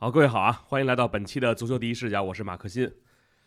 [0.00, 2.88] 好，各位好啊，欢迎来到本期的足球第一视角，我是马克新。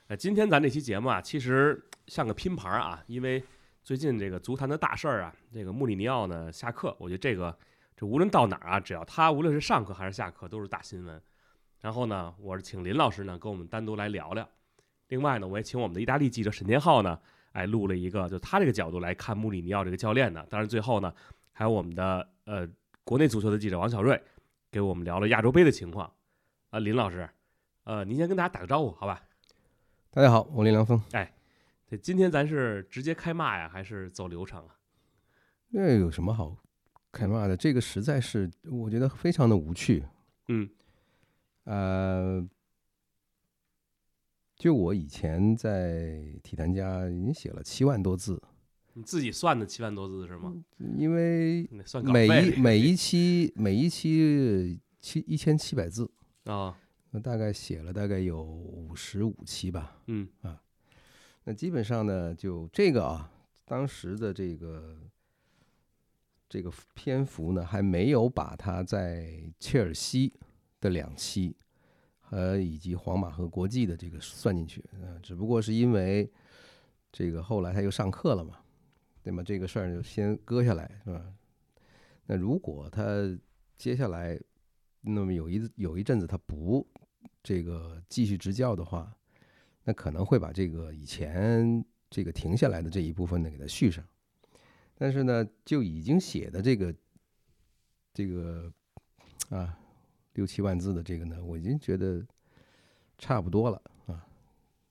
[0.08, 3.42] 呃，今天咱这期节目啊，其实像个拼盘啊，因为
[3.82, 7.58] 最近这个足坛的大事儿啊，这个穆里尼奥呢下课，我觉得这个
[7.96, 11.22] 这无论到哪儿啊，只要他无论是上课还是下课，都是大新闻。
[11.80, 14.46] 然后呢，我是请林老师呢跟我们单独来聊聊。
[15.08, 17.18] 另外呢，我也请我们的意大利记者沈天浩呢，
[17.54, 20.46] 哎，录了一个就他这个角度来看穆里尼奥这个教练的。
[20.50, 21.14] 当然最后呢，
[21.54, 22.68] 还有我们的呃
[23.06, 24.22] 国内足球的记者王小瑞，
[24.70, 26.12] 给我们聊了亚洲杯的情况。
[26.72, 27.30] 啊，林老师，
[27.84, 29.22] 呃，您先跟大家打个招呼，好吧？
[30.10, 31.02] 大家好，我林良锋。
[31.12, 31.34] 哎，
[31.86, 34.80] 这今天咱是直接开骂呀，还是走流程啊？
[35.68, 36.56] 那有什么好
[37.12, 37.58] 开骂的？
[37.58, 40.06] 这个实在是我觉得非常的无趣。
[40.48, 40.70] 嗯，
[41.66, 42.48] 呃，
[44.56, 48.42] 就我以前在体坛家已经写了七万多字，
[48.94, 50.56] 你自己算的七万多字是吗？
[50.78, 51.68] 因为
[52.06, 56.10] 每一 每一期每一期七一千七百字，
[56.46, 56.78] 啊，
[57.12, 60.02] 那大概写了大概有五十五期吧。
[60.08, 60.62] 嗯啊
[61.44, 63.32] 那基本上呢，就这个啊，
[63.66, 64.96] 当时的这个
[66.48, 70.32] 这个篇幅呢，还没有把他在切尔西
[70.80, 71.56] 的两期
[72.30, 76.32] 呃以及皇马和国际的这个算进去，呃，只不过是因为
[77.12, 78.60] 这个后来他又上课了嘛，
[79.24, 79.42] 对吗？
[79.42, 81.26] 这个事儿就先搁下来，是吧？
[82.28, 83.04] 那如果他
[83.78, 84.40] 接下来
[85.02, 86.88] 那么有一有一阵子他不
[87.44, 89.12] 这个继续执教的话，
[89.84, 94.06] 那可能会把这个以前这个停下来的这一部分呢给它续上。
[94.96, 96.96] 但是呢，就已经写的这个
[98.14, 98.72] 这个
[99.50, 99.76] 啊
[100.34, 102.24] 六七万字的这个呢，我已经觉得
[103.18, 104.28] 差不多了啊。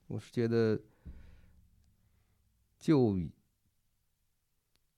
[0.09, 0.77] 我是觉得
[2.81, 3.17] 就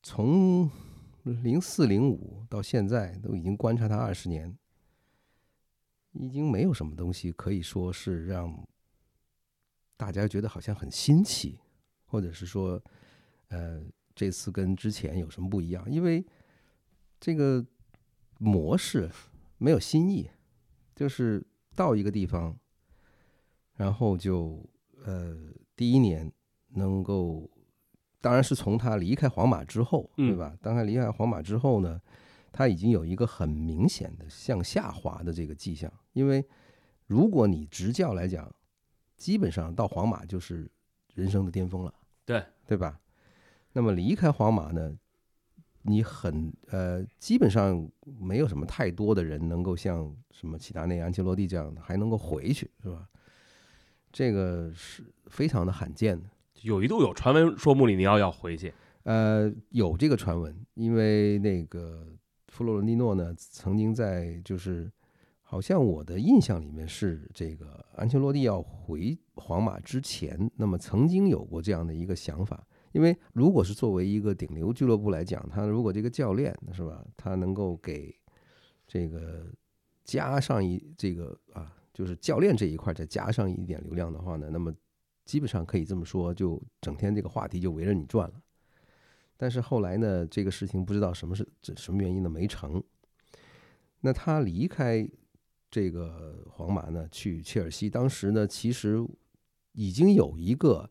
[0.02, 0.70] 从
[1.24, 4.56] 零四零五到现在都已经观察他二十年，
[6.12, 8.66] 已经没有什么东西可以说是让
[9.96, 11.58] 大家觉得好像很新奇，
[12.06, 12.82] 或者是说，
[13.48, 13.82] 呃，
[14.14, 15.90] 这次跟之前有什么不一样？
[15.90, 16.24] 因为
[17.20, 17.64] 这个
[18.38, 19.10] 模式
[19.58, 20.28] 没有新意，
[20.94, 22.58] 就是到一个地方，
[23.74, 24.68] 然后就
[25.04, 25.36] 呃，
[25.76, 26.30] 第一年
[26.74, 27.48] 能够，
[28.20, 30.56] 当然是从他离开皇马之后，对嗯吧？
[30.60, 32.00] 当他离开皇马之后呢，
[32.52, 36.46] 他已经有一个很明显的向下滑的这个迹象，因为
[37.06, 38.54] 如果你执教来讲，
[39.16, 40.70] 基本上到皇马就是
[41.14, 43.00] 人生的巅峰了，对对吧？
[43.72, 44.94] 那么离开皇马呢，
[45.82, 47.90] 你很呃，基本上
[48.20, 53.08] 没有什么太多的人能够像什么齐达内、安切洛蒂这样的还能够回去，是吧？
[54.12, 56.28] 这个是非常的罕见的。
[56.60, 58.72] 有一度有传闻说穆里尼奥要回去，
[59.04, 62.06] 呃，有这个传闻，因为那个
[62.52, 64.92] 弗洛伦蒂诺呢，曾经在就是，
[65.40, 72.62] 好像我的印象里面是这个安切洛蒂要回皇马之前，那么曾经有过这样的一个想法。
[72.92, 78.14] 因为如果是作为一个顶流俱乐部来讲，他如果这个教练是吧，他能够给
[78.86, 79.46] 这个
[80.04, 84.70] 加上一这个啊，就是教练这一块再加上一点流量的话呢，那么
[85.24, 88.34] 基本上可以这么说，就整天这个话题就围着你转了。
[89.42, 92.80] 但是后来呢，这个事情不知道什么是这什么原因呢没成。
[94.00, 95.04] 那他离开
[95.68, 99.04] 这个皇马呢，去切尔西，当时呢其实
[99.72, 100.88] 已经有一个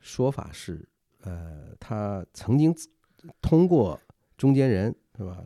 [0.00, 0.86] 说法是，
[1.22, 2.76] 呃，他曾经
[3.40, 3.98] 通过
[4.36, 5.42] 中间人是吧，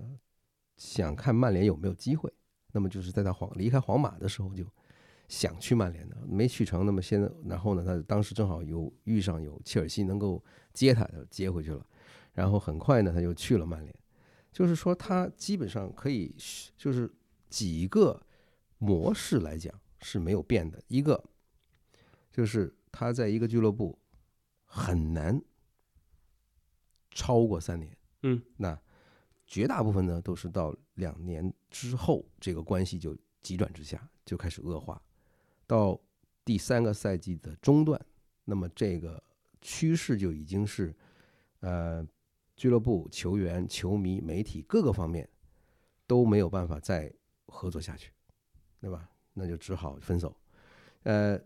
[0.76, 2.28] 想看曼联有没有机会。
[2.72, 4.64] 那么就是在他皇离开皇马的时候就
[5.28, 6.84] 想去曼联的，没去成。
[6.84, 10.42] 那么现在，然后呢，他当时正好有遇上有切尔西能够
[10.72, 11.86] 接他，接回去了。
[12.32, 13.94] 然后很快呢，他就去了曼联。
[14.53, 16.34] 就是说，他基本上可以，
[16.76, 17.10] 就是
[17.48, 18.20] 几个
[18.78, 20.82] 模式来讲是没有变的。
[20.88, 21.22] 一个
[22.31, 23.99] 就是他在一个俱乐部
[24.67, 25.40] 很难
[27.11, 28.79] 超过三年，嗯，那
[29.46, 35.00] 绝大部分呢都是到两年之后，这个关系就急转直下，就开始恶化。
[35.67, 35.99] 到
[36.44, 37.99] 第三个赛季的中段，
[38.44, 39.23] 那么这个
[39.62, 40.94] 趋势就已经是，
[41.61, 42.06] 呃，
[42.62, 45.29] 俱乐部、球员、球迷、媒体各个方面
[46.06, 47.12] 都没有办法再
[47.49, 48.12] 合作下去，
[48.81, 49.11] 对吧？
[49.32, 50.32] 那就只好分手。
[51.03, 51.37] 呃，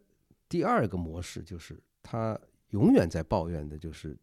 [0.47, 4.15] 第二个模式就是他永远在抱怨的就是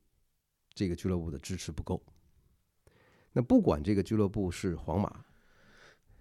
[0.75, 1.99] 这个俱乐部的支持不够。
[3.31, 5.25] 那不管这个俱乐部是皇马、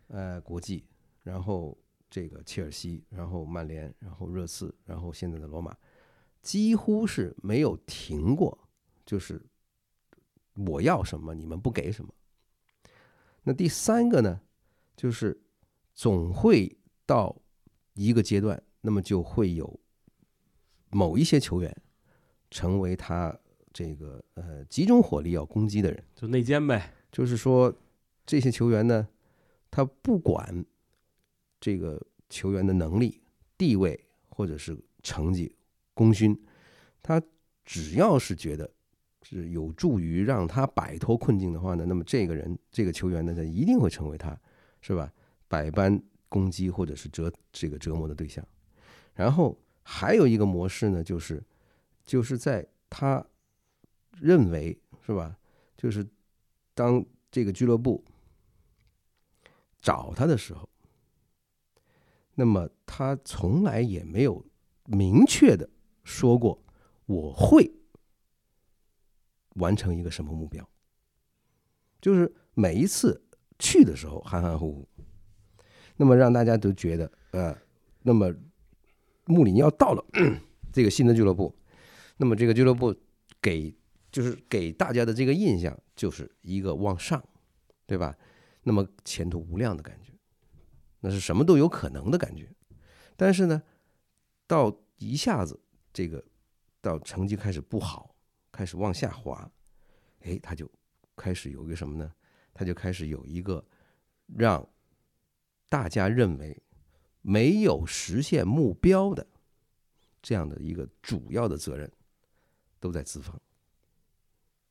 [0.06, 0.86] 呃国际，
[1.22, 1.76] 然后
[2.08, 5.76] 这个切尔西，然后曼联，然后热刺，然后现在的罗马，
[6.40, 8.58] 几乎是没有停过，
[9.04, 9.38] 就是
[10.54, 12.12] 我要什么你们不给什么。
[13.42, 14.40] 那第三个呢，
[14.96, 15.40] 就是
[15.94, 17.36] 总会到
[17.94, 19.80] 一个阶段，那么就会有
[20.90, 21.74] 某一些球员
[22.50, 23.36] 成为他
[23.72, 26.94] 这个呃集中火力要攻击的人，就内奸呗。
[27.10, 27.74] 就是说
[28.24, 29.08] 这些球员呢，
[29.70, 30.64] 他不管
[31.60, 33.20] 这个球员的能力、
[33.58, 35.54] 地位或者是成绩、
[35.94, 36.38] 功勋，
[37.02, 37.20] 他
[37.64, 38.70] 只要是觉得
[39.22, 44.38] 是有助于让他摆脱困境的话呢，那么这个人这个球员呢，他一定会成为他，
[44.80, 45.12] 是吧？
[45.48, 48.46] 百般攻击或者是折这个折磨的对象。
[49.14, 51.42] 然后还有一个模式呢，就是
[52.04, 53.24] 就是在他
[54.18, 55.36] 认为是吧，
[55.76, 56.06] 就是
[56.74, 58.02] 当这个俱乐部
[59.80, 60.68] 找他的时候，
[62.34, 64.44] 那么他从来也没有
[64.86, 65.68] 明确的
[66.02, 66.62] 说过
[67.04, 67.70] 我会
[69.56, 70.66] 完成一个什么目标，
[72.00, 73.22] 就是每一次
[73.58, 74.88] 去的时候含含糊糊，
[75.96, 77.56] 那么让大家都觉得呃，
[78.02, 78.34] 那么
[79.26, 80.04] 穆里尼奥到了
[80.72, 81.54] 这个新的俱乐部，
[82.16, 82.94] 那么这个俱乐部
[83.40, 83.74] 给
[84.10, 87.22] 就是给大家的这个印象就是一个往上，
[87.86, 88.16] 对吧？
[88.62, 90.12] 那么前途无量的感觉，
[91.00, 92.48] 那是什么都有可能的感觉。
[93.16, 93.62] 但是呢，
[94.46, 95.60] 到一下子
[95.92, 96.24] 这个
[96.80, 98.11] 到成绩开始不好，
[98.52, 99.50] 开始往下滑，
[100.20, 100.70] 哎，他就
[101.16, 102.12] 开始有一个什么呢？
[102.54, 103.64] 他就开始有一个
[104.26, 104.68] 让
[105.68, 106.62] 大家认为
[107.22, 109.26] 没有实现目标的
[110.20, 111.90] 这样的一个主要的责任
[112.78, 113.34] 都在资方，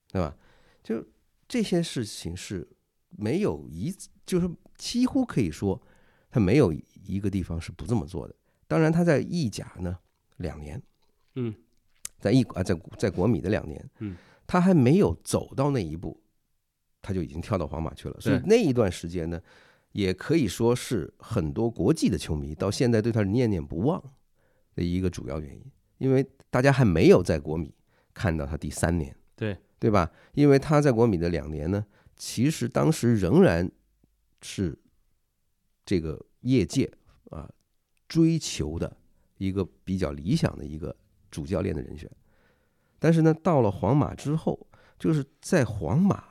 [0.09, 0.37] 对吧？
[0.83, 1.03] 就
[1.47, 2.69] 这些事情是
[3.09, 3.93] 没有一，
[4.25, 5.81] 就是几乎可以说，
[6.29, 8.35] 他没有一个地方是不这么做的。
[8.67, 9.99] 当然，他在意甲呢
[10.37, 10.81] 两年，
[11.35, 11.53] 嗯，
[12.21, 14.15] 在一啊在在国米的两年，嗯，
[14.47, 16.17] 他还没有走到那一步，
[17.01, 18.15] 他就已经跳到皇马去了。
[18.21, 19.41] 所以那一段时间呢，
[19.91, 24.01] 也可以说是很多国际的球迷到现在对他念念不忘
[24.75, 25.63] 的一个主要原因，
[25.97, 27.73] 因为大家还没有在国米
[28.13, 29.13] 看到他第三年。
[29.35, 30.11] 对对吧？
[30.33, 31.83] 因为他在国米的两年呢，
[32.15, 33.67] 其实当时仍然
[34.43, 34.77] 是
[35.83, 36.91] 这个业界
[37.31, 37.51] 啊
[38.07, 38.95] 追求的
[39.39, 40.95] 一个比较理想的一个
[41.31, 42.07] 主教练的人选。
[42.99, 44.67] 但是呢，到了皇马之后，
[44.99, 46.23] 就是在皇马，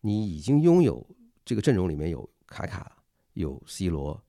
[0.00, 1.06] 你已经拥有
[1.44, 3.00] 这个阵容里面有卡卡、
[3.34, 4.20] 有 C 罗，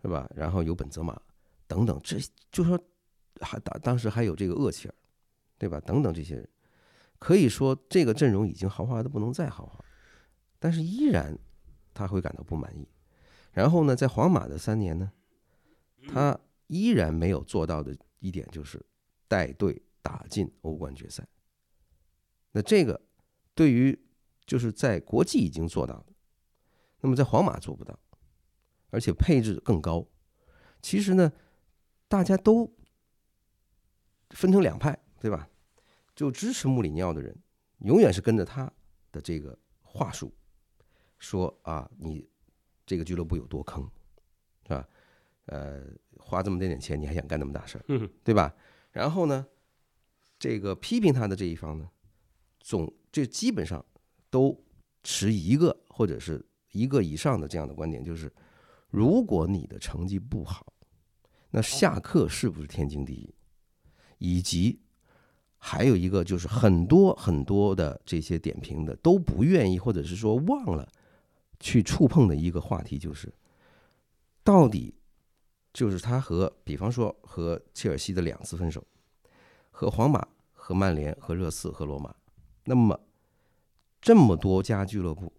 [0.00, 0.26] 是吧？
[0.34, 1.20] 然后有本泽马
[1.66, 2.16] 等等，这
[2.50, 2.78] 就说
[3.40, 4.94] 还当当时还有这个厄齐尔，
[5.58, 5.78] 对吧？
[5.80, 6.48] 等等这些人。
[7.18, 9.84] 可以说这个阵容已经豪华的不能再豪华，
[10.58, 11.38] 但是依然
[11.92, 12.86] 他会感到不满意。
[13.52, 15.10] 然后呢，在皇马的三年呢，
[16.08, 18.84] 他依然没有做到的一点就是
[19.28, 21.26] 带队打进欧冠决赛。
[22.52, 23.00] 那这个
[23.54, 23.98] 对于
[24.46, 26.06] 就是在国际已经做到了，
[27.00, 27.98] 那么在皇马做不到，
[28.90, 30.06] 而且配置更高。
[30.80, 31.32] 其实呢，
[32.08, 32.70] 大家都
[34.30, 35.48] 分成两派，对吧？
[36.14, 37.36] 就支持穆里尼奥的人，
[37.78, 38.72] 永远是跟着他
[39.10, 40.32] 的这个话术，
[41.18, 42.28] 说啊，你
[42.86, 43.82] 这个俱乐部有多坑，
[44.64, 44.88] 是吧？
[45.46, 45.82] 呃，
[46.18, 48.54] 花这么点点钱，你还想干那么大事儿，嗯对吧？
[48.94, 49.44] 然后呢，
[50.38, 51.90] 这个批评他的这一方呢，
[52.60, 53.84] 总这基本上
[54.30, 54.56] 都
[55.02, 58.32] 持一个或者是一个以上的这样的观点，就是
[58.88, 60.72] 如果你的成绩不好，
[61.50, 63.34] 那下课是不是天经地义？
[64.18, 64.80] 以及
[65.58, 70.88] 还有一个就是很多很多的这些点评的都不愿意，或者是说忘了
[71.58, 73.34] 去触碰的一个话题，就是
[74.44, 74.94] 到底
[75.74, 78.82] 就是他和比方说和切尔西的两次分手，
[79.70, 82.14] 和皇马、和曼联、和热刺、和罗马，
[82.64, 82.98] 那么
[84.00, 85.32] 这么多家俱乐部，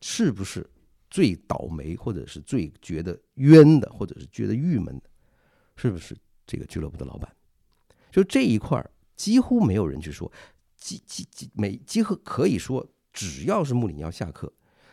[0.00, 0.68] 是不是
[1.08, 5.08] 最倒霉，或者是最觉得冤的，或者是觉得郁闷的，
[5.76, 7.32] 是不是这个俱乐部的老板？
[8.10, 10.30] 就这一块儿，几乎没有人去说，
[10.76, 14.52] 几几几每几乎可以说，只要是穆里尼奥下课，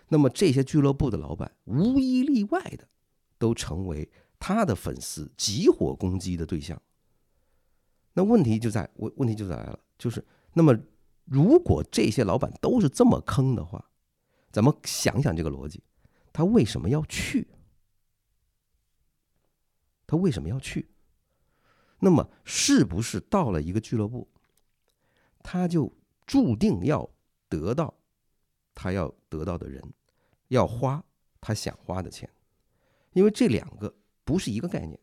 [0.09, 2.87] 那么这些俱乐部的老板无一例外的
[3.41, 4.07] 都成为
[4.39, 6.79] 他的粉丝集火攻击的对象。
[8.13, 10.77] 那问题就在问问题就来了，就是那么
[11.25, 13.89] 如果这些老板都是这么坑的话，
[14.51, 15.83] 咱们想想这个逻辑，
[16.31, 17.47] 他为什么要去？
[20.05, 20.89] 他为什么要去？
[21.99, 24.27] 那么是不是到了一个俱乐部，
[25.39, 25.91] 他就
[26.27, 27.09] 注定要
[27.49, 27.93] 得到
[28.75, 29.81] 他要得到的人，
[30.49, 31.03] 要花
[31.39, 32.29] 他想花的钱？
[33.13, 34.99] 因为这两个不是一个概念。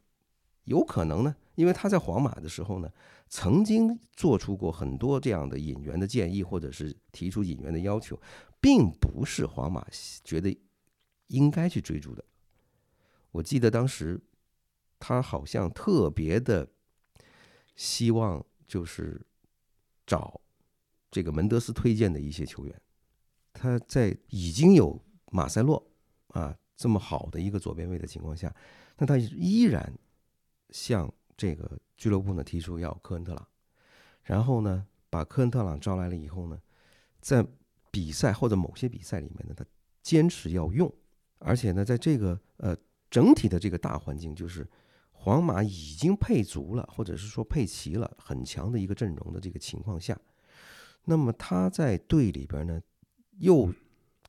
[0.65, 2.93] 有可能呢，因为他在皇马的时候呢，
[3.29, 8.21] 曾经做出过很多这样的引援的建议，或者是提出引援的要求，
[8.61, 9.87] 并不是皇马
[10.23, 10.55] 觉得
[11.29, 12.23] 应该去追逐的。
[13.31, 14.21] 我记得当时
[14.99, 16.69] 他好像特别的
[17.75, 19.19] 希望就是
[20.07, 20.39] 找
[21.11, 22.81] 这个门德斯推荐的一些球员，
[23.55, 25.91] 他在已经有马塞洛
[26.29, 28.55] 啊这么好的一个左边卫的情况下，
[28.97, 29.93] 那他依然
[30.71, 33.49] 向这个俱乐部呢提出要科恩特朗，
[34.23, 36.57] 然后呢把科恩特朗招来了以后呢，
[37.21, 37.45] 在
[37.91, 39.65] 比赛或者某些比赛里面呢，他
[40.03, 40.91] 坚持要用，
[41.41, 42.77] 而且呢，在这个呃
[43.11, 44.65] 整体的这个大环境，就是
[45.11, 50.17] 皇马已经配足了，或者是说配齐了很强的一个阵容的这个情况下，
[51.07, 52.81] 那么他在队里边呢，
[53.39, 53.75] 又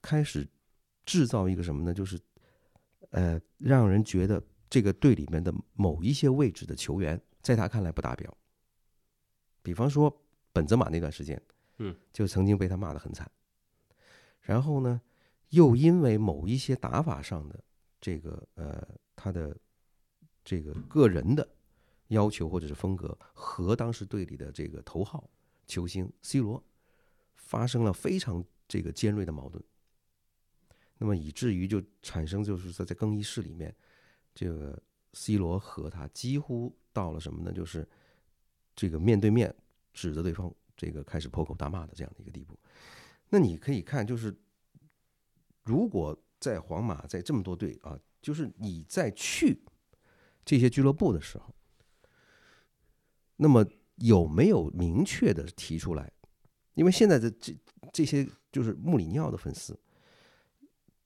[0.02, 0.48] 开始
[1.06, 1.94] 制造一个什么呢？
[1.94, 2.20] 就是
[3.10, 8.38] 呃，让人觉得这个队里面的某一些位置的球员，在他看来不达标。
[9.62, 10.16] 比方说
[10.52, 11.42] 本泽马那段时间，
[11.78, 13.30] 嗯，就曾经被他骂得很惨。
[14.42, 15.02] 然后呢，
[15.50, 17.64] 又因为某一些打法上的
[18.00, 19.56] 这个呃，他的
[20.44, 21.48] 这个个人的
[22.08, 25.30] 要求或者是风格，和当时队里的这个头号
[25.68, 26.64] 球星 C 罗
[27.36, 29.64] 发生了非常这个尖锐的矛盾。
[31.00, 33.76] 那么以至于就产生就是说在更衣室里面，
[34.36, 34.80] 这个
[35.14, 37.52] C 罗和他几乎到了什么呢？
[37.52, 37.88] 就是
[38.76, 39.56] 这个面对面
[39.94, 42.60] 指着对方，这个开始破口大骂的这样的一个地步。
[43.30, 44.38] 那你可以看，就是
[45.64, 49.62] 如果在皇马在这么多队啊，就是你在去
[50.44, 51.56] 这些俱乐部的时候，
[53.38, 53.66] 那么
[53.96, 56.12] 有没有明确的提出来？
[56.74, 57.56] 因为现在的这
[57.94, 59.80] 这些就是穆里尼奥的粉丝，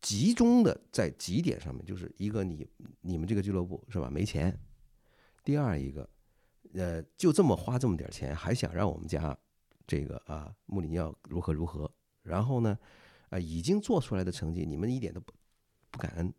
[0.04, 2.68] 集中的在几点上面，就是一个你
[3.00, 4.56] 你们这个俱乐部是吧没钱，
[5.46, 6.08] 第二一个，
[6.74, 9.36] 呃，就这么花这么点钱，还想让我们家
[9.88, 11.90] 这个啊穆里尼奥如何如何？
[12.22, 12.78] 然后呢，
[13.30, 15.32] 啊，已经做出来的成绩，你们一点都不
[15.90, 16.34] 不感恩。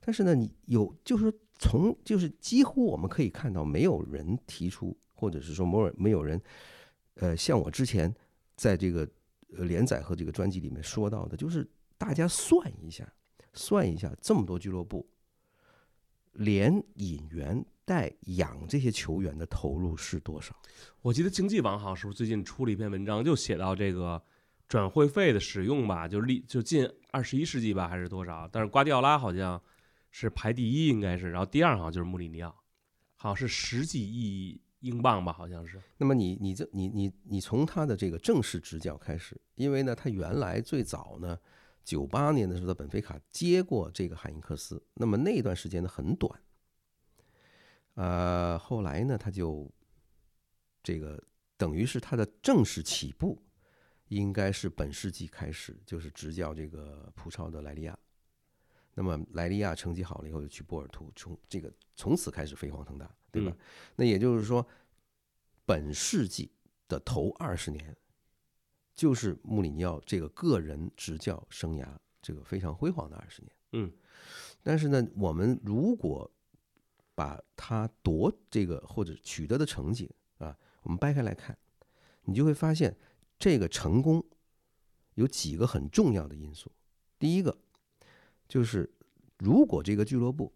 [0.00, 6.40] 但是呢，你有就是从就是几乎我们可以看到，没有人提出，或者是说某没有人，
[7.14, 8.12] 呃，像我之前
[8.56, 9.08] 在这个
[9.56, 13.12] 呃连载和这个专辑里面说到的，就是大家算一下，
[13.52, 15.06] 算一下这么多俱乐部，
[16.32, 20.56] 连引援带养这些球员的投入是多少？
[21.02, 24.22] 我记得经济网好像是不是最近出了一篇文章，就写到这个。
[24.68, 28.46] 转会费的使用吧，就历就近二十一世纪吧，还是多少？
[28.52, 29.58] 但是瓜迪奥拉好像
[30.10, 32.54] 是排第一，应该是，然后第二好像就是穆里尼奥，
[33.16, 35.80] 好像是十几亿英镑吧，好像是。
[35.96, 41.38] 那么你你这你你你从他的这个正式执教开始，因为呢，他原来最早呢，
[41.88, 46.38] 九八年的时候在本菲卡接过这个海因克斯，那么那段时间呢很短，
[47.94, 49.72] 呃，后来呢他就
[50.82, 51.18] 这个
[51.56, 53.42] 等于是他的正式起步。
[54.08, 57.98] 应该是本世纪开始，就是执教这个葡超的莱利亚。
[58.94, 63.54] 那么莱利亚成绩好了以后，就去波尔图，从这个从此开始飞黄腾达，对吧？
[63.96, 64.66] 那也就是说，
[65.66, 66.50] 本世纪
[66.88, 67.94] 的头二十年，
[68.98, 71.86] 就是穆里尼奥这个个人执教生涯
[72.20, 73.52] 这个非常辉煌的二十年。
[73.72, 73.92] 嗯，
[74.62, 76.28] 但是呢，我们如果
[77.14, 81.56] 把他夺这个或者取得的成绩啊，我们掰开来看，
[82.24, 82.94] 你就会发现。
[83.40, 84.26] 这个成功
[85.14, 86.72] 有几个很重要的因素。
[87.20, 87.56] 第一个
[88.48, 88.92] 就是，
[89.38, 90.52] 如果这个俱乐部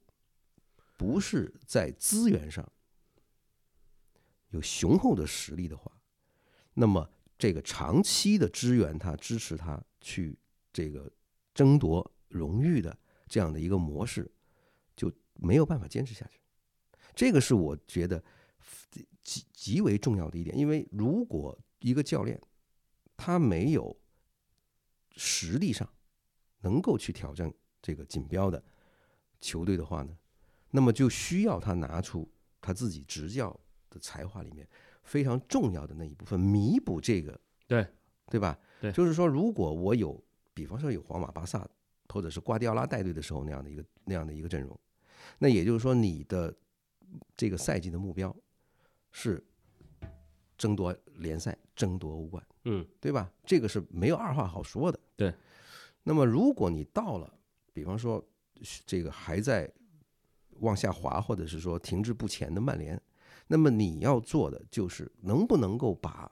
[0.96, 2.68] 不是在资源上
[4.48, 5.92] 有雄厚的实力的话，
[6.74, 7.08] 那么
[7.42, 10.38] 这个长期的支援他、支持他去
[10.72, 11.10] 这个
[11.52, 12.96] 争夺荣誉的
[13.26, 14.30] 这样的一个模式
[14.94, 16.38] 就没有办法坚持下去。
[17.16, 18.22] 这个是我觉得
[19.24, 22.40] 极极为重要的一点，因为如果一个教练，
[23.16, 24.00] 他没有
[25.16, 25.92] 实力上
[26.60, 28.64] 能够去挑战这个锦标的
[29.40, 30.16] 球队的话呢，
[30.70, 33.58] 那么就需要他拿出他自己执教
[33.90, 34.64] 的才华里面
[35.02, 37.86] 非常重要的那一部分，弥补这个，对
[38.26, 38.58] 对吧？
[38.80, 40.22] 对，就是说，如果我有，
[40.54, 41.68] 比方说有皇马、巴萨
[42.08, 44.78] 或者是瓜迪奥拉带队的时候那样的一个那样的一个阵容，
[45.38, 46.54] 那也就是说，你的
[47.36, 48.34] 这个赛季的目标
[49.10, 49.42] 是
[50.56, 52.44] 争夺联赛、争夺欧冠。
[52.64, 53.30] 嗯，对吧？
[53.44, 54.98] 这个是没有二话好说的。
[55.16, 55.34] 对。
[56.04, 57.32] 那么，如果你到了，
[57.72, 58.24] 比方说
[58.86, 59.68] 这个还在
[60.60, 63.00] 往下滑，或者是说停滞不前的曼联，
[63.46, 66.30] 那么你要做的就是能不能够把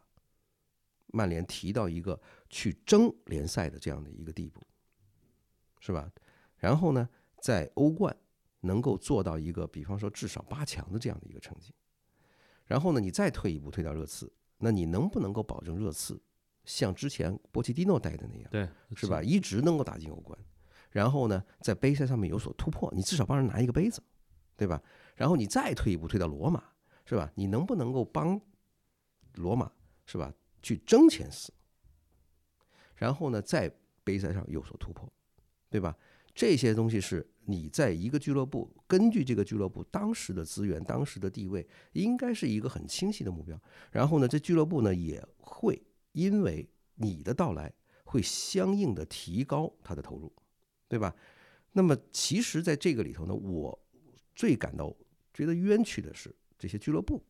[1.09, 4.61] 曼联提到一个去争联赛的这样的一个地步，
[5.81, 6.11] 是吧？
[6.57, 7.09] 然后呢，
[7.41, 8.17] 在欧冠
[8.61, 11.75] 能够做到一个，比方说至少八强的这样的一个成绩。
[12.67, 14.33] 然后呢，你再退一步，退到热刺。
[14.59, 16.21] 那你能不能够保证热刺
[16.67, 19.23] 像之前波切蒂诺带的那样，对，是吧？
[19.23, 20.39] 一直能够打进欧冠，
[20.91, 24.03] 然后呢，在杯赛上面有所突破，你至少帮人拿一个杯子，
[24.57, 24.81] 对吧？
[25.17, 26.63] 然后你再退一步，退到罗马，
[27.11, 27.29] 是吧？
[27.35, 28.41] 你能不能够帮
[29.35, 29.69] 罗马，
[30.07, 30.33] 是吧？
[30.63, 31.53] 去争前四，
[32.95, 33.69] 然后呢，在
[34.05, 35.13] 杯赛上有所突破，
[35.69, 35.99] 对吧？
[36.33, 43.61] 这些东西是你在一个俱乐部，根据这个俱乐部当时的资源、当时的地位，应该是一个很清晰的目标。
[43.91, 46.65] 然后呢，这俱乐部呢也会因为
[46.95, 47.73] 你的到来，
[48.05, 50.33] 会相应的提高它的投入，
[50.87, 51.13] 对吧？
[51.73, 53.77] 那么其实，在这个里头呢，我
[54.33, 54.95] 最感到
[55.35, 57.21] 觉得冤屈的是这些俱乐部，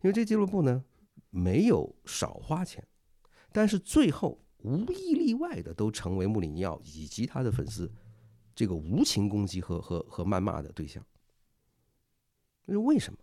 [0.00, 0.82] 因为这俱乐部呢
[1.28, 2.86] 没有少花钱，
[3.52, 7.92] 但是最后无一例外的都成为穆里尼奥以及他的粉丝。
[8.54, 11.04] 这个无情攻击和和和谩骂的对象，
[12.66, 13.18] 那是为什么？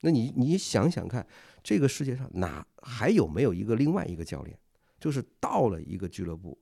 [0.00, 1.26] 那你你想想看，
[1.62, 4.58] 这个世界上哪还有没有一个另外一个教练，
[4.98, 6.58] 就是到了一个俱乐部，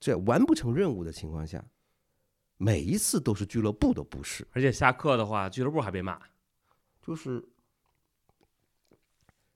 [0.00, 1.64] 在完不成任务的情况下，
[2.56, 6.20] 每一次都是俱乐部的不是，而且下课的话，俱乐部还被骂，
[7.06, 7.42] 就是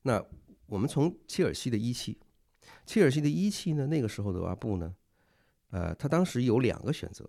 [0.03, 0.25] 那
[0.67, 2.17] 我们从切尔西的一期，
[2.87, 4.95] 切尔西的一期呢，那个时候的阿布呢，
[5.71, 7.29] 呃，他当时有两个选择。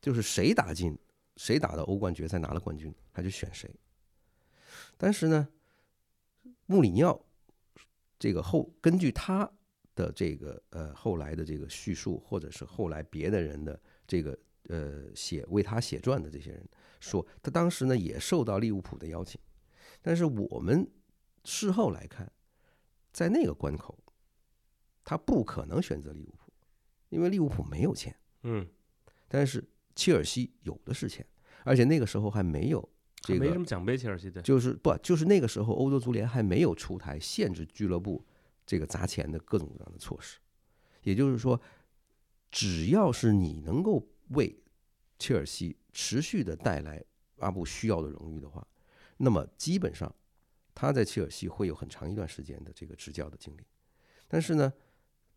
[0.00, 0.98] 就是谁打进，
[1.38, 3.74] 谁打到欧冠决赛拿了冠军，他就选谁。
[4.98, 5.48] 但是呢，
[6.66, 7.24] 穆里尼奥
[8.18, 9.50] 这个后根据他
[9.94, 16.68] 的这个呃后来的这个叙述，或者是后来别的人的这个呃写为他写传的这些人
[17.00, 19.40] 说，他当时呢也受到利物浦的邀请，
[20.02, 20.86] 但是我们
[21.44, 22.30] 事后来看，
[23.12, 23.98] 在那个关口，
[25.04, 26.52] 他不可能选择利物浦，
[27.08, 28.14] 因为利物浦没有钱。
[28.42, 28.66] 嗯，
[29.28, 29.64] 但是。
[29.96, 31.24] 切尔西有的是钱，
[31.62, 32.88] 而且那个时候还没有
[33.20, 33.96] 这个没什么奖杯。
[33.96, 38.26] 切尔西的就是不就是那个时候欧洲足联还没有出台限制俱乐部
[38.66, 40.40] 这个砸钱的各种各样的措施。
[41.04, 41.60] 也就是说，
[42.50, 44.56] 只要是你能够为
[45.18, 47.02] 切尔西持续的带来
[47.38, 48.66] 阿布需要的荣誉的话，
[49.18, 50.14] 那么基本上
[50.74, 53.64] 他在切尔西会有很长一段时间的这个执教的经历。
[54.28, 54.72] 但是呢，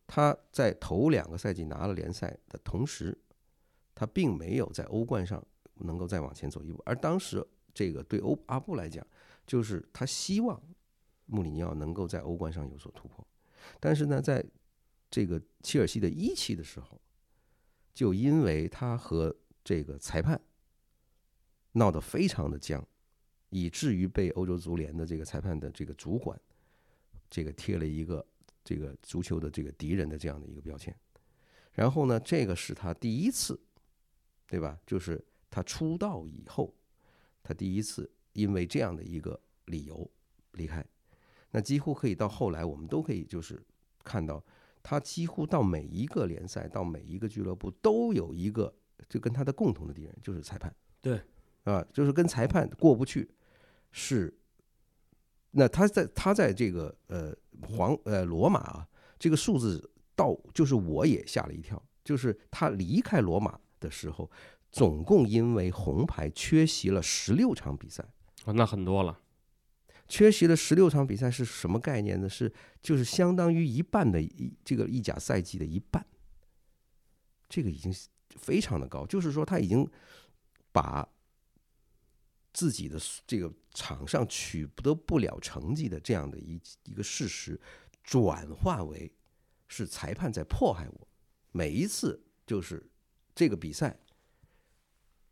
[0.06, 3.17] 他在头两个赛季拿了联赛的同时。
[4.00, 5.43] 他并没有在欧冠上
[5.78, 9.04] 能够再往前走一步，而当时这个对欧阿布来讲，
[9.47, 10.62] 就是他希望
[11.26, 13.28] 穆里尼奥能够在欧冠上有所突破。
[13.80, 14.45] 但是呢，在
[15.10, 17.02] 这个切尔西的一期的时候，
[17.97, 20.39] 就因为他和这个裁判
[21.71, 22.86] 闹得非常的僵，
[23.49, 26.39] 以至于被欧洲足联的这个裁判的这个主管
[27.27, 28.23] 这个贴了一个
[28.63, 30.95] 这个足球的这个敌人的这样的一个标签。
[31.71, 33.60] 然后呢，这个是他第一次。
[34.49, 34.79] 对吧？
[34.86, 36.73] 就是他出道以后，
[37.43, 40.10] 他第一次因为这样的一个理由
[40.53, 40.81] 离开。
[41.51, 43.62] 那几乎可以到后来，我们都可以就是
[44.05, 44.41] 看到，
[44.89, 48.73] 他几乎到每一个联赛，到每一个俱乐部都有一个
[49.10, 50.73] 就跟他的共同的敌人，就是裁判。
[51.02, 51.19] 对，
[51.65, 53.30] 啊，就是跟裁判过不去，
[53.91, 54.34] 是。
[55.52, 58.88] 那他在他在这个呃皇呃罗马啊，
[59.19, 63.60] 这个数字到就是我也吓了一跳，就是他离开罗马。
[63.80, 64.32] 的时候，
[64.71, 68.04] 总共因为红牌缺席了十六场比赛
[68.45, 69.19] 啊，那很多了。
[70.07, 72.27] 缺席了十六场比赛是什么概念呢？
[72.29, 76.05] 是就是相当于一半的一这个意甲赛季的一半，
[77.49, 77.93] 这个已经
[78.29, 79.05] 非常的高。
[79.05, 79.89] 就是说他已经
[80.71, 81.07] 把
[82.53, 87.59] 自己的这个场上取得不了成绩的这样的一一个事实，
[88.03, 89.13] 转化为
[89.67, 91.07] 是裁判在迫害我，
[91.51, 92.89] 每一次就是。
[93.39, 93.95] 这个比赛，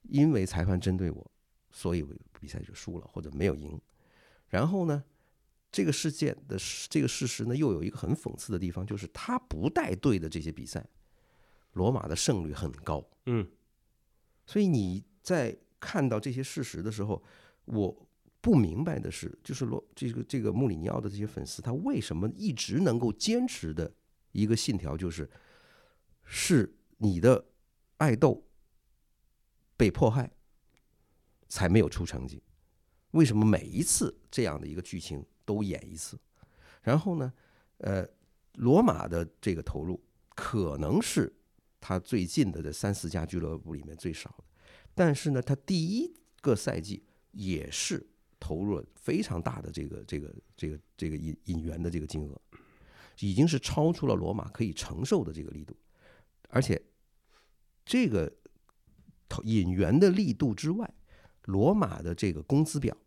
[0.03, 1.31] 因为裁判针对我，
[1.71, 3.81] 所以我比赛就输了或者没有赢。
[4.47, 5.03] 然后呢，
[5.71, 6.57] 这个事件的
[6.89, 10.85] 这个事实呢，又有一个很讽刺的地方，就是他不带队的这些比赛，
[11.73, 13.07] 罗马的胜率很高。
[13.25, 13.47] 嗯，
[14.45, 17.23] 所以你在看到这些事实的时候，
[17.65, 18.07] 我
[18.41, 23.93] 不明白的是，就是罗这个这个穆里尼奥的这些粉丝，他为什么一直能够坚持的
[24.31, 25.29] 一个信条，就是
[26.23, 27.45] 是你的。
[27.97, 28.45] 爱豆
[29.77, 30.29] 被迫害，
[31.47, 32.43] 才没有出成绩。
[33.15, 36.19] 为什么每一次这样的一个剧情都演一次？
[36.81, 37.33] 然后呢，
[37.77, 38.05] 呃，
[38.55, 40.03] 罗马的这个投入
[40.35, 41.33] 可能是
[41.79, 44.43] 他最近的这三四家俱乐部里面最少的，
[44.93, 48.05] 但是呢，他第一个赛季也是
[48.39, 52.41] 投入了非常大的这个这个这个这个引引援的这个金额，
[53.19, 55.75] 已经是超出了罗马可以承受的这个力度，
[56.49, 56.81] 而且。
[57.87, 58.33] 这个
[59.43, 60.91] 引援的力度之外，
[61.43, 62.97] 罗马的这个工资表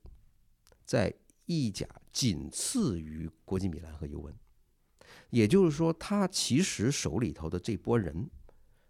[0.88, 1.12] 在
[1.44, 4.35] 意甲仅次于国际米兰和尤文，
[5.29, 8.31] 也就是说，他其实手里头的这波人，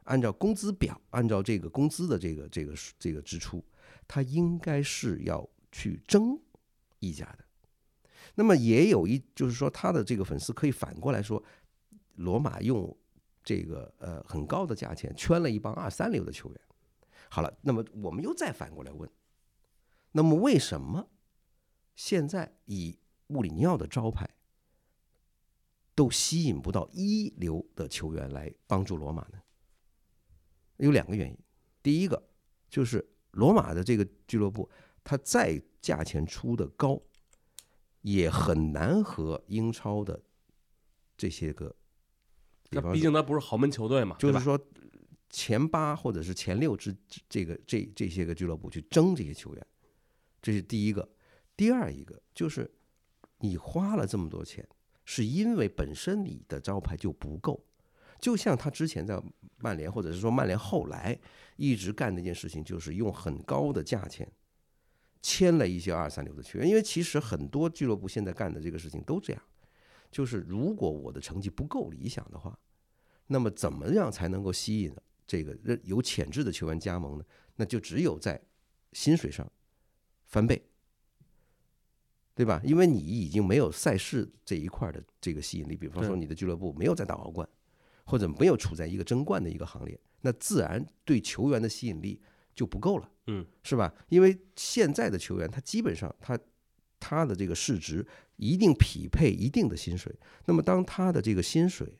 [0.04, 3.64] 按照工资表，按照这个工资的这个这个这个支出，
[4.06, 6.40] 他应该是要去争
[7.00, 7.44] 意甲的。
[8.36, 11.42] 那么也有一，就是说他的这个粉丝可以反过来说，
[12.14, 12.96] 罗马用
[13.42, 16.60] 这个呃很高的价钱圈了一帮二三流的球员。
[17.28, 19.10] 好了，那么我们又再反过来问，
[20.12, 21.10] 那么为什么
[21.98, 24.30] 现在以穆里尼奥的招牌
[25.96, 29.42] 都吸引不到一流的球员来帮助罗马呢？
[30.76, 31.36] 有两个原因，
[31.82, 32.30] 第一个
[32.70, 34.70] 就是罗马的这个俱乐部，
[35.02, 37.02] 它再价钱出的高，
[38.02, 40.22] 也很难和英超的
[41.16, 41.74] 这些个，
[42.70, 44.56] 那毕竟它不是豪门球队嘛，就是说
[45.30, 46.96] 前八或者是前六支
[47.28, 49.66] 这个这这些个俱乐部去争这些球员，
[50.40, 51.10] 这是第一个。
[51.58, 52.70] 第二一个就是
[53.38, 54.64] 你花了这么多钱，
[55.04, 57.66] 是因为本身你的招牌就不够。
[58.20, 59.20] 就像他之前在
[59.56, 61.18] 曼联，或者是说曼联后来
[61.56, 64.30] 一直干的一件事情，就是用很高的价钱
[65.20, 66.68] 签了一些二三流的球员。
[66.68, 69.42] 因为其实很多俱乐部现在干的这个事情都这样，
[70.12, 72.56] 就是如果我的成绩不够理想的话，
[73.26, 74.94] 那么怎么样才能够吸引
[75.26, 77.24] 这个有潜质的球员加盟呢？
[77.56, 78.40] 那就只有在
[78.92, 79.50] 薪水上
[80.26, 80.60] 翻倍，
[82.38, 82.62] 对吧？
[82.64, 87.46] 因为你已经没有赛事这一块的这个吸引力，比方说你的俱乐部没有在打欧冠。
[88.10, 92.18] 或者没有处在一个争冠的一个行列，那自然对球员的吸引力
[92.54, 93.94] 就不够了，嗯，是吧？
[94.08, 96.38] 因为现在的球员他基本上他
[96.98, 101.98] 他的这个市值一定匹配一定的薪水，那么当他的这个薪水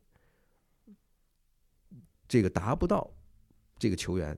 [2.27, 3.15] 这个达不到
[3.79, 4.35] 这个球员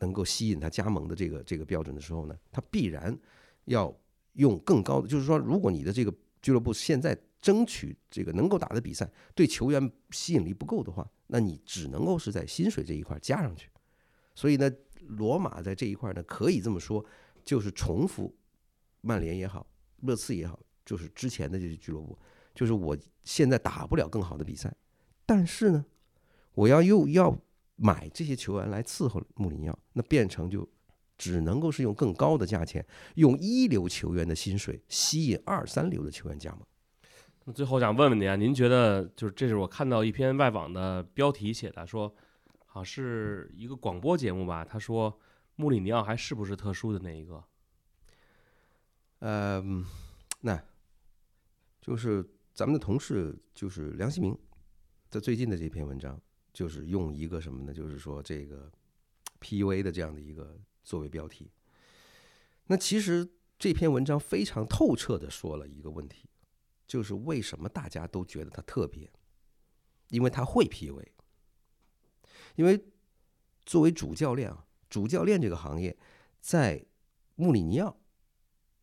[0.00, 3.18] 能够吸引他加盟的这个这个标准的时候呢，他必然
[3.64, 3.90] 要
[4.36, 7.18] 用更高的，就是说，如果你的这个俱乐部现在。
[7.38, 13.70] 争取这个能够打的比赛，对球员吸引力不够的话，那你只能够是在薪水这一块加上去。
[14.34, 14.68] 所以呢，
[15.06, 17.04] 罗马在这一块呢，可以这么说，
[17.44, 18.34] 就是重复
[19.02, 19.64] 曼联也好，
[20.00, 22.18] 热刺也好，就是之前的这些俱乐部，
[22.52, 24.74] 就是我现在打不了更好的比赛，
[25.24, 25.84] 但是呢，
[26.54, 27.38] 我要又要
[27.76, 30.68] 买这些球员来伺候穆里尼奥，那变成就
[31.16, 36.60] 只能够是用更高的价钱，用一流球员的薪水吸引二三流的球员加盟。
[37.44, 42.12] 那最后想问问您啊，您觉得就是这是我看到一篇外网的标题写的，说
[42.64, 44.64] 好像是一个广播节目吧？
[44.64, 45.16] 他说
[45.54, 47.42] 穆里尼奥还是不是特殊的那一个？
[49.20, 49.64] 呃，
[50.40, 50.62] 那
[51.80, 54.36] 就是咱们的同事，就是梁希明，
[55.08, 56.20] 在最近的这篇文章，
[56.52, 57.72] 就是用一个什么呢？
[57.72, 58.70] 就是说这个
[59.40, 61.50] PUA 的这样的一个作为标题。
[62.68, 66.30] 那其实这篇文章非常透彻的说了一个问题。
[66.86, 69.10] 就是为什么大家都觉得他特别，
[70.10, 71.04] 因为他会 PUA。
[72.54, 72.80] 因为
[73.64, 75.98] 作为主教练啊，主教练这个行业，
[76.40, 76.86] 在
[77.34, 77.98] 穆里尼奥，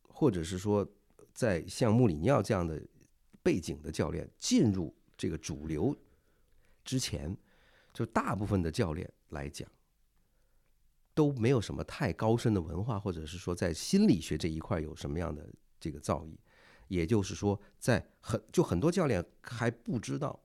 [0.09, 0.85] 或者是说
[1.33, 2.85] 在像穆里尼奥这样的
[3.41, 5.97] 背景的教练进入这个主流
[6.83, 7.37] 之前，
[7.93, 9.65] 就大部分的教练来讲，
[11.13, 15.47] 都没有什么太高深的文化，或者是说在心理学这一块有什么样的
[15.79, 16.35] 这个造诣。
[16.89, 20.39] 也就是说，在很就很多教练还不知道，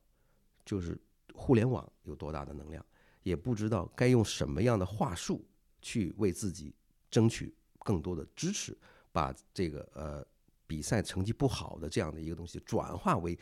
[0.65, 0.99] 就是
[1.35, 2.83] 互联网有多大的能量，
[3.23, 5.45] 也不知道该用什么样的话术
[5.83, 6.75] 去为自己
[7.11, 8.75] 争取更多的支持，
[9.13, 10.27] 把这个呃
[10.67, 13.39] 比赛成绩不好的这样的一个东西转化为，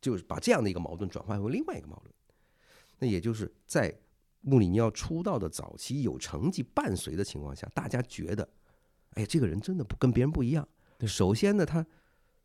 [0.00, 2.12] 就是把这样的一个矛盾转化为另外一个矛盾。
[2.98, 3.94] 那也就是在
[4.42, 8.48] 穆里尼奥出道的早期有成绩伴随的情况下，大家觉得，
[9.14, 10.68] 哎，这个人真的不跟别人不一样。
[11.06, 11.84] 首先呢，他。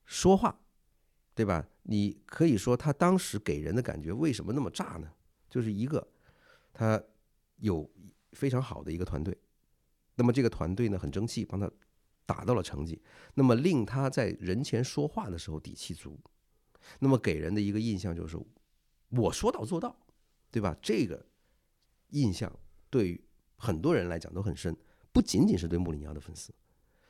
[0.10, 0.58] 说话，
[1.36, 1.68] 对吧？
[1.84, 5.12] 你可以说他当时给人的感觉为什么那么炸呢？
[5.50, 6.08] 就是一个，
[6.72, 7.04] 他
[7.58, 7.92] 有
[8.32, 9.38] 非常好的一个团队，
[10.16, 11.70] 那么这个团队呢很争气，帮他
[12.26, 13.02] 打到了成绩，
[13.34, 16.18] 那么令他在人前说话的时候底气足，
[17.00, 18.40] 那么给人的一个印象就是
[19.10, 19.94] 我说到做到，
[20.50, 20.74] 对吧？
[20.82, 21.26] 这个
[22.10, 22.52] 印象
[22.90, 23.20] 对
[23.56, 24.76] 很多人来讲都很深，
[25.12, 26.54] 不仅仅是对穆里尼奥的粉丝。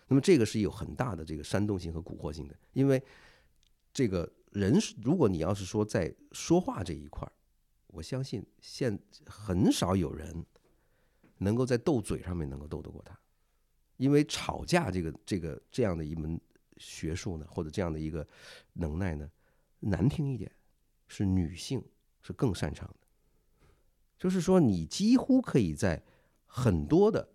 [0.07, 3.03] 那么这个是有很大的这个煽动性和蛊惑性的，因为
[3.93, 7.31] 这个人，如果你要是说在说话这一块儿，
[7.87, 10.45] 我相信现很少有人
[11.39, 13.19] 能够在斗嘴上面能够斗得过他，
[13.97, 16.39] 因为吵架这个这个这样的一门
[16.77, 18.25] 学术呢，或者这样的一个
[18.73, 19.29] 能耐呢，
[19.79, 20.49] 难听一点
[21.07, 21.83] 是女性
[22.21, 22.89] 是更擅长，
[24.17, 26.03] 就是说你几乎可以在
[26.45, 27.29] 很多的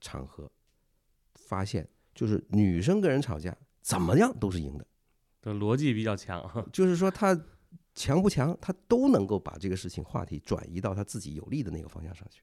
[0.00, 0.50] 场合。
[1.34, 4.86] 发现就是女生跟人吵架怎么样都是赢的，
[5.42, 6.64] 这逻辑比较强。
[6.72, 7.36] 就是说，他
[7.92, 12.40] 强不强，他都能够把这个事情话题转移到他自己有利的那个方向上去。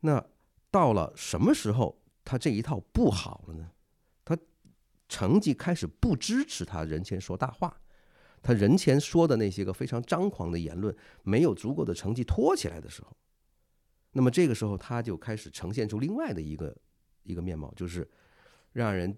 [0.00, 0.24] 那
[0.70, 3.70] 到了什么时候，他这一套不好了呢？
[4.24, 4.34] 他
[5.06, 7.78] 成绩开始不支持他人前说大话，
[8.44, 13.16] 他人前说的那些个非常张狂的言论，没有足够的成绩托起来的时候，
[14.12, 16.76] 那么这个时候他就开始呈现出另外的一个
[17.22, 18.06] 一个面貌，就是
[18.72, 19.16] 让人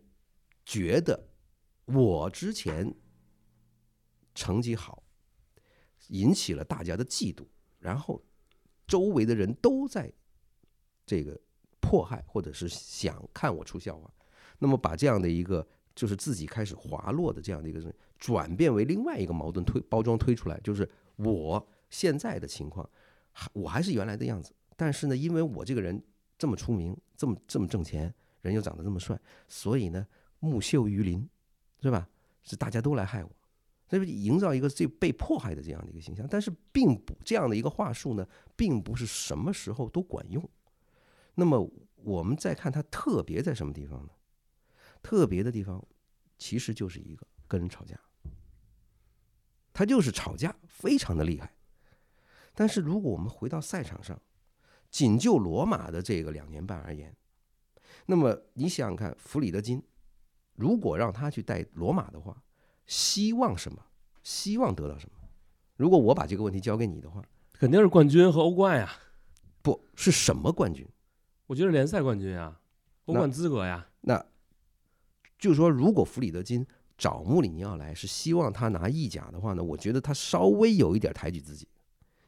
[0.64, 1.28] 觉得
[1.86, 2.94] 我之前
[4.32, 5.02] 成绩好，
[6.08, 7.44] 引起了大家的嫉妒，
[7.80, 8.24] 然后
[8.86, 10.12] 周围的人都在
[11.04, 11.36] 这个
[11.80, 14.08] 迫害或者是想看我出笑话，
[14.60, 17.80] 那么把这样的一个就是自己开始滑落的这样的一个
[18.18, 22.88] 转变为另外一个矛盾推包装推出来，就是我现在的情况，
[23.32, 26.02] 还我还是原来的样子，但是呢，因为我这个人
[26.38, 30.06] 这么出名，这么这么挣钱，人又长得这么帅，所以呢，
[30.40, 31.28] 木秀于林，
[31.82, 32.08] 是吧？
[32.42, 33.30] 是大家都来害我，
[33.88, 36.24] 所以营造一个这被迫害的这样的一个形象。
[36.30, 38.24] 但是并不这样的一个话术呢，
[38.54, 40.48] 并不是什么时候都管用。
[41.34, 44.10] 那么我们再看它特别在什么地方呢？
[45.02, 45.84] 特别的地方
[46.38, 47.98] 其实就是一个跟人吵架，
[49.76, 51.54] 他就是吵架，非常的厉害。
[52.54, 54.18] 但是如果我们回到赛场上，
[54.90, 57.14] 仅就罗马的这个两年半而言，
[58.06, 59.82] 那么你想想看，弗里德金
[60.54, 62.42] 如果让他去带罗马的话，
[62.86, 63.84] 希望什么？
[64.22, 65.28] 希望得到什么？
[65.76, 68.90] 如果我把这个问题交给你的话，肯定是冠军和欧冠呀。
[69.60, 70.88] 不是什么冠军？
[71.48, 72.58] 我觉得联赛冠军啊，
[73.04, 73.86] 欧冠资格呀。
[74.00, 74.24] 那
[75.38, 81.68] 就是说，如果弗里德金找穆里尼奥来是希望他拿意甲的话呢，我觉得他稍微有一点抬举自己，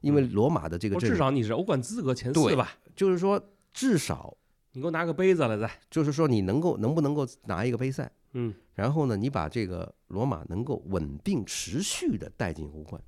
[0.01, 2.73] 因为罗马的这个至少你是欧冠资格前四吧？
[2.95, 4.37] 就是说，至少
[4.73, 8.11] 你给我拿个杯子来再，就是说你能够能不能够拿一个杯赛？
[8.33, 13.03] 嗯，然后呢，你把这个罗马能够稳定持续的带进欧冠，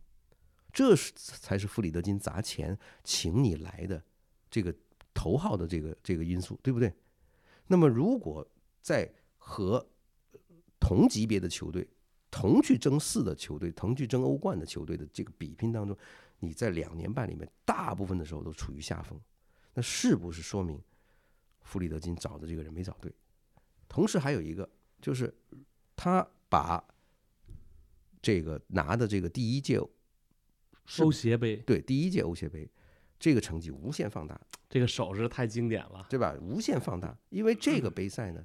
[0.72, 4.02] 这是才是弗里德金砸钱请你来的。
[4.50, 4.74] 这个
[5.12, 6.92] 头号的这个这个因素，对不对？
[7.66, 8.44] 那么，如果
[8.80, 9.86] 在和
[10.80, 11.86] 同级别的球队、
[12.30, 15.96] 同去争四的球队、同去争欧冠的球队的这个比拼当中，
[16.38, 19.20] 你在两年半里面大部分的时候都处于下风，
[19.74, 20.80] 那是不是说明
[21.62, 23.12] 弗里德金找的这个人没找对？
[23.86, 24.68] 同时还有一个
[25.00, 25.32] 就是，
[25.94, 26.82] 他把
[28.22, 29.78] 这个拿的这个第一届
[30.98, 32.68] 欧协杯，对第一届欧协杯。
[33.18, 36.34] 这个成绩无限放大，这个手势太经典了，对吧？
[36.40, 38.42] 无限放大，因为这个杯赛呢，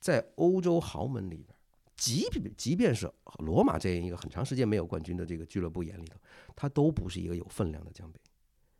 [0.00, 1.48] 在欧洲豪门里边，
[1.96, 6.18] 即便即便是罗马这样一个很长时间没有冠军的这个俱乐部眼里头，
[6.54, 8.18] 它都不是一个有分量的奖杯，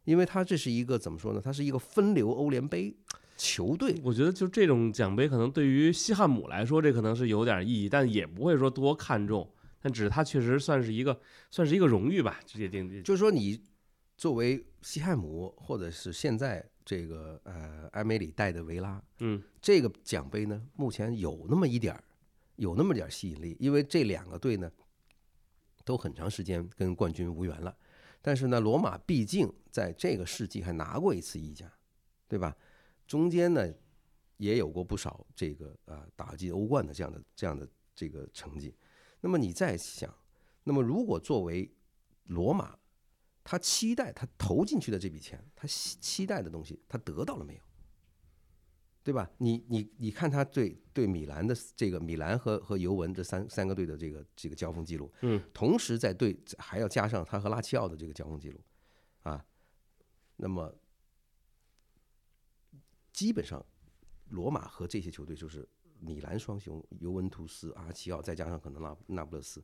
[0.05, 1.41] 因为它这是一个怎么说呢？
[1.43, 2.97] 它是一个分流欧联杯
[3.37, 4.01] 球队。
[4.03, 9.51] 我觉得就这种奖杯，可能对于西汉姆来说，这可能是有点意义，但也不会说多看重。
[9.81, 13.03] 但只是它确实算是一个，算是一个荣誉吧，直接定。
[13.03, 13.61] 就是说你。
[14.17, 22.05] 作为西汉姆，或者是现在这个呃埃梅里带的维拉，嗯，这个奖杯呢，目前有那么一点儿，
[22.57, 24.71] 有那么点儿吸引力，因为这两个队呢，
[25.85, 27.75] 都很长时间跟冠军无缘了。
[28.21, 31.73] 但是呢，罗马毕竟在这个世纪还拿过一次意甲，
[32.29, 32.57] 对吧？
[33.07, 33.73] 中间呢，
[34.37, 38.75] 也有过不少这个啊打进欧冠的这样的这样的这个成绩。
[39.21, 40.15] 那么你再想，
[40.65, 41.71] 那么如果作为
[42.25, 42.79] 罗马，
[43.45, 47.61] 他期待他投进去的这笔钱，他期待的东西，他得到了没有？
[49.03, 49.31] 对吧？
[49.37, 58.59] 你你你看他对对米兰的这个米兰和和尤文这三三个队的这个这个交锋记录，嗯，同时在对还要加上他和拉齐奥的这个交锋记录，
[59.21, 59.45] 啊，
[60.37, 60.75] 那么
[63.13, 63.63] 基本上
[64.31, 65.69] 罗马和这些球队就是
[66.01, 69.63] 米兰双雄，尤文图斯、阿齐奥，再加上可能那那不勒斯。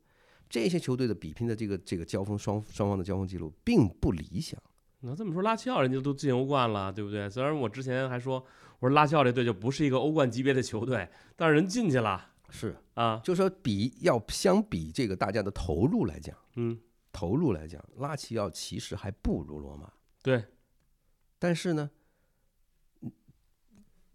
[0.51, 4.61] 这些球队的比拼的这个这个交锋双双方的交锋记录并不理想。
[4.99, 7.29] 那这么说，拉齐奥人家都进欧冠了，对不对？
[7.29, 8.45] 虽然我之前还说，
[8.79, 12.27] 我说拉齐奥这队就不是一个欧冠级别的球队，但是人进去了。
[12.49, 16.77] 是啊，就说比要相比这个大家的投入来讲，嗯，
[17.13, 19.89] 投入来讲，拉齐奥其实还不如罗马。
[20.21, 20.43] 对，
[21.39, 21.89] 但是呢，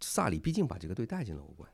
[0.02, 1.68] 萨里毕竟把这个队带进了欧冠，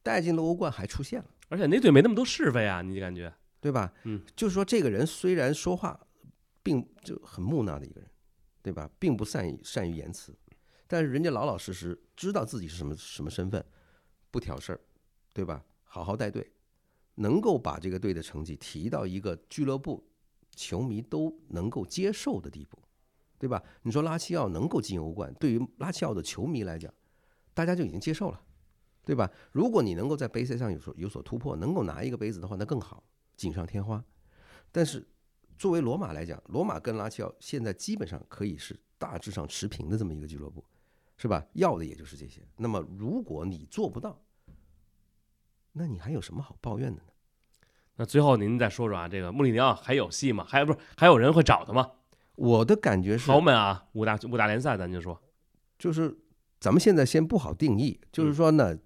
[0.00, 3.34] 带进了欧冠还出现了，而且那队没那么多是非啊，你感觉？
[3.64, 3.90] 对吧？
[4.02, 5.98] 嗯，就是说，这个人虽然说话
[6.62, 8.10] 并就很木讷的一个人，
[8.60, 8.90] 对吧？
[8.98, 10.36] 并不善于善于言辞，
[10.86, 13.64] 但是人家老老实实知道自己是什么什么身份，
[14.30, 14.80] 不挑事儿，
[15.32, 15.64] 对吧？
[15.82, 16.52] 好好带队，
[17.14, 20.06] 能够把这个队的成绩提到一个俱乐部
[20.54, 22.78] 球迷都能够接受的地步，
[23.38, 23.62] 对吧？
[23.80, 26.92] 你说拉齐奥能够进欧冠，对于拉齐奥的球迷来讲，
[27.54, 28.38] 大家就已经接受了，
[29.06, 29.30] 对吧？
[29.52, 33.02] 如果你能够在杯赛上有所有所突破，能够拿一个杯子的话，那更好。
[33.36, 34.04] 锦上添花，
[34.70, 35.06] 但是
[35.56, 40.64] 作为罗马来讲，罗马跟拉齐奥现在基本上可以是大致上持平的这么一个俱乐部，
[41.16, 41.46] 是吧？
[41.52, 42.42] 要的也就是这些。
[42.56, 44.20] 那么如果你做不到，
[45.72, 47.08] 那你还有什么好抱怨的呢？
[47.96, 50.44] 那最后您再说说啊，这个穆里尼奥还有戏吗？
[50.44, 51.92] 还不是还有人会找他吗？
[52.34, 55.22] 我的感觉是，豪门啊，五大五大联赛，咱就说，
[55.78, 56.18] 就是
[56.58, 58.76] 咱们现在先不好定义，就是说呢，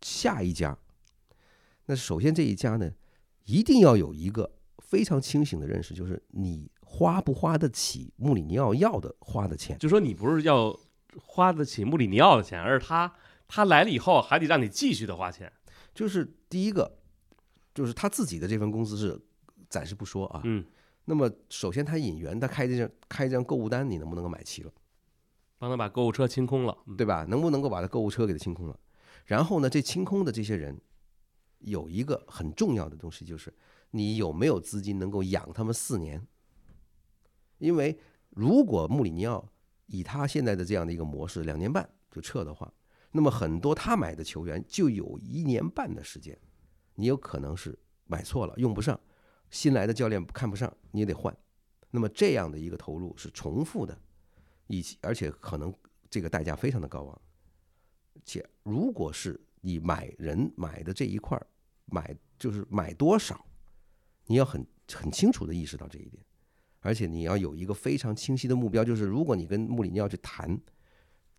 [0.00, 0.78] 下一家，
[1.84, 2.90] 那首先这一家呢，
[3.46, 10.78] 一定要有一个非常清醒的认识，就是你花不花得起穆里尼奥要的花的钱，就说你不是要
[11.18, 13.12] 花得起穆里尼奥的钱，而是他
[13.48, 15.50] 他来了以后还得让你继续的花钱，
[15.94, 16.98] 就是第一个，
[17.74, 19.18] 就是他自己的这份工资是
[19.68, 20.64] 暂时不说啊，嗯，
[21.04, 24.72] 那么首先他引援，他开这张开一张购物单，你能不能够买齐了？
[25.58, 27.24] 帮他把购物车清空了，嗯对吧？
[27.28, 28.78] 能不能够把他购物车给他清空了？
[29.24, 30.78] 然后呢，这清空的这些人
[31.58, 33.52] 有一个很重要的东西，就是
[33.90, 36.26] 你有没有资金能够养他们四年？
[37.58, 37.98] 因为
[38.30, 39.48] 如果穆里尼奥
[39.86, 42.72] 以他现在的这样的一个模式，两年半就撤的话，
[43.12, 46.38] 那么很多他买的球员就有一年半的时间，
[46.96, 49.00] 你有可能是买错了，用不上，
[49.50, 51.34] 新来的教练看不上，你也得换。
[51.90, 53.98] 那么这样的一个投入是重复的，
[54.66, 55.72] 以及而且可能
[56.10, 57.22] 这个代价非常的高昂。
[58.24, 61.36] 且如果是你买人买的这一块，
[61.86, 63.44] 买就是买多少，
[64.26, 66.24] 你要很很清楚的意识到这一点，
[66.78, 70.56] 而且你要有一个非常清晰的目标，就是如果你跟穆里尼奥去谈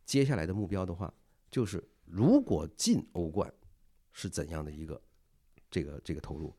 [0.04, 1.14] 接下来的目标的话，
[1.50, 3.50] 就是如果进欧冠
[4.12, 5.02] 是怎样的一个
[5.72, 6.54] 这个这个投入，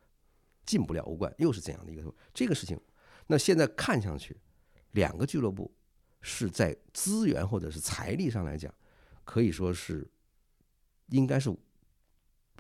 [0.65, 2.81] 进不了欧冠又是怎样的一个投入，这个事情，
[3.27, 4.35] 那现在看上去
[4.93, 5.71] 两个俱乐部
[6.23, 8.75] 是在资源或者是财力上来讲，
[9.25, 10.11] 可以说是
[11.09, 11.51] 应该是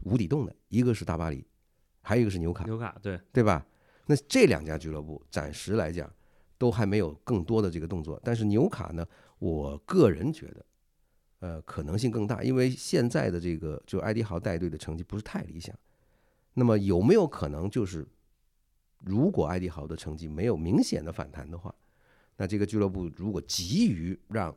[0.05, 1.45] 无底洞的，一个是大巴黎，
[2.03, 3.67] 还有一个是纽卡，纽卡对，对吧？
[4.07, 6.11] 那这两家俱乐部暂时来讲
[6.57, 9.07] 都还没有更多的这个动作，但是纽卡呢，
[9.39, 10.67] 我个人觉得，
[11.41, 15.77] 呃，可能性更大，因为现在的这个就埃迪豪带队的成绩不是太理想。
[16.55, 18.07] 那么有没有可能就是，
[19.05, 21.73] 如果埃迪豪的成绩没有明显的反弹的话，
[22.37, 24.57] 那这个俱乐部如果急于让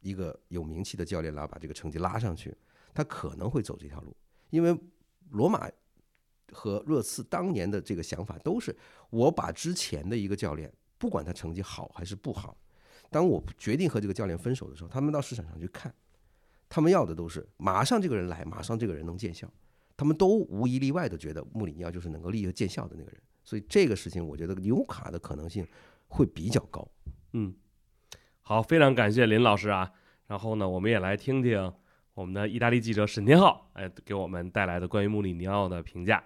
[0.00, 2.56] 一个有名气的教练来把这个成绩拉上去，
[2.94, 4.16] 他可能会走这条路，
[4.50, 4.78] 因为
[5.30, 5.70] 罗马
[6.52, 8.76] 和热刺当年的这个想法都是，
[9.10, 12.56] 我把之前的一个教练，不管他成绩好还是不好，
[13.10, 15.94] 当我决定和这个教练分手的时候，他们到市场上去看，
[16.68, 19.50] 他们要的都是马上这个人来，马上这个人能见效，
[19.96, 25.66] 他们都无一例外的觉得穆里尼奥就是能够立刻见效的那个人，所以这个事情我觉得纽卡的可能性
[26.08, 26.86] 会比较高。
[27.32, 27.54] 嗯，
[28.42, 29.90] 好，非常感谢林老师啊。
[30.26, 31.72] 然后呢，我们也来听听
[32.14, 36.22] 我们的意大利记者沈天浩，哎，给我们带来的关于穆里尼奥的评价。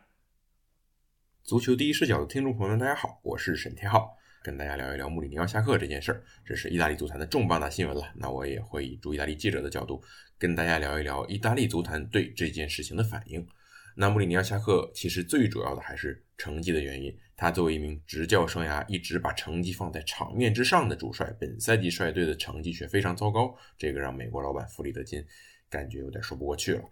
[1.44, 6.24] 足球第一视角的听众朋友们，大家好，我是沈天浩，跟大家聊一聊穆里尼奥下课这件事儿。
[6.44, 10.02] 这是意大利足坛的重磅大新闻了，那我也会以驻意大利记者的角度，
[10.36, 13.46] 跟大家聊一聊意大利足坛对这件事情的反应。
[13.94, 17.16] 那穆里尼奥下课其实最主要的还是成绩的原因。
[17.36, 25.24] 他作为一名执教生涯一直把成绩放在场面之上的主帅，本赛季率队的成绩却非常糟糕，这个让美国老板弗里德金
[25.70, 26.82] 感觉有点说不过去了。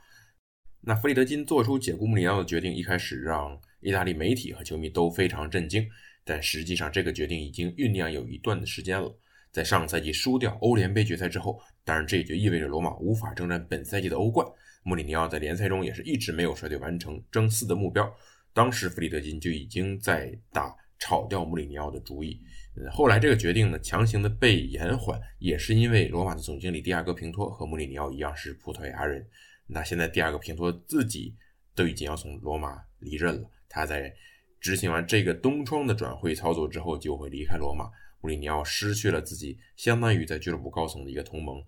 [0.80, 5.88] 那弗里德金做出解雇穆里尼奥的决定，一开始让意大利媒体和球迷都非常震惊，
[6.24, 9.10] 但实际上这个决定已经酝酿有一段的时间了。
[9.50, 14.46] 在上个赛季输掉欧联杯决赛之后，当然这也就意味着罗马无法征战本赛季的欧冠。
[14.82, 18.12] 穆里尼奥在联赛中也是一直没有率队完成争四的目标。
[18.52, 22.38] 当时弗里德金就已经在打炒掉穆里尼奥的主意。
[22.76, 29.24] 呃，后来这个决定呢，强行的被延缓，也是因为罗马的总经理蒂亚戈平托和穆里尼奥一样是葡萄牙人。
[29.66, 31.36] 那现在蒂亚戈平托自己
[31.74, 34.12] 都已经要从罗马离任了，他在
[34.60, 37.88] 执行完这个东窗的转会操作之后，就会离开罗马。
[38.20, 41.62] 穆里尼奥失去了自己相当于在俱乐部高层的一个同盟，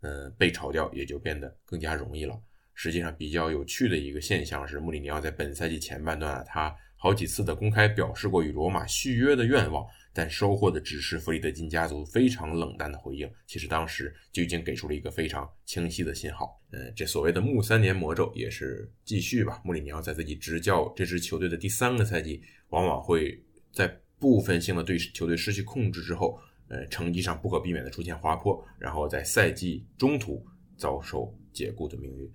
[0.00, 2.40] 呃，被炒掉也就变得更加容易了。
[2.74, 13.30] 实际上比较有趣的一个现象是，穆里尼奥在本赛季前半段啊，他好几次的公开表示过与罗马续约的愿望，但收获的只是弗里德金家族非常冷淡的回应。
[13.46, 16.60] 其实当时就已经给出了一个非常清晰的信号。
[16.70, 19.60] 呃，这所谓的穆三年魔咒也是继续吧。
[19.64, 23.42] 穆里尼奥在自己执教这支球队的第三个赛季，往往会
[23.72, 26.38] 在部分性的对球队失去控制之后，
[26.68, 30.44] 呃，成绩上不可避免的出现滑坡，然后在赛季中途
[30.76, 32.30] 遭受解雇的命运。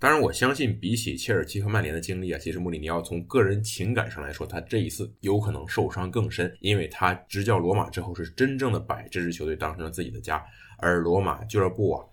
[0.00, 10.40] 当然，我相信比起切尔西和曼联的经历啊，其实穆里尼奥从个人情感上来说，他这一次有可能受伤更深，因为他执教罗马之后是真正的把这支球队当成了自己的家，
[10.78, 12.04] 而罗马俱乐部啊，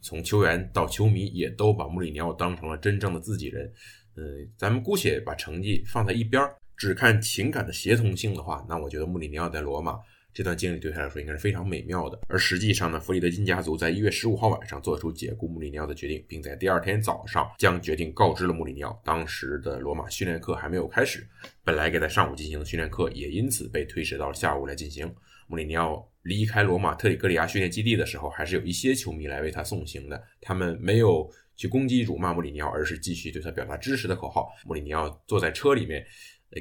[0.00, 3.70] 从球员到球迷也都把穆里尼奥当成了真正的自己人。
[4.16, 4.22] 呃，
[4.56, 6.42] 咱们姑且把成绩放在一边，
[6.78, 9.98] 只看情感的协同性的话，那我觉得穆里尼奥在罗马。
[10.34, 12.18] 这段经历对他来说应该是非常美妙的。
[12.28, 19.00] 而实际上呢，弗里德金家族在一月十五号晚上做出解雇穆里尼奥的决定，并在第二天早上将决定告知了穆里尼奥。
[19.04, 21.26] 当时的罗马训练课还没有开始，
[21.62, 25.08] 本来该在上午进行的训练课也因此被推迟到了下午来进行。
[25.46, 30.20] 穆里尼奥离开罗马特里格里亚训练基地的时候，还是有一些球迷来为他送行的。
[30.40, 34.48] 他们没有去攻击辱骂穆里尼奥，而是继续对他表达支持的口号。
[34.64, 36.04] 穆里尼奥坐在车里面，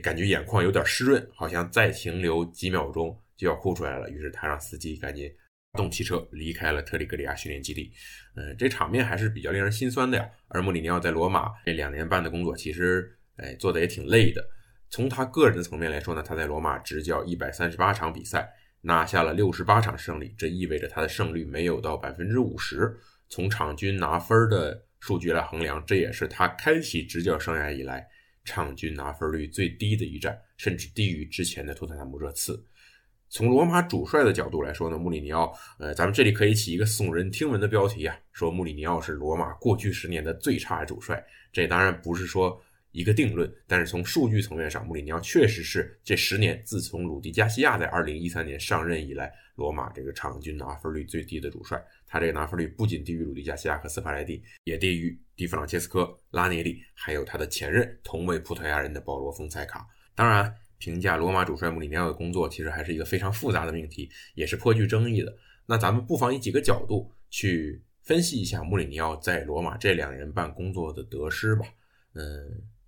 [0.03, 3.17] 感觉眼眶有点湿润，好像再停留几秒钟。
[3.35, 5.31] 就要哭出来了，于是他让司机赶紧
[5.71, 7.91] 发动汽车离开了特里格里亚训练基地。
[8.35, 10.29] 嗯，这场面还是比较令人心酸的呀。
[10.47, 14.43] 而穆里尼奥在罗马这两年半的工作，其实哎做的也挺累的。
[14.89, 18.47] 从他个人的层面来说呢，他在罗马执教一百三十八场比赛，
[18.81, 22.95] 拿下了六十八场胜利，这意味着他的胜率没有到百分之五十。
[23.29, 28.07] 从场均拿分的数据来衡量，这也是他开启执教生涯以来
[28.43, 32.63] 场均拿分率最低的一战，甚至低于之前的托特纳姆热刺。
[33.33, 41.25] 从罗马主帅的角度来说呢，穆里尼奥，呃，咱们这里可以起一个耸人听闻的标题啊，说穆里尼奥是罗马过去十年的最差主帅。
[41.51, 42.61] 这当然不是说
[42.91, 51.83] 一个定论，但是从数据层面上，穆里尼奥确实是这十年自从鲁迪加西亚在二零一三年上任以来，罗马这个场均拿分率最低的主帅。
[52.05, 59.87] 他这个拿分率不仅低于鲁迪加西亚和斯帕莱蒂，也低于迪弗朗切斯科、拉涅利，还有他的前任同为葡萄牙人的保罗·丰塞卡。
[60.13, 60.55] 当然。
[60.83, 65.33] 评价罗马主帅穆里尼奥的工作，其实还是一个非常复杂的命题，也是颇具争议的。
[65.65, 71.65] 那咱们不妨以几个角度去分析一下穆里尼奥在罗马这两年半工作的得失吧。
[72.15, 72.23] 嗯，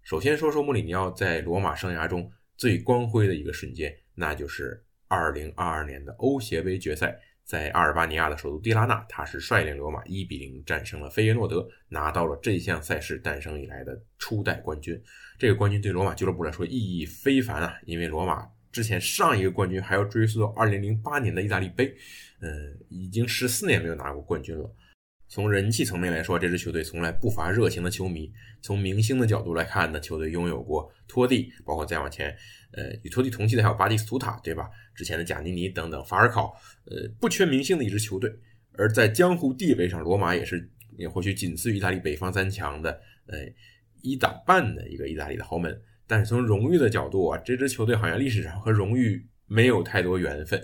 [0.02, 7.18] 首先说说穆里尼奥在罗马生涯中最光辉的一个瞬间，那就是2022年的欧协杯决赛。
[7.46, 15.00] 在阿尔巴尼亚的首都蒂拉纳，他是率领罗马一比零战胜了费耶诺德，拿到了这项赛事诞生以来的初代冠军。
[15.38, 21.94] 这个冠军对罗马俱乐部来说意义非凡啊，因为罗马之前上一个冠军还要追溯到2008年的意大利杯，
[22.42, 24.70] 嗯，已经十四年没有拿过冠军了。
[25.28, 28.32] 从人气层面来说，这支球队从来不乏热情的球迷。
[28.62, 32.30] 从明星的角度来看呢，球队拥有过托蒂，包括再往前，
[32.72, 34.70] 呃，与托蒂同期的还有巴蒂斯图塔，对吧？
[34.96, 36.56] 之前的贾尼尼等等，法尔考，
[36.86, 38.32] 呃，不缺明星的一支球队。
[38.74, 42.92] 而在江湖地位上，罗马也是也或许仅次于意大利北方三强的，
[43.26, 43.40] 呃，
[44.06, 45.76] 一打半的一个意大利的豪门。
[46.08, 50.62] 但是从荣誉的角度啊，这支球队好像历史上和荣誉没有太多缘分。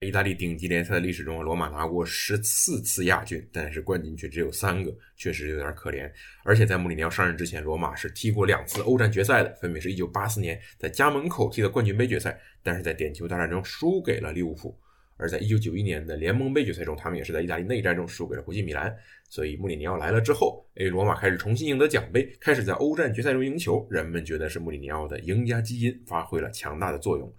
[0.00, 6.10] 意大利顶级联赛的历史中，罗马拿过十四次亚军，但是冠军却只有三个，确实有点可怜。
[6.44, 14.78] 而且在穆里尼奥上任之前，罗马是踢过两次欧战决赛的，分别是一九八四年在家门口踢的冠军杯决赛，但是在点球大战中输给了利物浦；
[15.16, 18.94] 而在一九九一年的联盟杯决赛中，他们也是在意大利内战中输给了国际米兰。
[19.28, 27.32] 所以穆里尼奥来了之后，哎，罗马开始重新赢得奖杯，开始在欧战决赛中赢球，人们觉得是穆里尼奥的赢家基因发挥了强大的作用，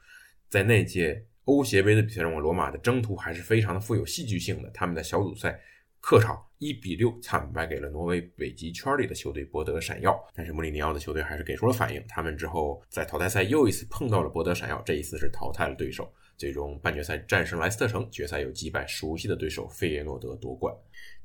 [0.49, 1.25] 在那届。
[1.45, 4.69] 欧协杯的比赛中，罗马的征途还是非常的富有戏剧性的。
[4.71, 5.55] 他们在小组赛
[6.01, 12.03] 客场一比六惨败给了挪威北极圈里的球队博德闪耀，但是穆里尼奥的球队还是给出了反应。
[12.07, 20.73] 他们之后在淘汰赛又一次碰到了博德闪耀，这一次是淘汰了对手，最终半决赛战胜莱斯特城，决赛又击败熟悉的对手费耶诺德夺冠。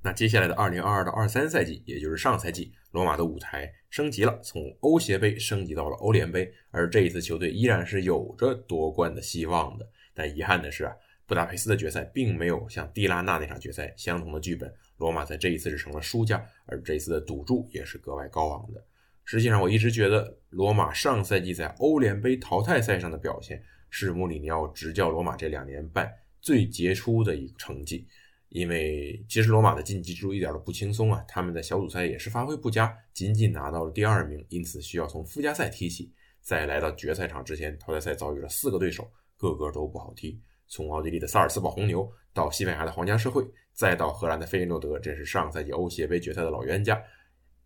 [0.03, 9.87] 那接下来的二零二二到二三赛季，也就是上赛季，罗马的舞台升级了，从欧协杯升级到了欧联杯，而这一次球队依然是有着夺冠的希望的。
[10.15, 10.93] 但遗憾的是啊，
[11.27, 14.73] 布达佩斯的决赛并没有像蒂拉纳那场决赛相同的剧本。
[14.97, 18.83] 罗马在这一次是成了输家，而这一次的赌注也是格外高昂的。
[19.25, 26.11] 实际上，我一直觉得罗马上赛季在欧联杯淘汰赛上的表现是穆里尼奥执教罗马这两年半
[26.41, 28.07] 最杰出的一个成绩。
[28.49, 36.13] 因为其实罗马的晋级之路一点都不轻松啊，他们在小组赛也是发挥不佳，仅仅拿到了第二名，因此需要从附加赛踢起。
[36.41, 39.09] 在来到决赛场之前，淘汰赛遭遇了四个对手。
[39.37, 40.39] 个个都不好踢，
[40.69, 47.01] 从奥地利的萨尔茨堡红牛到西班牙的皇家社会，再到荷兰的费耶诺德，这是上赛季欧协杯决赛的老冤家。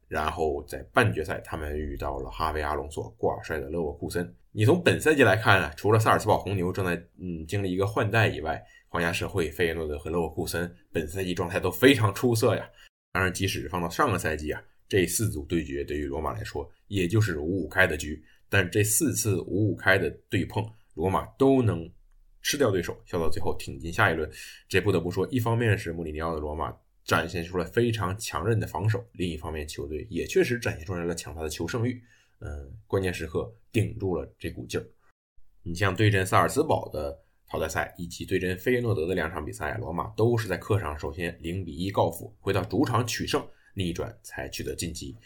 [0.09, 4.35] 然后在半决赛，他们遇到了哈维·阿隆索挂帅的勒沃库森。
[4.53, 12.69] 你从本赛季来看啊，除了萨尔茨堡红牛正在嗯经历一个换代以外，皇家社会、费耶诺德和勒沃库森本赛季状态都非常出色呀。
[13.13, 20.65] 当然，即使放到上个赛季啊，这四组对决对于罗马来说也就是五五开的局，但这四次五五开的对碰。
[20.95, 21.91] 罗马都能
[22.41, 24.31] 吃掉对手，笑到最后挺进下一轮。
[24.69, 26.73] 这不得不说，一方面是穆里尼奥的罗马
[27.05, 32.03] 展现出了非常强韧的防守，另一方面球队也确实展现出来了强大的求胜欲。
[32.41, 34.85] 嗯，关键时刻顶住了这股劲儿。
[35.63, 45.17] 你像对阵萨尔茨堡的淘汰赛，以及对阵费耶诺德的两场比赛，罗马都是在客场首先零比一告负，回到主场取胜，逆转才取得晋级。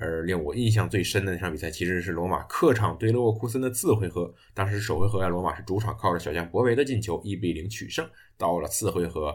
[0.00, 4.32] 而令我印象最深的那场比赛，其实是罗马客场对勒沃库森的次回合。
[4.54, 8.08] 当时首回合，罗马是主场靠着小将博维的进球一比零取胜。
[8.36, 9.34] 到了次回合，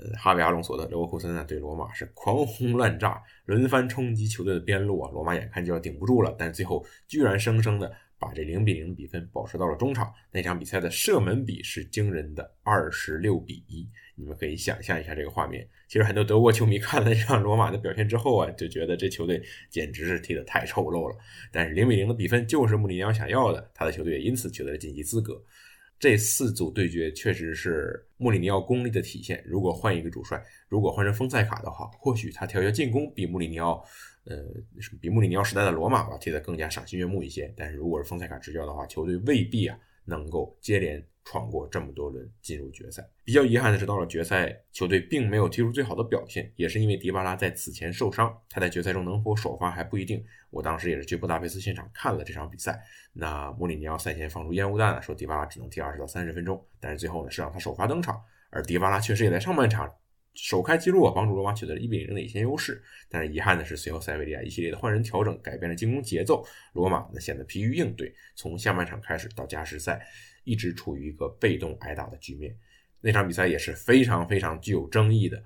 [0.00, 10.12] 呃，哈维阿隆索的勒沃库森呢对罗马是狂轰滥炸，轮番冲击球队的边路啊，罗马眼看就要顶不住了，但最后居然生生的把这零比零比分保持到了中场。
[10.30, 13.86] 那场比赛的射门比是惊人的二十六比一。
[14.14, 15.66] 你们可以想象一下这个画面。
[15.88, 21.16] 其实很多德国球迷看了这场罗马的表现之后啊，就觉得这球队简直是踢得太丑陋了。
[21.50, 25.42] 但是零比零的比分就是穆里尼奥想要的，他的球队也因此取得了晋级资格。
[26.00, 29.44] 这四组对决确实是穆里尼奥功力的体现。
[29.46, 33.84] 如果换一个主帅，如果换成丰塞卡的话，或许他调教进攻比穆里尼奥，
[34.24, 34.36] 呃，
[34.98, 37.52] 比穆里尼奥时代的罗马吧踢得更加赏心悦目一些。
[37.54, 39.78] 但是如果是丰塞卡执教的话，球队未必啊
[40.10, 41.02] 能够接连。
[41.22, 50.24] 闯过这么多轮进入决赛，比较遗憾的是，到了决赛，球队并没有踢出最好的表现，也是因为迪巴拉在此前受伤，他在决赛中能否首发还不一定。
[50.48, 52.82] 我当时也是去布达佩斯现场看了这场比赛，
[53.12, 59.88] 那穆里尼奥赛前放出烟雾弹，说迪巴拉只能踢二十到三十分钟，但是最后呢是让他首发登场，而迪巴拉确实也在上半场
[60.34, 62.82] 首开纪录啊，帮助罗马取得了一比零的领先优势。
[63.08, 70.00] 但是遗憾的是，随后塞维利亚一系列的换人调整，改变了进攻节奏，罗马呢显得疲于应对，从下半场开始到加时赛。
[70.44, 72.56] 一直处于一个被动挨打的局面，
[73.02, 75.40] 那场比赛也是非常非常具有争议的。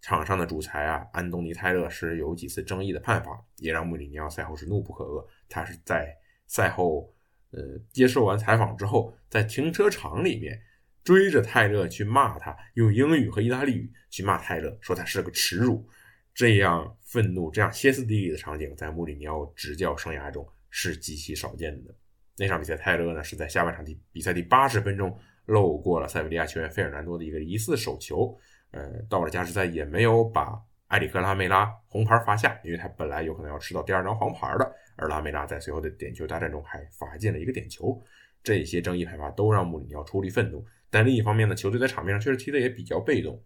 [0.00, 5.24] 场上的主裁啊，安东尼泰勒是有几次争议的判罚，也让穆里尼奥赛后是怒不可遏。
[5.46, 7.14] 他是在赛后
[7.50, 10.58] 呃接受完采访之后，在停车场里面
[11.04, 15.86] 追着泰勒去骂他，用英语和意大利语去骂泰勒，说他是个耻辱。
[16.34, 21.94] 这样愤怒、这样歇斯底里的场景，在穆里尼奥执教生涯中是极其少见的。
[22.36, 28.36] 那场比赛，泰勒呢是在下半场第比赛第八十分钟漏过了塞维利亚球员费尔南多的一个疑似手球，
[28.72, 38.02] 呃，到了加时赛也没有把埃里克拉梅拉红牌罚下，因为他本来有可能要吃到第二张黄牌的，而拉梅拉在随后的点球大战中还罚进了一个点球，
[38.42, 40.66] 这些争议判罚都让穆里尼奥出离愤怒。
[40.94, 43.42] 但另一方面呢，球队在场面上确实踢得也比较被动。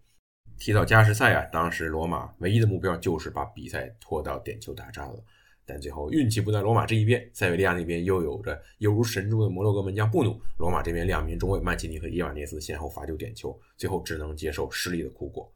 [0.59, 5.15] 踢到加时赛啊，当时罗马唯一的目标就是把比赛拖到点球大战了。
[5.65, 15.51] 但最后运气不在罗马这一边，塞维利亚那边又有着犹如神助的摩洛哥门将布努，罗马这边两名中卫曼奇尼和伊瓦涅斯先后罚丢点球，最后只能接受失利的苦果。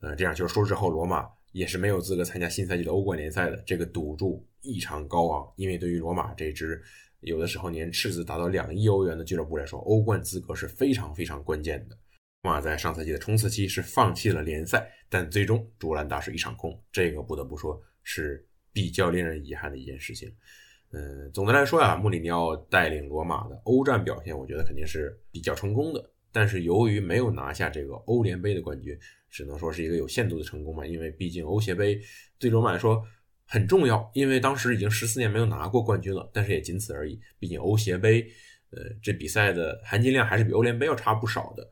[0.00, 6.82] 呃，这场球输之后，罗马也是没有资格参加新赛季的欧冠联赛的，这个赌注异常高昂，因为对于罗马这支
[7.24, 11.98] 有的时候年赤字达到两亿欧元的俱乐部来说，欧冠资格是非常非常关键的。
[12.42, 18.46] 罗马在上赛季的冲刺期是放弃了联赛，但最终竹篮打水一场空，这个不得不说是。
[18.76, 20.28] 比较令人遗憾的一件事情，
[20.90, 26.10] 嗯，总的来说呀，穆里尼奥带领罗马的欧战表现，我觉得肯定是比较成功的。
[26.32, 28.98] 但是由于没有拿下这个欧联杯的冠军，
[29.30, 30.84] 只能说是一个有限度的成功嘛。
[30.84, 32.00] 因为毕竟欧协杯
[32.36, 33.00] 对罗马来说
[33.46, 37.20] 很重要，因为当时已经十四年没有拿过冠军了，但是也仅此而已。
[37.38, 38.26] 毕竟欧协杯，
[38.70, 41.70] 呃，这比赛的含金量还是比欧联杯要差不少的。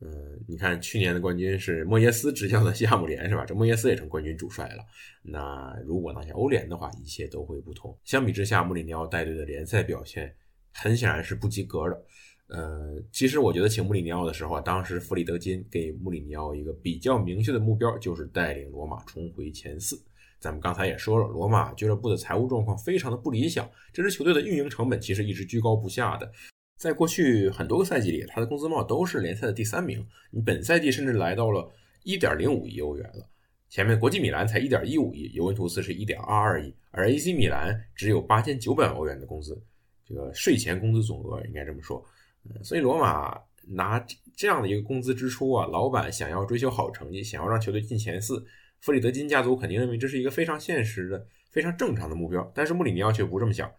[0.00, 0.10] 嗯，
[0.48, 3.44] 你看去年的冠军是莫耶斯执教的西汉姆联是吧？
[3.44, 4.84] 这莫耶斯也成冠军主帅了。
[5.22, 7.96] 那如果拿下欧联的话，一切都会不同。
[8.02, 10.34] 相比之下，穆里尼奥带队的联赛表现
[10.72, 12.04] 很显然是不及格的。
[12.48, 19.96] 呃，其实我觉得请穆里尼奥的时候啊，当时弗里德金给穆里尼奥一个比较明确的目标，就是带领罗马重回前四。
[20.42, 26.28] 咱们刚才也说了，罗马俱乐部的财务状况非常的不理想，这支球队的运营成本其实一直居高不下的。
[26.76, 30.04] 在过去很多个赛季里，他的工资帽都是联赛的第三名。
[30.32, 31.70] 你本赛季甚至来到了
[32.02, 33.24] 一点零五亿欧元了，
[33.70, 39.56] 前面国际米兰才一点一五亿，尤文图斯是一点二二亿，而 AC 米兰只有八千九百欧元的工资，
[40.04, 42.04] 这个税前工资总额应该这么说。
[42.46, 48.44] 嗯，所以罗马拿这样的一个工资支出啊，老板想要追求好成绩，想要让球队进前四，
[48.82, 52.50] 弗里德金家族肯定认为这是一个非常现实的、非常正常的目标。
[52.52, 53.72] 但是穆里尼奥却不这么想。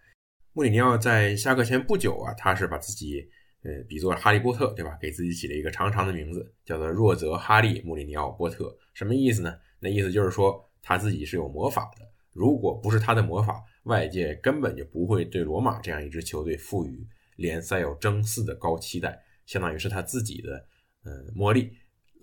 [0.53, 3.19] 穆里尼奥在下课前不久啊，他是把自己
[3.63, 4.97] 呃比作哈利波特，对吧？
[5.01, 8.73] 给自己起了一个长长的名字，叫做若泽哈利穆里尼奥波特。
[8.93, 9.53] 什么意思呢？
[9.79, 12.07] 那意思就是说他自己是有魔法的。
[12.31, 19.21] 如果不是他的魔法，外界根本就不会对罗马这样一支球队赋予联赛有争四的高期待。
[19.45, 20.65] 相当于是他自己的
[21.03, 21.73] 呃魔力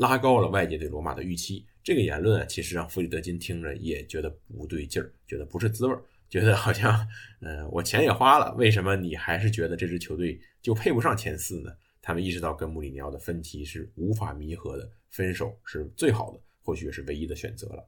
[0.00, 1.66] 拉高了外界对罗马的预期。
[1.84, 6.02] 这个言论啊，其实让弗里德金听着也觉得不对劲儿，觉得不是滋味儿。
[6.30, 7.06] 觉得好像，
[7.40, 11.70] 呃，我钱也花了，为什么你还是觉得这支球队就配不上前四呢？
[12.00, 17.86] 他们意识到跟穆里尼奥的分歧是无法弥合的，分手是最好的，或许也是唯一的选择了。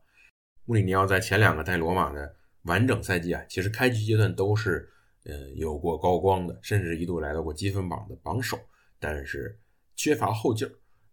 [0.67, 2.35] 穆里尼奥在前两个带罗马的
[2.65, 4.87] 完整赛季啊，其实开局阶段都是，
[5.25, 8.59] 呃，有过高光的，甚至一度来到过积分榜的榜首，
[8.99, 9.59] 但是
[9.97, 10.73] 缺乏后劲儿。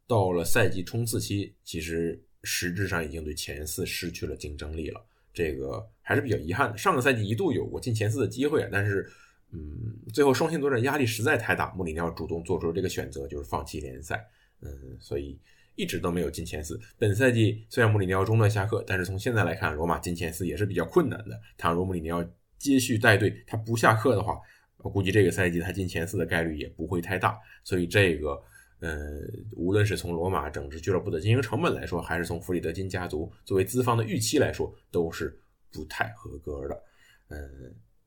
[0.10, 5.02] 到了赛季冲刺期，其实实质上已经对前四失去了竞争力了。
[5.32, 5.90] 这个。
[6.10, 6.76] 还是比较遗憾的。
[6.76, 9.08] 上个赛季一度有过进前四的机会，但是，
[9.52, 14.26] 嗯，最后双星作战压力实在太大，穆里尼奥主动做出了这个选择，就是放弃联赛。
[14.62, 15.38] 嗯，所以
[15.76, 16.82] 一直都没有进前四。
[16.98, 21.40] 本赛季虽然穆里尼奥中断下课，但是从现在来看，罗马进前四也是比较困难的。
[21.60, 24.36] 倘若穆里尼奥接续带队，他不下课的话，
[24.78, 27.38] 我估计这个赛季他进前四的概率也不会太大。
[27.64, 28.42] 所以这个。
[28.80, 29.20] 呃，
[29.56, 35.38] 无论是从罗马整支俱乐部的经营成本来说，还是从弗里德金家族作为资方的预期来说，都是
[35.72, 36.84] 不太合格的。
[37.28, 37.38] 呃，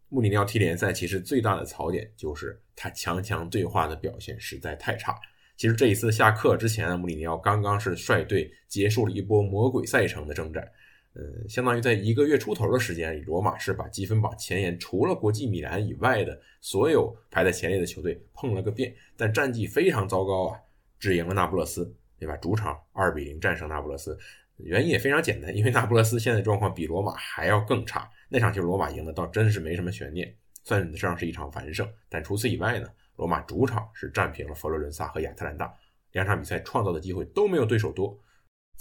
[0.09, 5.15] 穆里尼奥踢联赛其实最大的槽点就是他强强对话的表现实在太差。
[5.57, 10.67] 其实这一次下课之前，穆里尼奥刚刚是率队结束了一波魔鬼赛程的征战。
[11.15, 20.59] 呃，相当于在一个月出头的时间里，罗马是把积分榜前沿除了国际米兰以外的所有排在前列的球队碰了个遍，但战绩非常糟糕啊，
[20.99, 22.35] 只赢了那不勒斯，对吧？
[22.39, 24.19] 主场二比零战胜那不勒斯，
[24.57, 28.11] 原因也非常简单，因为那不勒斯现在状况比罗马还要更差。
[28.31, 30.35] 那场球罗马赢的倒真是没什么悬念，
[30.65, 31.87] 算得上是一场完胜。
[32.09, 35.71] 但除此以外呢，罗马主场是战平了佛罗伦萨和亚特兰大，
[36.13, 38.19] 两场比赛创造的机会都没有对手多。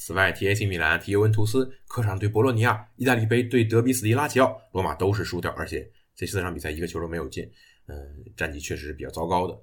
[0.04, 7.48] 此外，踢 AC 米兰、踢尤文图斯，客场对博洛尼亚，意大利杯对德比斯蒂拉齐奥，罗马都是输掉，而且这四场比赛一个球都没有进，
[7.86, 7.96] 嗯，
[8.36, 9.56] 战绩确实是比较糟糕的。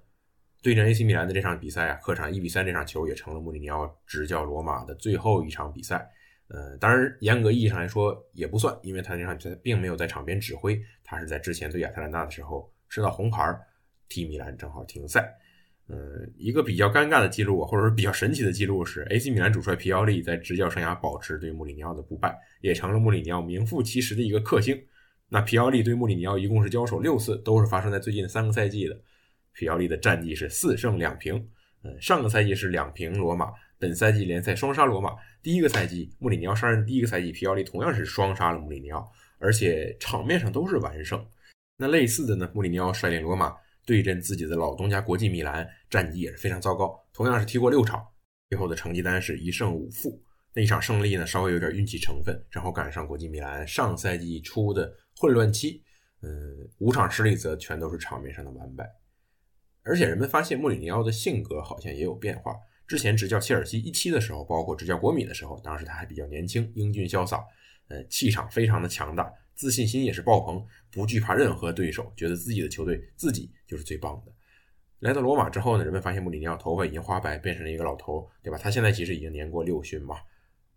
[0.62, 6.08] 对阵 AC 米兰的这场比赛啊，客场一比三这场球也成了穆里尼奥执教罗马的最后一场比赛。
[6.46, 13.42] 呃，当然严格意义上来说也不算，因为他那场比赛并没有在场边指挥，他是在之前对亚特兰大的时候吃到红牌，
[14.08, 15.36] 替米兰正好停赛。
[15.90, 24.78] 嗯，一个比较尴尬的记录，或者说比较神奇的记录是，AC 米兰主帅皮奥利在执教生涯保持对穆里尼奥的不败，也成了穆里尼奥名副其实的一个克星。
[25.30, 29.00] 那皮奥利对穆里尼奥一共是交手六次，都是发生在最近三个赛季的。
[29.54, 31.36] 皮奥利的战绩是四胜两平，
[31.82, 35.16] 嗯，上个赛季是两平罗马，本赛季联赛双杀罗马。
[35.42, 41.24] 第一个赛季穆里尼奥上任第一个赛季，皮奥利同样是双杀了穆里尼奥，而且场面上都是完胜。
[41.78, 43.56] 那类似的呢，穆里尼奥率领罗马。
[43.88, 46.94] 对阵自己的老东家国际米兰，战绩也是非常糟糕。
[47.10, 48.06] 同样是踢过六场，
[48.50, 50.22] 最后的成绩单是一胜五负。
[50.52, 55.82] 那一场胜利呢，稍微有点运气成分，正好赶上国际米兰上赛季初的混乱期。
[56.20, 56.28] 嗯，
[56.80, 58.86] 五场失利则全都是场面上的完败。
[59.84, 62.54] 而且人们发现穆里尼奥的性格好像也有变化。
[62.86, 67.42] 之前执教切尔西一期的时候，包括执教国米的时候，当时他还比较年轻，英俊潇洒，
[67.88, 69.32] 呃，气场非常的强大。
[69.58, 74.32] 自信心也是爆棚，不惧怕任何对手，觉得自己的球队自己就是最棒的。
[75.00, 78.56] 来到罗马之后呢，人们发现穆里尼奥头发已经花白，变成了一个老头，对吧？
[78.56, 80.14] 他现在其实已经年过六旬嘛，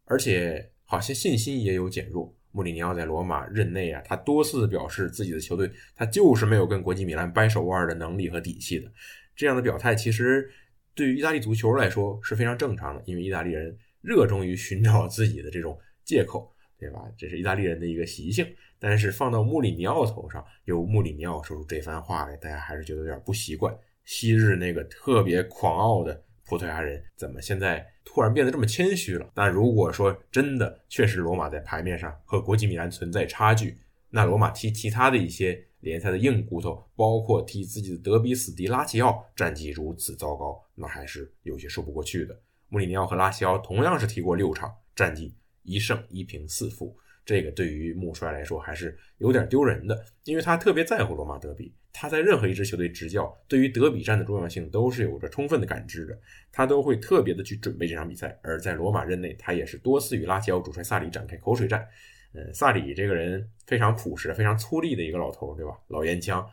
[0.05, 2.35] 而且好像信心也有减弱。
[2.51, 8.91] 穆里尼奥在罗马任内啊，他多次表示自己的球队他就是没有跟国际米兰掰手腕的能力和底气的。
[9.35, 10.51] 这样的表态其实
[10.95, 16.51] 对于意大利足球来说是非常正常的，因为意大利人热衷于寻找自己的这种借口。
[16.81, 16.99] 对吧？
[17.15, 18.43] 这是意大利人的一个习性，
[18.83, 23.71] 但是放到穆里尼奥头上，由穆里尼奥说出这番话来，大家还是觉得有点不习惯。
[24.05, 29.29] 昔日那个特别狂傲的葡萄牙人，怎么现在突然变得这么谦虚了？
[29.35, 33.77] 但如果说真的确实罗马在牌面上和国际米兰存在差距，
[34.09, 42.35] 那罗马踢其他的一些联赛的硬骨头，包括踢自己的德比死敌拉齐奥，战绩如此糟糕，那还是有些说不过去的。
[42.69, 45.35] 穆里尼奥和拉齐奥同样是踢过六场，战绩。
[45.63, 46.97] 一胜一平四负，
[47.31, 56.19] 这个对于穆帅来说还是有点丢人的，因为他特别在乎罗马德比，他在任何一支球队执教，对于德比战的重要性都是有着充分的感知的，
[56.51, 58.37] 他都会特别的去准备这场比赛。
[58.43, 61.87] 而在罗马任内，他也是多次与拉齐奥主帅萨里展开口水战。
[62.33, 65.71] 呃，萨里这个人非常朴实、非常粗粝的一个老头，对吧？
[65.87, 66.45] 老烟枪，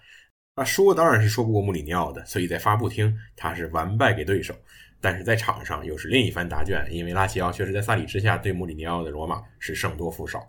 [0.54, 4.54] 啊，说当然是说不过穆里尼奥的，所以在发布厅他是完败给对手。
[5.00, 10.44] 但是在场上又是另一番答卷，因为拉齐奥确实在萨里之下对穆里尼奥的罗马是胜多负少。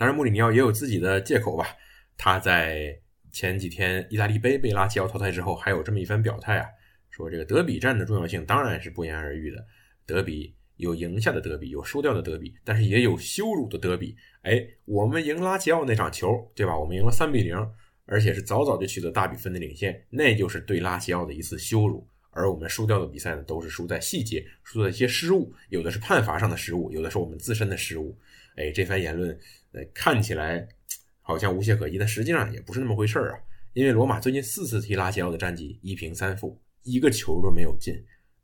[0.00, 1.76] 当然，穆里尼奥也有自己的借口吧。
[2.16, 2.98] 他在
[3.30, 6.66] 前几天意大利杯被拉齐奥淘汰之后，还有这么一番表态啊，
[7.10, 9.62] 说这个德比战的重要性当然是不言而喻的。
[10.06, 14.16] 德比有赢下的德比，有输掉的德比，但是也有羞辱的德比。
[14.40, 16.78] 哎，我们赢拉齐奥那场球，对吧？
[16.78, 17.54] 我们赢了三比零，
[18.06, 22.08] 而且是早早就取得大比分的领先，那就是对拉齐奥的一次羞辱。
[22.30, 28.18] 而我们输掉的比赛呢，都是输在细节，输在一些失误，有的是判罚上的失误，有的是我们自身的失误。
[28.56, 29.38] 哎，这番言论，
[29.72, 30.66] 呃，看起来
[31.20, 33.40] 好像无懈可击，但实际上也不是那么回事儿啊。
[33.72, 37.94] 因为罗马最近四次踢拉齐奥的战绩一平三负，一个球都没有进，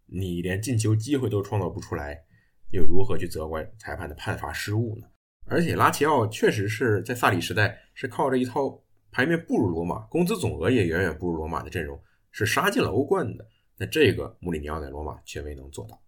[0.06, 2.16] 你连进球机会都创造不出来，
[2.70, 5.08] 又如何去责怪裁判的判罚失误呢？
[5.46, 12.00] 而且拉齐奥确实是在萨里时代是靠着一套牌面不如罗马，工资总额也远远不如罗马的阵容，
[12.30, 13.46] 是杀进了欧冠的。
[13.76, 16.00] 那这个穆里尼奥在罗马却未能做到。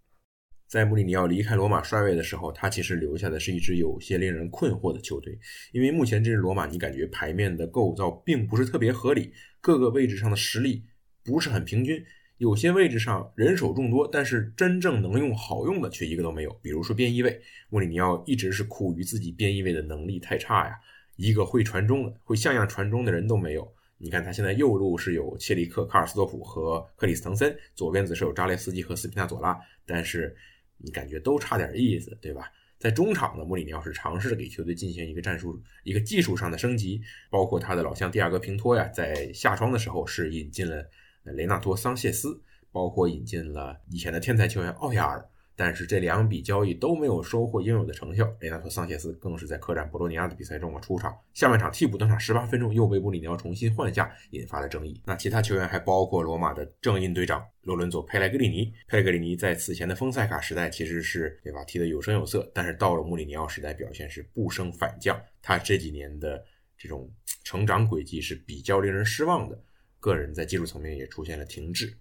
[0.68, 5.38] 在穆里尼奥离开罗马帅位的时候，他其实留下的是一支有些令人困惑的球队，
[5.72, 10.84] 因为目前这支罗马，你感觉牌面的构造并不是特别合理，各个位置上的实力
[11.24, 12.04] 不是很平均，
[12.36, 16.52] 有些位置上人手众多，但是真正能用好用的却一个都没有。
[16.60, 17.40] 比如说边翼位，
[17.70, 20.74] 穆里尼奥一直是苦于自己边翼位的能力太差呀，
[21.16, 23.66] 一个会传中的、会像样传中的人都没有。
[23.96, 30.36] 你看他现在右路是有切利克、卡尔斯多普和克里斯滕森，左边则是有扎列斯基和斯皮纳佐拉，但是。
[30.78, 32.50] 你感觉都差点意思，对吧？
[32.78, 40.88] 在中场呢，穆里尼奥是尝试给球队进行一个战术、一个技术上的升级，包括他的老乡蒂亚戈平托呀，在夏窗的时候是引进了
[41.24, 45.28] 雷纳托桑谢斯，包括引进了以前的天才球员奥亚尔。
[45.58, 48.32] 但是这两笔交易都没有收获应有的成效。
[48.38, 55.02] 雷纳托·桑切斯更是在客战博洛尼亚的比赛中啊出场，下半场替补登场十八分钟，又被穆里尼奥重新换下，引发了争议。
[55.04, 58.72] 那其他球员还包括罗马的正印队长罗伦佐·佩莱格里尼。
[58.86, 65.20] 佩莱格里尼在此前的丰塞卡时代其实是对吧踢得有声有色，但是到了穆里尼奥时代表现是不升反降。
[65.42, 66.40] 他这几年的
[66.78, 67.10] 这种
[67.42, 69.60] 成长轨迹是比较令人失望的，
[69.98, 71.92] 个人在技术层面也出现了停滞。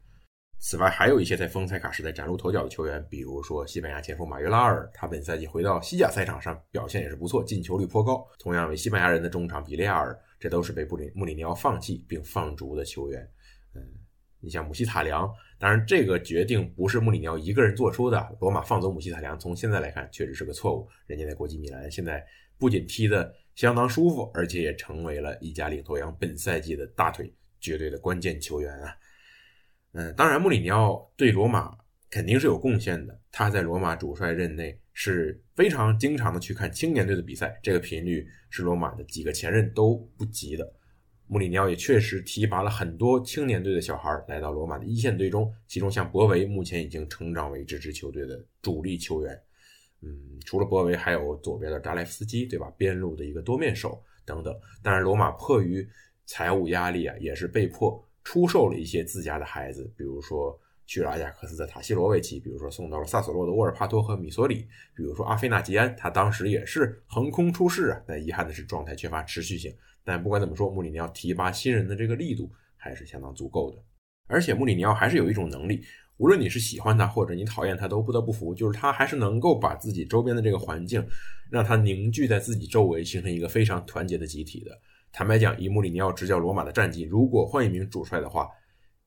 [0.60, 8.28] 此外，还有一些在丰塞卡时代崭露头角的球员，比如说西班牙前锋马约拉尔，他本赛季回到西甲赛场上表现也是不错，进球率颇高。
[8.40, 13.22] 同样为西班牙人的中场比利亚尔，这都是被布里穆里尼奥放弃并放逐的球员。
[13.76, 13.82] 嗯，
[14.40, 20.90] 你像姆希塔良，当然这个决定不是穆里尼奥一个人做出的，罗马放走姆希塔良，从现在来看确实是个错误。
[21.06, 22.26] 人家在国际米兰现在
[22.58, 28.92] 不仅踢得相当舒服，而且也成为了意甲领头羊本赛季的大腿，绝对的关键球员啊。
[29.98, 31.76] 嗯，当然，穆里尼奥对罗马
[32.12, 33.20] 肯定是有贡献的。
[33.32, 40.72] 他在罗马主帅任内是非常经常的去看青年队的比赛，这个频率是罗马的几个前任都不及的。
[41.26, 49.42] 穆里尼奥也确实提拔了很多青年队的小孩来到罗马的一线队中，其中像博维目前已经成长为这支球队的主力球员。
[50.04, 50.14] 嗯，
[50.46, 52.72] 除了博维，还有左边的扎莱斯基，对吧？
[52.78, 54.56] 边路的一个多面手等等。
[54.84, 55.90] 但是罗马迫于
[56.28, 58.07] 财务压力啊，也是被迫。
[58.28, 68.02] 出售了一些自家的孩子，比如说去了阿贾克斯的塔西罗维奇，比如说送到了萨索洛的沃尔帕托和米索里，比如说阿菲纳吉安，他当时也是横空出世啊。
[68.06, 69.74] 但遗憾的是状态缺乏持续性。
[70.04, 73.78] 但不管怎么说，穆里尼奥提拔新人的这个力度还是相当足够的。
[74.28, 75.82] 而且穆里尼奥还是有一种能力，
[76.18, 81.02] 无论你是喜欢他或者你讨厌他，都不得不服，就是他还是能够把自己周边的这个环境，
[81.50, 84.78] 让他凝聚在自己周围，形成一个非常团结的集体的。
[85.18, 88.48] 坦白讲，以穆里尼奥执教罗马的战绩，如果换一名主帅的话，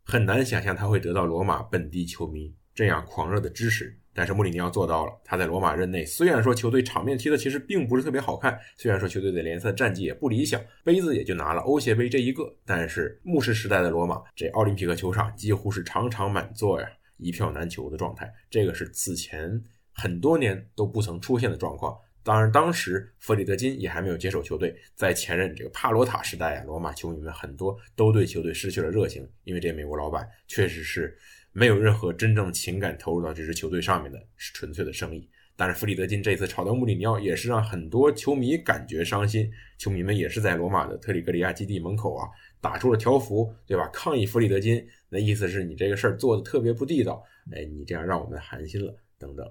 [0.02, 3.96] 很难想象他会得到罗马本地球迷这样狂热的支持。
[4.12, 5.12] 但是穆里尼奥做到了。
[5.24, 16.88] 他在罗马任内，虽然说球队场面踢的其实并不是特别好看，虽然说球队的联赛战绩也不理想，杯子也就拿了欧协杯这一个，但是穆氏时代的罗马，这奥林匹克球场几乎是场场满座呀，
[17.18, 21.96] 一票难求的状态，这个是此前很多年都不曾出现的状况。
[22.22, 24.74] 当然，当时弗里德金也还没有接手球队。
[24.94, 31.16] 在前任这个帕罗塔时代啊，罗马球迷们很多都对球队失去了热情，因为这美国老板确实是
[31.52, 35.28] 没有任何真正情感投入到这支球队上面的，是纯粹的生意。
[35.56, 39.50] 但是弗里德金这次炒掉穆里尼奥，也是让很多球迷感觉伤心。
[39.76, 42.28] 球迷们也是在罗马的特里格里亚基地门口啊，
[42.60, 43.86] 打出了条幅，对吧？
[43.92, 49.46] 抗议弗里德金，那意思是你这个事儿做的特别不地道，哎，你这样让我们寒心了，等等。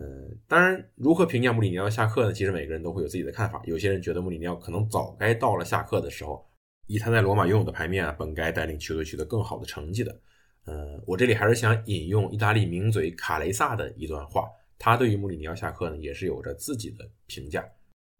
[0.00, 2.32] 嗯，当然，如何评价穆里尼奥下课呢？
[2.32, 3.60] 其实每个人都会有自己的看法。
[3.64, 6.48] 有些人觉得穆里尼奥可能早该到了下课的时候，
[6.86, 10.20] 以他在罗马拥有的牌面啊，本该带领球队取得更好的成绩的。
[10.66, 17.68] 呃，我这里还是想引用意大利名嘴卡雷萨的一段话，他对于穆里尼奥下课呢，也是有着自己的评价。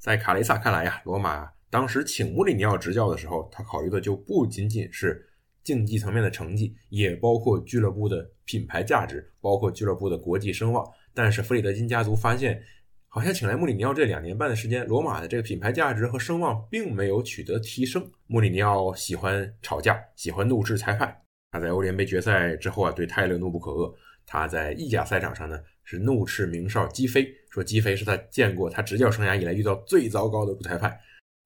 [0.01, 5.25] 在卡雷萨看来呀，罗马当时请穆里尼奥执教的时候，他考虑的就不仅仅是
[5.63, 10.85] 竞技层面的成绩，也包括俱乐部的品牌价值，包括俱乐部的国际声望。
[11.19, 12.63] 但是弗里德金家族发现，
[13.09, 18.09] 好像请来穆里尼奥这两年半的时间，罗马的这个品牌价值和声望并没有取得提升。
[18.29, 21.13] 穆里尼奥喜欢吵架，喜欢怒斥裁判。
[21.51, 23.93] 他在欧联杯决赛之后啊，对泰勒怒不可遏。
[24.27, 30.97] 他在意甲赛场上呢，是怒斥名哨基菲，说基菲是他见过他执教生涯以来遇到最糟糕的主裁判。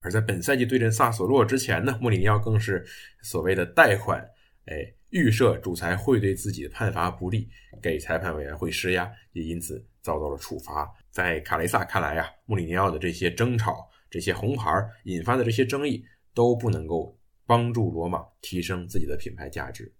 [0.01, 2.85] 而在本赛季对阵萨索洛之前呢，穆里尼奥更是
[3.23, 4.23] 所谓的贷款，
[4.67, 4.93] 哎。
[5.13, 7.47] 预设主裁会对自己的判罚不利，
[7.79, 10.91] 给裁判委员会施压，也因此遭到了处罚。
[11.11, 14.71] 在卡雷萨看来啊，穆里尼奥的这些争吵、这些红牌
[15.03, 16.03] 引发的这些争议
[16.33, 19.93] 都不能够帮助罗马提升自己的品牌价值。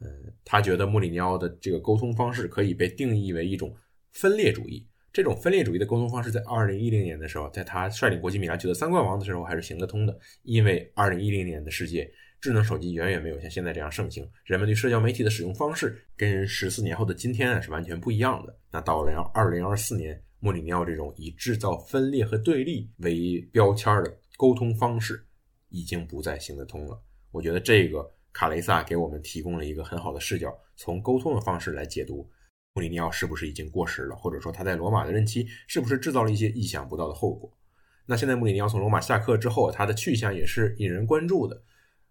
[0.00, 0.08] 嗯，
[0.44, 3.74] 他觉得穆里尼奥的这个沟通方式可以被定义为一种
[4.12, 4.86] 分裂主义。
[5.12, 12.08] 这种分裂主义的沟通方式，在二零一零年的时候，在他率领国际米兰取得三冠王的时候还是行得通的，因为二零一零年的世界。
[12.42, 18.58] 智能手机远远没有像现在这样盛行，人们对社交媒体的使用方式跟十四年后的今天啊是完全不一样的。
[18.68, 25.24] 那到了二零二四年，穆里尼奥这种以制造分裂和对立为标签的沟通方式
[25.68, 27.00] 已经不再行得通了。
[27.30, 32.28] 我觉得这个卡雷萨给我们提供了一个很好的视角，从沟通的方式来解读
[32.74, 37.56] 穆里尼奥是不是已经过时了，或者说他在罗马的任期是不是制造了一些意想不到的后果。
[38.04, 41.62] 那现在穆里尼奥从罗马下课之后，他的去向也是引人关注的。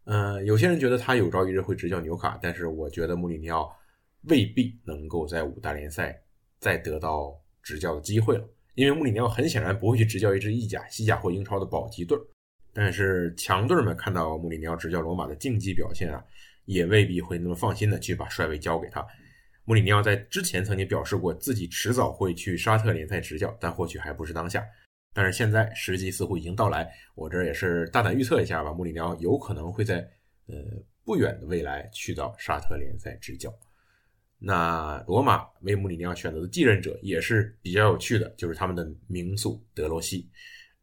[0.05, 3.71] 呃，有些人觉得他有朝一日会执教纽卡，但是我觉得穆里尼奥
[4.23, 6.19] 未必能够在五大联赛
[6.59, 12.17] 再得到执教的机会了，因为穆里尼奥很显然不会去执教一支意甲、西甲或英超的保级队。
[12.73, 16.23] 但是强队们看到穆里尼奥执教罗马的竞技表现啊，
[16.65, 19.05] 也未必会那么放心的去把帅位交给他。
[19.65, 24.65] 穆里尼奥在之前曾经表示过自己迟早会去沙特联赛执教，但或许还不是当下。
[25.13, 29.97] 但是现在时机似乎已经到来，我这也是大胆预测一下吧，穆里尼奥有可能会在
[30.47, 30.55] 呃
[31.03, 33.53] 不远的未来去到沙特联赛执教。
[34.39, 40.29] 那罗马为穆里尼奥选择的继任者也是比较有趣的，就是他们的名宿德罗西。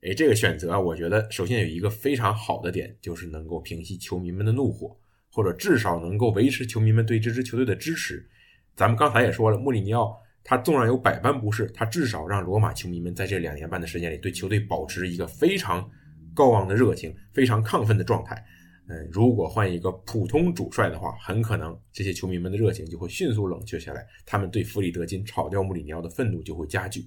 [0.03, 4.95] 哎，这个选择，我觉得首先有一个非常好的点，就是能够平息球迷们的怒火，
[5.33, 8.29] 或者至少能够维持球迷们对这支球队的支持。
[8.77, 10.21] 咱们刚才也说了，穆里尼奥。
[10.49, 15.87] 他纵然有百般不是，他至少让罗马球迷们在这两年半的时间里对球队保持一个非常
[16.33, 18.43] 高昂的热情、非常亢奋的状态。
[18.89, 27.05] 嗯，如果换一个普通主帅的话，很可能这些球迷们的热情就会迅速冷却下来，他们对弗里德金炒掉穆里尼奥的愤怒就会加剧。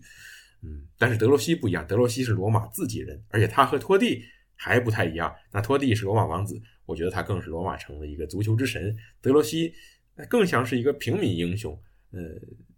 [0.61, 4.21] 嗯，但是德罗西不一样，德罗西是罗马自己人，而且他和托蒂
[4.53, 5.33] 还不太一样。
[5.51, 8.95] 那托蒂是罗马王子，我觉得他更是罗马城的一个足球之神。
[9.19, 9.73] 德罗西
[10.29, 11.75] 更像是一个平民英雄。
[12.13, 12.19] 呃，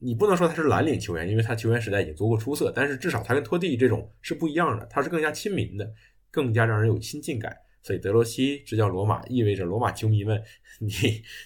[0.04, 5.89] 你不能说他是蓝领球员，因为他球员时代已经足够出色，但是至少他跟托蒂这种是不一样的，他是更加亲民的，
[6.30, 7.56] 更加让人有亲近感。
[7.82, 10.41] 所以德罗西执教罗马，意味着罗马球迷们，
[10.80, 10.91] 你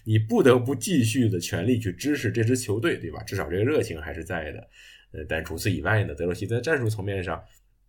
[0.05, 3.22] 你不得不继续的全力去支持这支球队，对吧？
[3.24, 4.68] 至少这个热情还是在的。
[5.12, 7.43] 呃，但除此以外呢，德罗西在战术层面上，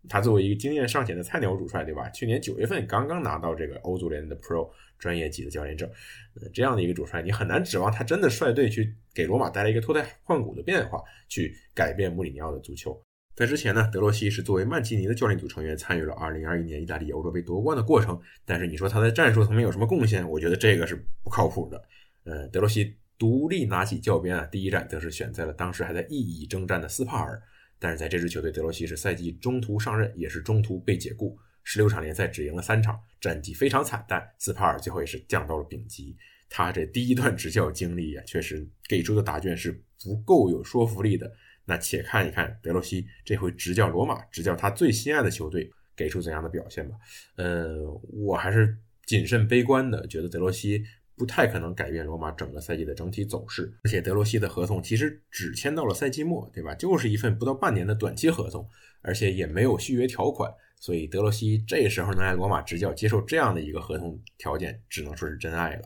[0.08, 2.10] 他作为一个经验尚浅的菜鸟主帅，对吧？
[2.10, 4.68] 去年九月份刚刚拿到这个欧足联的 Pro。
[4.98, 5.88] 专业级的教练证，
[6.34, 13.00] 呃，这样的一个主帅，你很难指望他真的率队去给罗马带来一个脱胎换骨的变化，去改变穆里尼奥的足球。
[13.36, 20.28] 在之前呢，德罗西是作为曼奇尼的教练组成员参与了2021年意大利欧洲杯夺冠的过程，但是你说他在战术层面有什么贡献？
[20.28, 21.80] 我觉得这个是不靠谱的。
[22.24, 27.40] 呃，德罗西独立拿起教鞭啊，第一站则是选在了当时还在意乙征战的斯帕尔，
[27.78, 31.38] 但是在这支球队，德罗西是赛季中途上任，也是中途被解雇。
[31.62, 34.26] 十六场联赛只赢了三场，战绩非常惨淡。
[34.38, 36.16] 斯帕尔最后也是降到了丙级。
[36.48, 39.70] 他这第一段执教经历啊，确实给出的答卷是
[40.02, 41.30] 不够有说服力的。
[41.66, 46.96] 那且看一看德罗西这回执教罗马，执教他最心爱的球队，给出怎样的表现吧。
[47.36, 47.76] 呃，
[48.10, 48.74] 我还是
[49.04, 50.82] 谨慎悲观的，觉得德罗西
[51.18, 53.70] 不太可能改变罗马整个赛季的整体走势。
[53.84, 56.74] 而且德罗西的合同其实只签到了赛季末，对吧？
[56.76, 58.66] 就是一份不到半年的短期合同，
[59.02, 60.50] 而且也没有续约条款。
[60.80, 65.82] 所以德罗西这时候能来罗马执教，接受这样的一个合同条件，只能说是真爱了。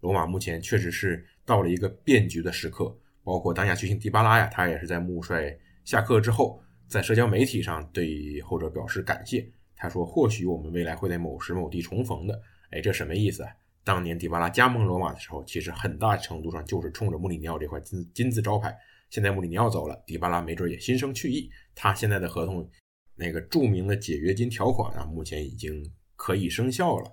[0.00, 5.54] 罗马目前确实是到了一个变局的时刻，包括当下巨星迪巴拉呀，他也是在穆帅
[5.84, 9.46] 下课之后，在社交媒体上对后者表示感谢。
[9.76, 13.50] 他说：“或许我们未来会在某时某地重逢的。”哎，这什么意思啊？
[13.84, 18.76] 当年迪巴拉加盟罗马的时候，其实很大程度上就是冲着穆里尼奥这块金金字招牌。
[19.08, 22.70] 现在穆里尼奥走了，迪巴拉没准也心生去意，他现在的合同。
[23.16, 25.84] 那个著名的解约金条款啊，目前已经
[26.16, 27.12] 可以生效了。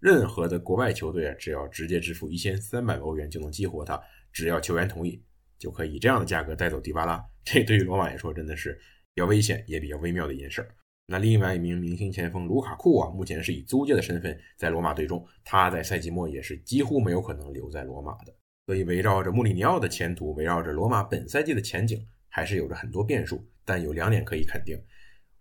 [0.00, 3.98] 任何的国外球队啊，只要直接支付一千三百欧元就能激活他，
[4.32, 5.24] 只要球员同意，
[5.58, 7.24] 就可以以这样的价格带走迪巴拉。
[7.42, 8.78] 这对于罗马来说真的是
[9.14, 10.68] 比较危险也比较微妙的一件事儿。
[11.08, 18.34] 那另外一名明星前锋卢卡库啊，目前是以租借的身份在罗马队中，他在赛季末也是几乎没有可能留在罗马的。
[18.66, 23.46] 所以围绕着穆里尼奥的前途，围绕着罗马本赛季的前景，还是有着很多变数。
[23.64, 24.76] 但有两点可以肯定。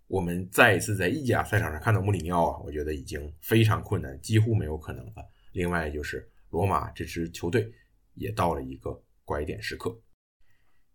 [0.07, 5.13] 我们再一次在意甲赛场上看到穆里尼奥啊，我觉得已经非常困难，几乎没有可能了。
[5.53, 7.71] 另外就是罗马这支球队
[8.13, 9.99] 也到了一个拐点时刻。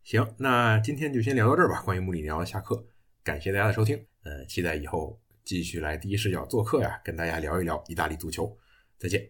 [0.05, 1.83] 行，那今天就先聊到这儿吧。
[1.83, 2.87] 关于穆里尼奥的下课，
[3.25, 4.10] 感谢大家的收听。
[4.23, 8.57] 呃，期待以后继续来第一视角做客呀，跟大家聊一聊意大利足球。
[8.99, 9.29] 再见。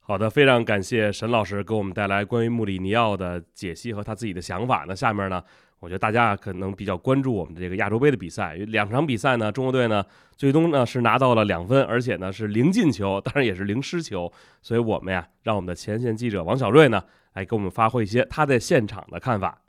[0.00, 4.84] 好的，非常感谢沈老师给我们带来关于穆里尼奥的解析和他自己的想法。
[4.86, 5.42] 那下面呢？
[5.80, 10.02] 我觉得大家可能比较关注我们这个亚洲杯的比赛，两场比赛呢，中国队呢
[10.34, 14.32] 最终呢是拿到了两分，而且呢是零进球，当然也是零失球。
[14.62, 19.62] 所以我们呀，让我们的前线记者王小瑞呢来给我们发挥一些他在现场的看法。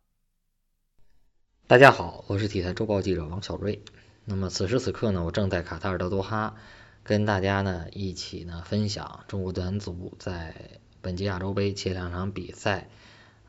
[1.68, 3.84] 大家好，我是体坛周报记者王小瑞。
[4.28, 6.56] 那么此时此刻呢，我正在卡塔尔的多哈，
[7.04, 12.90] 跟大家呢一起呢分享中国男足在本届亚洲杯前两场比赛，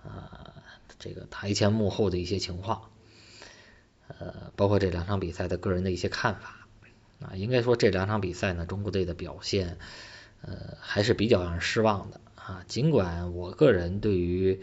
[0.05, 0.53] 呃，
[0.99, 2.91] 这个台前幕后的一些情况，
[4.09, 6.67] 呃，包括这两场比赛的个人的一些看法
[7.23, 7.35] 啊。
[7.37, 9.79] 应该说这两场比赛呢，中国队的表现，
[10.43, 12.65] 呃，还是比较让人失望的啊。
[12.69, 14.61] 尽管我个人对于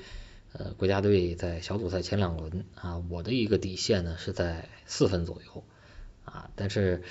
[0.52, 5.64] 呃国家队在小组赛前两轮啊，我的一个底线呢是在四分左右
[6.26, 7.04] 啊，但是。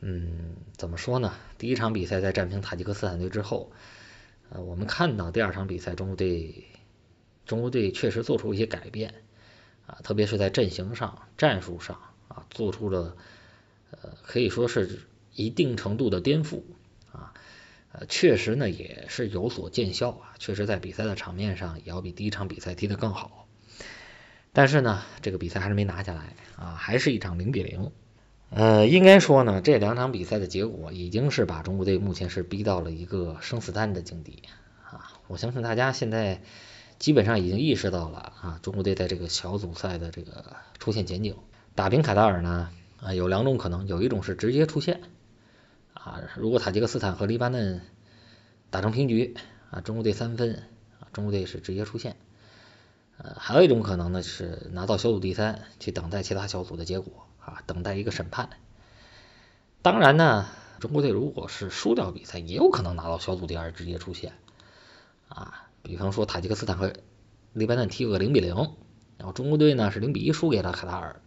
[0.00, 1.32] 嗯，怎么说呢？
[1.56, 3.72] 第一场比赛在战平塔吉克斯坦队之后，
[4.50, 6.66] 呃，我们看到第二场比赛中国队，
[7.46, 9.14] 中国队确实做出一些改变
[9.86, 13.16] 啊，特别是在阵型上、战术上啊，做出了
[13.90, 15.00] 呃可以说是
[15.34, 16.62] 一定程度的颠覆
[17.10, 17.32] 啊，
[17.92, 23.48] 呃，确实呢也是有所见效啊，确实在比赛的场面上也要比第一场比赛踢得更好，
[24.52, 27.90] 但是呢，这个比赛还是没拿下来啊，还是一场零比零。
[28.48, 34.44] 呃，应该说呢，这两场比赛的结果已经是把中国队目前是逼到了一个生死战的境地
[34.84, 35.12] 啊！
[35.26, 36.40] 我相信大家现在
[36.98, 41.36] 基本上已经意识到了啊，中国队在这个小组赛的这个出线前景。
[41.74, 42.70] 打平卡塔尔呢，
[43.00, 45.00] 啊，有两种可能，有一种是直接出线
[45.92, 47.82] 啊，如果塔吉克斯坦和黎巴嫩
[48.70, 49.34] 打成平局
[49.70, 50.62] 啊，中国队三分
[51.00, 52.16] 啊，中国队是直接出线。
[53.18, 57.25] 呃，还有一种可能呢，是拿到小组第三，去等待其他小组的结果。
[57.46, 58.50] 啊，等待一个审判。
[59.82, 60.46] 当然呢，
[60.80, 64.32] 中国队如果是输掉比赛，也有可能拿到小组第二，直接出线。
[65.28, 66.92] 啊，比方说塔吉克斯坦和
[67.52, 68.54] 黎巴嫩踢个零比零，
[69.16, 71.20] 然后中国队呢是零比一输给了卡塔尔。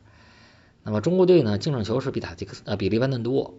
[0.84, 3.56] 那么中国队呢净胜球是比塔吉克斯呃比黎巴嫩多，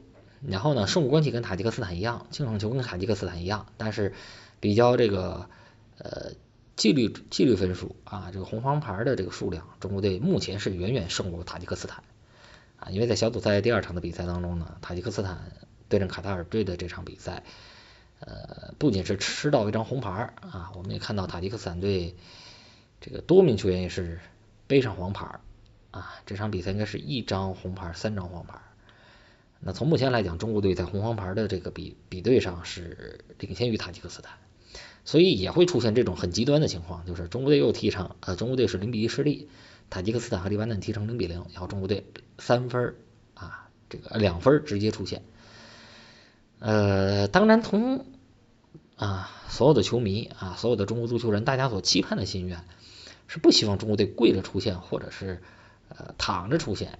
[0.47, 4.15] 然后呢胜负关系跟塔吉克斯坦一样，净胜球跟塔吉克斯坦一样，但是
[4.61, 5.49] 比较这个
[5.99, 6.33] 呃
[6.77, 12.05] 纪律纪律分数啊，这个红黄牌的这个数量，中国队目前是远远胜过塔吉克斯坦。
[12.81, 15.53] 啊，因为在小组赛第二场的比赛当中呢，塔吉克斯坦
[15.89, 17.45] 对阵卡塔尔队的这场比赛，
[18.21, 22.17] 呃，不仅是吃到一张红牌啊，我们也看到塔吉克斯坦队
[23.01, 24.19] 这个多名球员也是
[24.67, 25.41] 背上黄牌
[25.91, 28.59] 啊，这场比赛应该是一张红牌，三张黄牌。
[29.59, 34.39] 那从目前来讲，中国队在红黄牌的这个比比对上是领先于塔吉克斯坦，
[35.05, 39.51] 所以也会出现这种很极端的情况，就是中国队又踢一场，呃，中国队是零比一失利。
[39.91, 42.07] 塔吉克斯坦和黎巴嫩踢成零比零，然后中国队
[42.39, 42.95] 三分
[43.35, 45.23] 啊，这个两分直接出线。
[46.61, 48.07] 呃，当然从
[48.97, 52.65] 啊所有的球迷啊，所有的中国足球人，大家所期盼的心愿
[53.27, 55.43] 是不希望中国队跪着出线，或者是
[55.89, 56.99] 呃躺着出线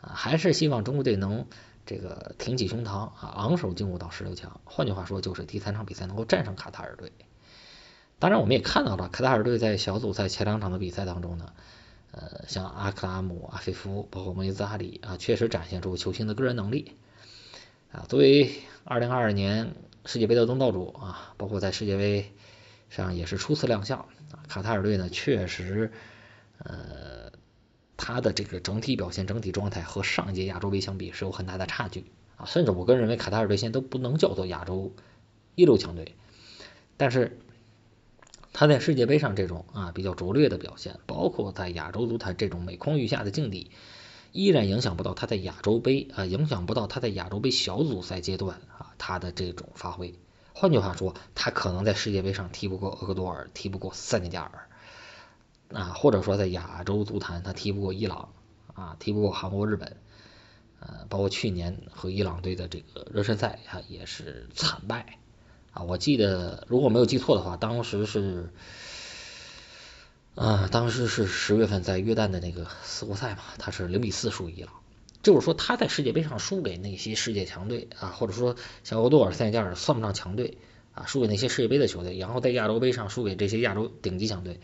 [0.00, 1.46] 啊，还是希望中国队能
[1.84, 4.60] 这个挺起胸膛啊，昂首进入到十六强。
[4.64, 7.12] 换句话说，就是第三场比赛能够战胜卡塔尔队。
[8.18, 11.52] 当然，我们也看到了卡塔尔队在小组赛前两场的比赛当中呢。
[12.12, 16.92] 呃，像阿克拉姆、阿菲夫，包括梅兹哈里啊，确实展现出球星的个人能力
[17.90, 18.04] 啊。
[18.06, 18.52] 作为
[18.84, 22.30] 2022年世界杯的东道主啊，包括在世界杯
[22.90, 24.00] 上也是初次亮相
[24.30, 24.44] 啊。
[24.46, 25.90] 卡塔尔队呢，确实
[26.58, 27.32] 呃，
[27.96, 32.04] 他的这个整体表现、整体状态和上一届亚洲杯相比是有很大的差距
[32.36, 32.44] 啊。
[32.44, 34.92] 甚至我个人认为，卡塔尔队现在都不能叫做亚洲
[35.54, 36.14] 一流强队，
[36.98, 37.38] 但是。
[38.52, 43.70] 他在世界杯上这种啊比较拙劣的表现，包括在亚洲足坛这种每况愈下的境地，
[44.32, 50.14] 依然影响不到他在亚洲杯啊，影响不到他在亚洲杯小组赛阶段啊他的这种发挥。
[50.54, 54.68] 换句话说，他可能在世界杯上踢不过厄瓜多尔，踢不过塞内加尔
[55.72, 58.34] 啊，或者说在亚洲足坛他踢不过伊朗
[58.74, 59.96] 啊，踢不过韩国、日本，
[60.78, 65.18] 呃，包括去年和伊朗队的这个热身赛啊也是惨败。
[65.72, 68.50] 啊，我记得如果没有记错的话，当时是，
[70.34, 74.72] 啊，当时是十月份在约旦的那个四国赛嘛，他是零比四输伊朗，
[75.22, 80.58] 就是说他在世界杯上输给那些世界强队啊，或者说像欧多尔、塞内加尔算不上强队
[80.94, 84.60] 啊，输给那些世界杯的球队，然后在亚洲杯上输给这些亚洲顶级强队，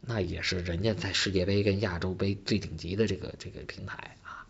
[0.00, 4.46] 那也是人家在世界杯跟亚洲杯最顶级的这个这个平台啊，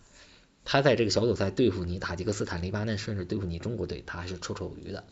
[0.66, 5.04] 他在这个小组赛对付你塔吉克斯坦、黎巴嫩，甚至对付你中国队，他还是绰绰有余的。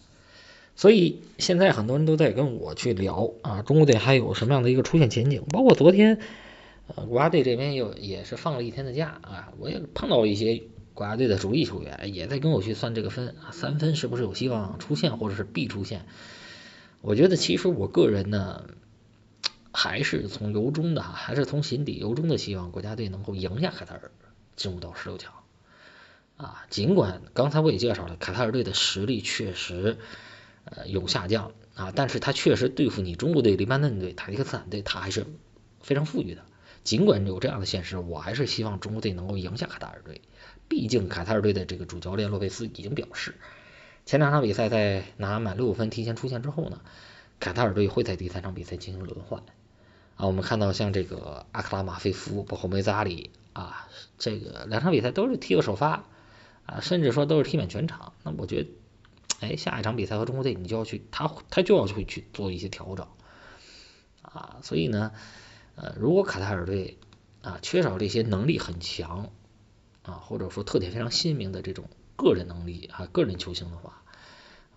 [0.77, 5.43] 所以现在很多人都在跟我去聊啊，中国队还有什么样的一个出线前景？
[5.49, 6.21] 包括昨天，
[6.95, 10.63] 呃，国家队这边又也是放了一天的假啊，我也碰到一些
[10.93, 16.05] 国家队的主力球员，也在跟我去算这个分啊，三分是不是有希望出线，或者是必出线？
[17.01, 18.67] 我觉得其实我个人呢，
[19.73, 24.11] 还是从由衷的，还是从心底由衷的希望国家队能够赢下卡塔尔，
[24.57, 25.33] 进入到十六强
[26.37, 26.67] 啊。
[26.69, 29.97] 尽管刚才我也介绍了，卡塔尔队的实力确实。
[30.67, 35.25] 呃，有下降啊，但是他确实对付你中国队、黎巴嫩队、塔吉克斯坦队，他还是
[35.81, 36.43] 非常富裕的。
[36.85, 40.21] 尽管有这样的现实，我还是希望中国队能够赢下卡塔尔队。
[40.69, 43.35] 毕竟卡塔尔队的这个主教练洛佩斯已经表示，
[44.05, 46.81] 前两场比赛在拿满六分提前出线之后呢，
[47.41, 49.43] 卡塔尔队会在第三场比赛进行轮换。
[50.17, 53.89] 啊，我们看到像这个阿克拉马菲夫，包括梅扎里啊，
[54.19, 56.05] 这个两场比赛都是踢个首发
[56.67, 58.13] 啊，甚至说都是踢满全场。
[58.23, 58.69] 那我觉得，
[59.41, 63.07] 哎，下一场比赛和中国队你就要去，他他就要去去做一些调整
[64.23, 64.59] 啊。
[64.63, 65.13] 所以呢，
[65.75, 66.99] 呃，如果卡塔尔队
[67.43, 69.31] 啊缺少这些能力很强
[70.03, 74.03] 啊，或者说特点非常鲜明的这种个人能力啊，个人球星的话。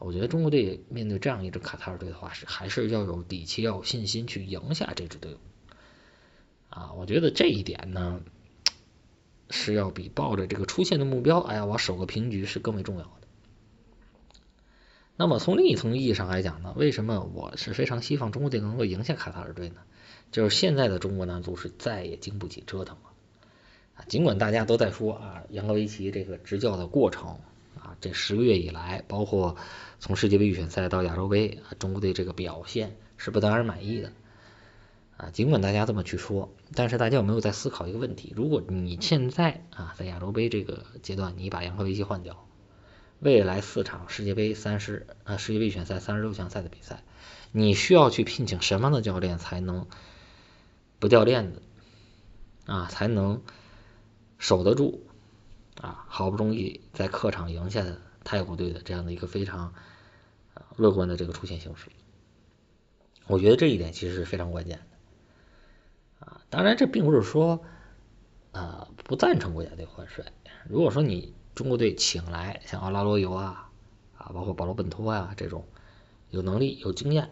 [0.02, 5.38] 我觉得中国队面对这样一支卡塔尔队的话，是还是要有底气，要有信心去赢下这支队伍
[6.70, 6.94] 啊！
[6.94, 8.22] 我觉得这一点呢，
[9.50, 13.19] 是要比抱着这个出线的目标，哎呀，我守个平局是更为重要的。
[15.22, 19.76] 那么从另一层意义上来讲呢，为什么我是非常希望中国队能够赢下卡塔尔队呢？
[20.32, 23.10] 就是现在的中国男足是再也经不起折腾了
[23.98, 24.06] 啊！
[24.08, 27.36] 尽管大家都在说啊，杨格维奇这个执教的过程。
[27.76, 29.58] 啊，这十个月以来，包括
[30.00, 34.14] 从世界杯预选赛到亚洲杯，啊，中国队这个表现是不得而满意的。
[35.18, 38.32] 啊，尽管大家这么去说，但是大家有没有在思考一个问题？
[38.38, 42.46] 如果你现在啊，在亚洲杯这个阶段，你把杨科维奇换掉，
[43.20, 47.04] 未来四场世界杯三十啊世界杯预选赛三十六强赛的比赛，
[47.52, 49.88] 你需要去聘请什么样的教练才能
[51.00, 51.62] 不掉链子
[52.66, 53.42] 啊，才能
[54.38, 55.02] 守得住？
[55.82, 57.86] 啊，好不容易在客场赢下
[58.24, 59.74] 泰国队的这样的一个非常
[60.54, 61.88] 啊乐观的这个出线形势，
[63.28, 66.26] 我觉得这一点其实是非常关键的。
[66.26, 67.64] 啊，当然这并不是说
[68.52, 70.26] 啊不赞成国家队换帅。
[70.68, 73.70] 如果说你中国队请来像奥拉罗尤啊
[74.18, 75.66] 啊，包括保罗本托啊这种
[76.30, 77.32] 有能力、有经验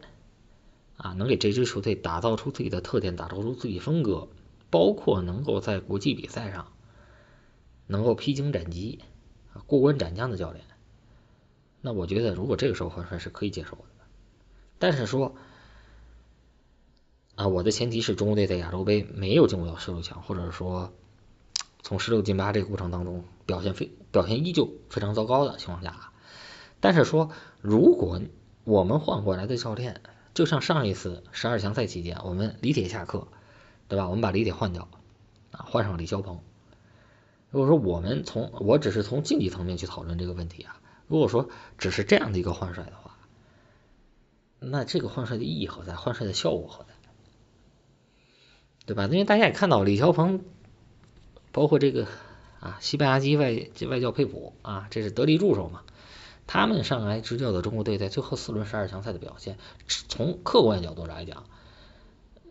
[0.97, 4.27] 啊，能给这支球队打造出自己的特点、打造出自己风格，
[4.69, 6.73] 包括能够在国际比赛上。
[7.89, 8.99] 能够披荆斩棘、
[9.65, 10.65] 过关斩将的教练，
[11.79, 13.85] 那我觉得如果这个时候换帅是可以接受的。
[14.77, 15.35] 但是说
[17.35, 20.91] 啊，我的前提是中国队在亚洲杯没有进入到十六强，或者说
[21.81, 26.11] 从十六进八这个过程当中表现非表现依旧非常糟糕的情况下。
[26.79, 28.21] 但是说，如果
[28.63, 30.01] 我们换过来的教练，
[30.33, 33.27] 就像上一次十二强赛期间，我们李铁下课，
[33.87, 34.07] 对吧？
[34.07, 34.87] 我们把李铁换掉，
[35.51, 36.39] 啊，换上李霄鹏。
[37.49, 43.17] 如果说我们从我只是从竞技层面去讨论这个问题啊，如果说只是这样的一个换帅的话，
[44.59, 45.95] 那这个换帅的意义何在？
[45.95, 46.89] 换帅的效果何在？
[48.85, 49.05] 对吧？
[49.05, 50.43] 因为大家也看到李霄鹏，
[51.57, 52.07] 包括这个
[52.59, 53.51] 啊西班牙籍外
[53.89, 55.81] 外教佩普啊，这是得力助手嘛，
[56.45, 61.45] 他们上来执教的中国队在最后四轮十二强赛的表现，从客观角度来讲，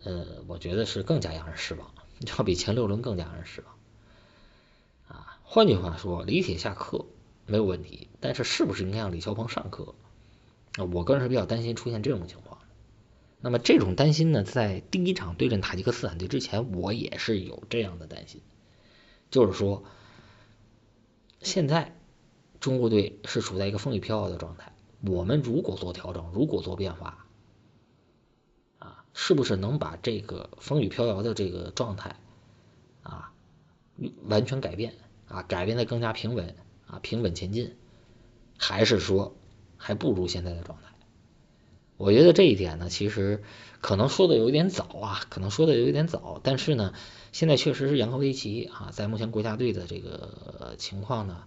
[0.03, 1.89] 呃，我觉得是更加让人失望，
[2.37, 5.17] 要比前六轮更加让人失望。
[5.17, 7.05] 啊换句话说，李铁下课
[7.45, 9.95] 没有问题，但是是不是应该让李霄鹏上课？
[10.93, 12.59] 我个人是比较担心出现这种情况。
[13.39, 18.41] 那么这种担心呢，在第一场对阵塔吉克斯坦队之前，我也是有这样的担心，
[19.29, 19.83] 就是说，
[21.41, 21.95] 现在
[22.59, 27.25] 中国队是处在一个风雨飘摇的状态，我们如果做调整，如果做变化，
[28.79, 32.15] 啊，是不是能把这个风雨飘摇的这个状态
[33.03, 33.33] 啊
[34.27, 34.95] 完全改变？
[35.27, 36.55] 啊，改变的更加平稳
[36.87, 37.75] 啊，平稳前进，
[38.57, 39.35] 还是说
[39.75, 40.86] 还不如现在的状态？
[41.97, 43.43] 我觉得这一点呢，其实
[43.81, 46.39] 可能说的有点早啊，可能说的有点早。
[46.43, 46.93] 但是呢，
[47.31, 51.43] 现在确实是杨科维奇啊，在目前国家队的这个情况呢，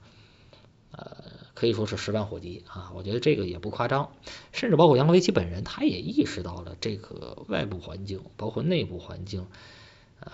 [0.93, 1.24] 呃，
[1.55, 2.93] 可以说是十万火急啊。
[2.94, 4.10] 我觉得这个也不夸张，
[4.52, 9.47] 甚至包括杨科维奇本人，他也意识到了这个外部环境，包括内部环境。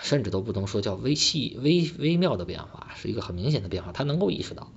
[0.00, 4.72] 甚至都不能说叫微细、微微妙的变化，是一个很明显的变化，他能够意识到。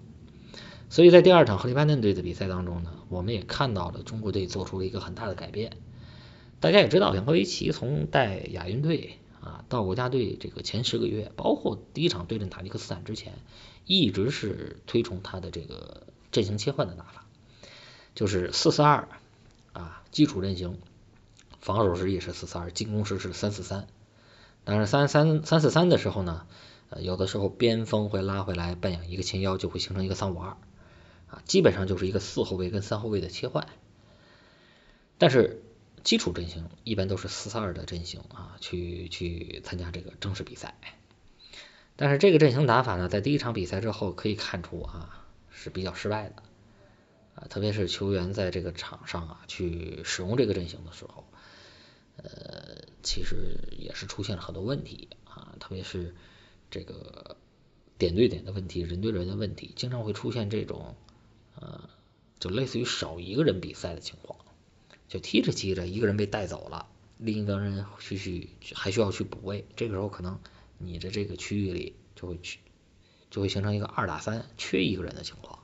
[0.90, 5.74] 所以在第二场和黎巴嫩队的比赛当中呢，我们也看到了中国队做出了一个很大的改变。
[6.60, 13.34] 大家也知道，杨科维奇从带亚运队啊到国家队这个前十个月，包括第一场对阵塔吉克斯坦之前，
[13.86, 17.26] 一直是推崇他的这个阵型切换的打法，
[18.16, 19.08] 就是四四二
[19.74, 20.80] 啊基础阵型，
[21.62, 23.88] 防守时也是四四二，进攻时是三四三。
[24.66, 26.46] 但是三三三四三的时候呢，
[26.90, 30.58] 呃，有的时候边锋会拉回来扮演一个前腰，就会形成一个三五二，
[31.30, 33.68] 啊，基本上就是一个四后卫跟三后卫的切换。
[35.18, 35.62] 但是
[36.04, 40.76] 基础阵型一般都是四三二的阵型啊，去去参加这个正式比赛。
[41.96, 46.36] 但是这个阵型打法呢，在第一场比赛之后可以看出啊，是比较失败的，
[47.36, 51.26] 啊，特别是球员在这个场上啊去使用这个阵型的时候。
[52.22, 56.14] 呃，其实也是出现了很多问题啊，特别是
[56.70, 57.38] 这个
[57.98, 60.98] 点对点的问题、人对人的问题，经常会出现这种
[61.60, 61.90] 呃，
[62.40, 64.40] 就类似于少一个人比赛的情况，
[65.08, 66.88] 就踢着踢着一个人被带走了，
[67.18, 70.40] 另一个人继续还需要去补位，这个时候可能
[70.78, 72.60] 你的这个区域里就会去
[73.30, 75.60] 就会形成一个二打三缺一个人的情况。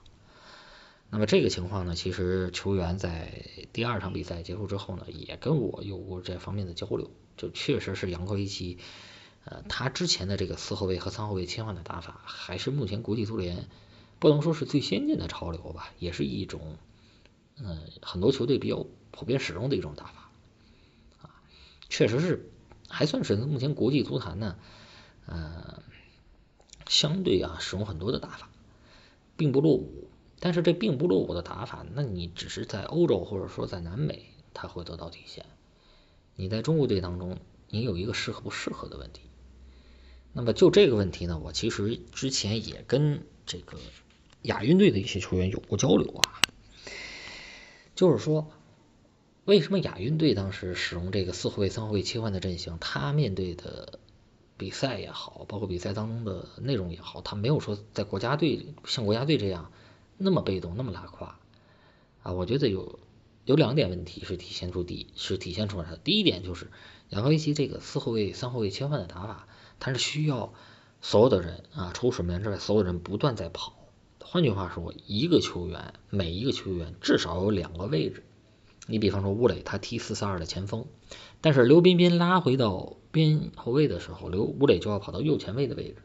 [1.11, 8.79] 那么这个情况呢，其实球员在第二场比赛结束之后呢，也跟我有过这方面的交流，就确实是杨科维奇，
[9.45, 13.69] 呃，他之前的这个四后卫和三后卫切换的打法，还是目前国际足联
[14.25, 16.77] 不能说是最先进的潮流吧，也是一种，
[17.57, 20.31] 嗯，很多球队比较普遍使用的一种打法，
[21.21, 21.29] 啊，
[21.89, 22.49] 确实是
[22.89, 24.57] 还算是目前国际足坛呢，
[25.27, 25.83] 呃，
[26.87, 28.49] 相对啊使用很多的打法，
[29.37, 30.09] 并不落伍。
[30.39, 34.25] 但是这并不落伍的打法，那你只是在欧洲或者说在南美，
[34.55, 35.45] 它会得到体现。
[36.35, 37.37] 你在中国队当中，
[37.69, 39.21] 你有一个适合不适合的问题。
[40.33, 43.77] 那么就这个问题呢，我其实之前也跟这个
[44.45, 46.41] 亚运队的一些球员有过交流啊，
[47.95, 48.49] 就是说，
[49.43, 53.99] 为什么亚运队当时使用这个四后卫、三后卫切换的阵型，他面对的
[54.57, 59.71] 比赛也好，包括比赛当中的内容也好，他没有说在国家队像国家队这样。
[60.17, 61.37] 那么被动，那么拉胯
[62.23, 62.31] 啊！
[62.31, 62.99] 我觉得有
[63.43, 65.97] 有两点问题是体现出第是体现出来的。
[65.97, 66.71] 第一点就是
[67.09, 69.45] 杨科维奇这个四后卫、三后卫切换的打法，
[69.77, 70.53] 它是需要
[71.01, 73.74] 所有的人啊，除守门员之外，所有人不断在跑。
[74.27, 78.23] 换句话说，一个球员每一个球员至少有两个位置。
[78.87, 80.87] 你比方说吴磊，他踢四四二的前锋，
[81.41, 85.97] 但是刘彬彬拉回到边后卫的时候，刘吴磊就要跑到右前卫的位置。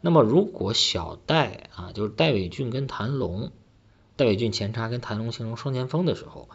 [0.00, 3.50] 那么，如果小戴啊，就是戴伟俊跟谭龙，
[4.14, 6.48] 戴伟俊前插跟谭龙形成双前锋的时候，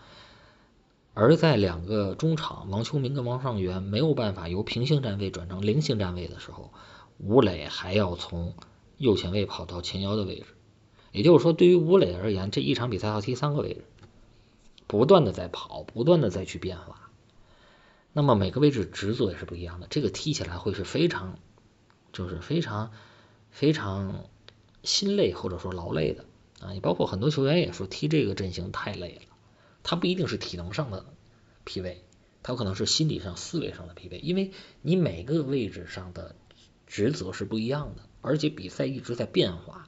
[1.13, 6.71] 而在两个中场王秋明跟王上元没有办法由平行站位转成菱形站位的时候，
[7.17, 8.53] 吴磊还要从
[8.97, 10.45] 右前卫跑到前腰的位置。
[11.15, 13.83] 也就是说，对于吴磊而言，这一场比赛要踢三个位置，
[14.85, 17.09] 不断的在跑，不断的在去变化。
[18.13, 21.39] 那么每个位置职责也是不一样的，这个踢起来会是非常，
[22.13, 22.91] 就是非常。
[23.51, 24.25] 非常
[24.83, 26.25] 心累或者说劳累的
[26.59, 29.21] 啊，也包括很多球员也说踢这个阵型太累了。
[29.81, 31.05] 他不一定是体能上的
[31.63, 31.99] 疲惫，
[32.43, 34.51] 他有可能是心理上、思维上的疲惫，因为
[34.81, 36.35] 你每个位置上的
[36.85, 39.84] 职责是不一样的，而且比赛一直在变化，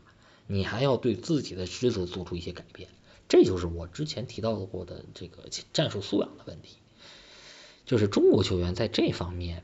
[0.47, 2.89] 你还要对自己的职责做出一些改变。
[3.29, 6.77] 这就是我之前提到过的这个战术素养的问题，
[7.85, 9.63] 就是中国球员在这方面。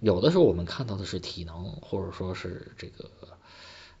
[0.00, 3.10] 有的时候我们看到的是体能，或者说是这个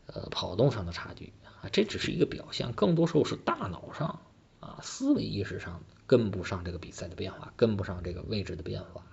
[0.06, 4.20] 呃跑动上的差距啊，这只是一个表象，更多时候是大脑上
[4.58, 9.06] 啊思维意识上跟不上这个比赛的变化，跟不上这个位置的变化。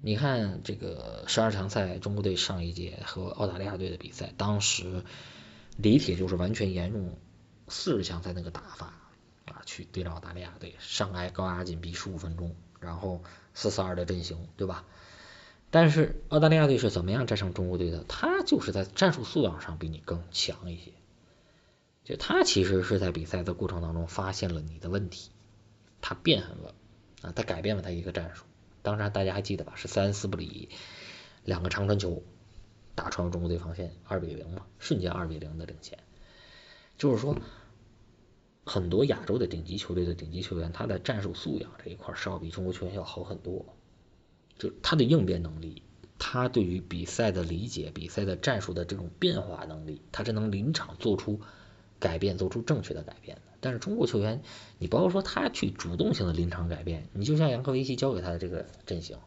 [0.00, 5.02] 你看这个十二强赛，中国队上一届和澳大利亚队的比赛，当时
[5.80, 7.16] 李铁就是完全沿用
[7.68, 8.92] 四十强赛那个打法
[9.46, 13.22] 啊，去对着澳大利亚队上挨高压紧逼十五分钟，然后
[13.54, 14.84] 四四二的阵型，对吧？
[15.70, 18.04] 但是澳大利亚队是怎么样战胜中国队的？
[18.08, 20.92] 他就是在战术素养上比你更强一些。
[22.04, 25.30] 就他其实是在比赛的过程当中发现了你的问题，
[26.00, 26.74] 他变了
[27.22, 28.44] 啊，他改变了他一个战术。
[28.82, 29.74] 当然大家还记得吧？
[29.76, 30.70] 是塞恩斯布里
[31.44, 32.22] 两个长传球
[32.98, 35.96] 打穿了中国队防线，二比零嘛，瞬间二比零的领先。
[36.96, 37.36] 就是说，
[38.66, 43.64] 很多亚洲的顶级球队的顶级球员，他的战术素养这一块是要比中国球员要好很多。
[44.58, 45.84] 就他的应变能力，
[46.18, 51.40] 他对于比赛的理解、比赛的战术的这种变化能力，他是能临场做出
[52.00, 53.42] 改变、做出正确的改变的。
[53.60, 54.42] 但是中国球员，
[54.80, 59.18] 你包括说他去主动性的临场改变，你就像杨科维奇教给他的这个阵型，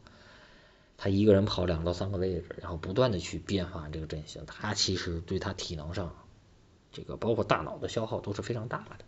[1.04, 6.16] 他一个人跑两到三个位置，然后不断的去变化这个阵型，他其实对他体能上，
[6.92, 9.06] 这个包括大脑的消耗都是非常大的。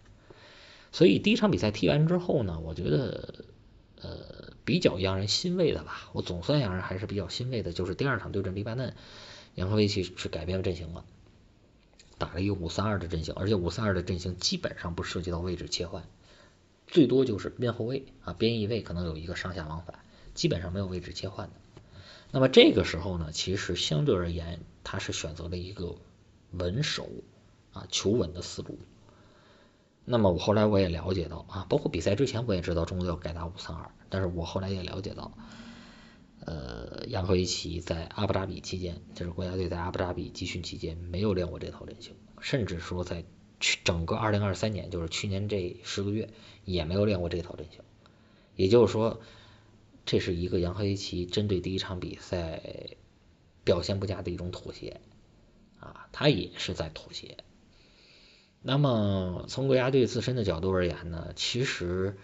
[0.91, 3.45] 所以第一场比赛踢完之后呢，我觉得，
[4.01, 4.51] 呃。
[4.65, 8.95] 比较让人欣慰的吧，我总算让人还是比较欣慰的，就是第二场对阵黎巴嫩，
[9.55, 11.03] 杨科维奇是改变了阵型了，
[12.17, 16.07] 打了一个五三二的阵型，而且五三二的阵型基本上不涉及到位置切换，
[16.87, 19.99] 最多就是边后卫啊边翼位可能有一个上下往返，
[20.33, 21.53] 基本上没有位置切换的。
[22.35, 25.97] 那么这个时候呢，其实相对而言，他是选择了一个
[26.49, 27.07] 稳守
[27.73, 28.79] 啊求稳的思路。
[30.03, 35.37] 那么我后来我也了解到啊，包括比赛之前我也知道中国队要改打五三二，但是我后来也了解到，
[36.43, 43.25] 呃，杨科维奇在阿布扎比期间，就是国家队在阿布扎比集训期间没有练过这套阵型，甚至说在
[43.59, 46.31] 去整个二零二三年，就是去年这十个月
[46.65, 47.81] 也没有练过这套阵型。
[48.55, 49.21] 也就是说，
[50.05, 52.61] 这是一个杨科维奇针对第一场比赛
[53.63, 54.99] 表现不佳的一种妥协
[55.79, 57.37] 啊，他也是在妥协。
[58.61, 62.17] 那么从国家队自身的角度而言呢，其实，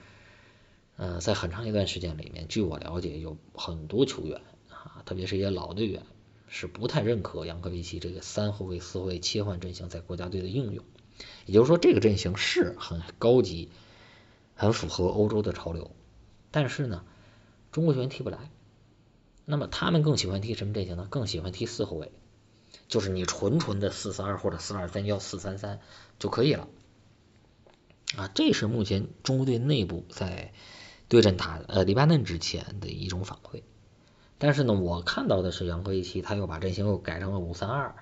[0.95, 6.03] 呃，在很长一段时间里面，据我了解，有很多球员啊，特别是一些老队员，
[6.47, 10.85] 是不太认可扬科维奇这个三后卫四后卫切换阵型在国家队的应用。
[11.45, 13.69] 也就是说，这个阵型是很高级，
[14.56, 15.91] 很符合欧洲的潮流，
[16.51, 17.03] 但是呢，
[17.71, 18.51] 中国球员踢不来。
[19.45, 21.07] 那么他们更喜欢踢什么阵型呢？
[21.09, 22.11] 更喜欢踢四后卫，
[22.87, 25.79] 就是你纯纯的四四二或者四二三幺四三三
[26.19, 26.67] 就可以了。
[28.15, 30.53] 啊，这是目前中国队内部在
[31.07, 33.63] 对阵塔呃黎巴嫩之前的一种反馈。
[34.37, 37.95] 但是呢，我看到的是杨科一期他又把阵型又改成了五三二，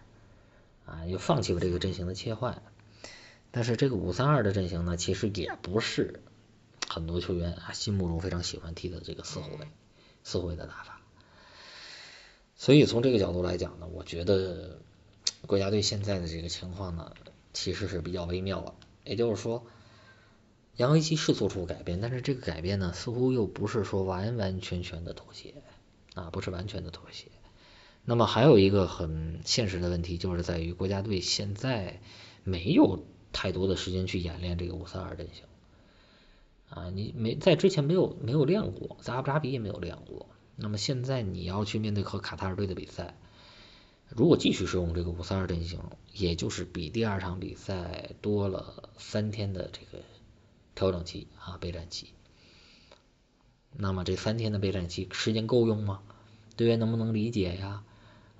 [0.85, 2.61] 啊，又放弃了这个阵型的切换。
[3.51, 6.21] 但是这个五三二的阵型呢，其实也不是
[6.87, 9.67] 很多球员啊心目中非常喜欢踢的这个四后卫，
[10.23, 11.01] 四后卫的打法。
[12.55, 14.79] 所以从这个角度来讲呢，我觉得
[15.45, 17.13] 国家队现在的这个情况呢，
[17.53, 18.73] 其实是比较微妙了。
[19.03, 19.65] 也就是说，
[20.75, 25.53] 杨维奇是做出改变，但是这个改变呢，似乎又不是说完完全全的妥协
[26.15, 27.27] 啊，不是完全的妥协。
[28.03, 32.01] 那么还有一个很现实的问题，就是在于国家队现在
[32.43, 35.43] 没有太多的时间去演练这个五三二阵型
[36.69, 40.27] 啊，你没在之前没有没有练过，在阿布扎比也没有练过。
[40.55, 43.15] 那么现在你要去面对和卡塔尔队的比赛，
[44.09, 45.79] 如果继续使用这个五三二阵型，
[46.13, 50.03] 也就是比第二场比赛多了三天的这个
[50.75, 52.09] 调整期啊备战期。
[53.75, 56.01] 那么这三天的备战期时间够用吗？
[56.55, 57.83] 队员能不能理解呀？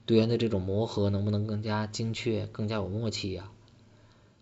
[0.05, 3.51] 队员的这种磨合能不能更加精确、更加有默契呀？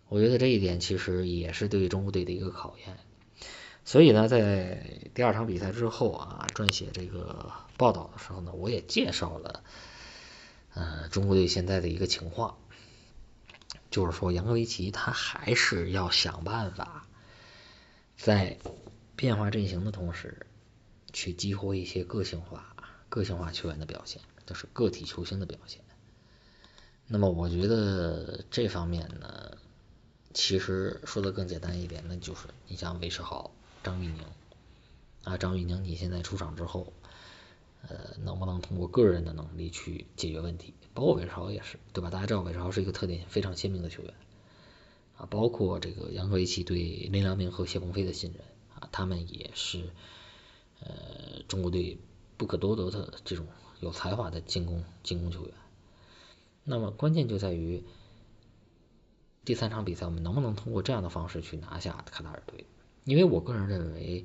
[0.08, 2.96] 我觉得这一点其实也是对中国队的一个考验。
[3.86, 9.62] 所以呢，在第二场比赛之后啊，撰写这个报道的时候呢，我也介绍了，
[10.74, 12.58] 呃，中国队现在的一个情况，
[13.92, 17.06] 就是说杨科维奇他还是要想办法，
[18.16, 18.58] 在
[19.14, 20.46] 变化阵型的同时，
[21.12, 22.74] 去激活一些个性化、
[23.08, 25.80] 个性化球员的表现，就是个体球星的表现。
[27.06, 29.56] 那么，我觉得这方面呢，
[30.34, 33.52] 其实说的更简单一点，那就是你像韦世豪。
[33.86, 34.24] 张玉宁
[35.22, 36.92] 啊，张玉宁，你现在出场之后，
[37.86, 40.74] 呃，能不能通过个人的能力去解决问题？
[40.92, 42.10] 包括韦世豪也是，对吧？
[42.10, 44.12] 大家知道韦世豪是一个特点非常鲜明的球员
[45.16, 46.78] 啊，包括这个杨科维奇对
[47.12, 48.42] 林良铭和谢鹏飞的信任
[48.74, 49.90] 啊，他们也是
[50.80, 51.96] 呃中国队
[52.36, 53.46] 不可多得的这种
[53.78, 55.54] 有才华的进攻进攻球员。
[56.64, 57.84] 那么关键就在于
[59.44, 62.66] 第三场比赛，我们能不能通过这样的方式去拿下卡塔尔队？
[63.06, 64.24] 因为我个人认为，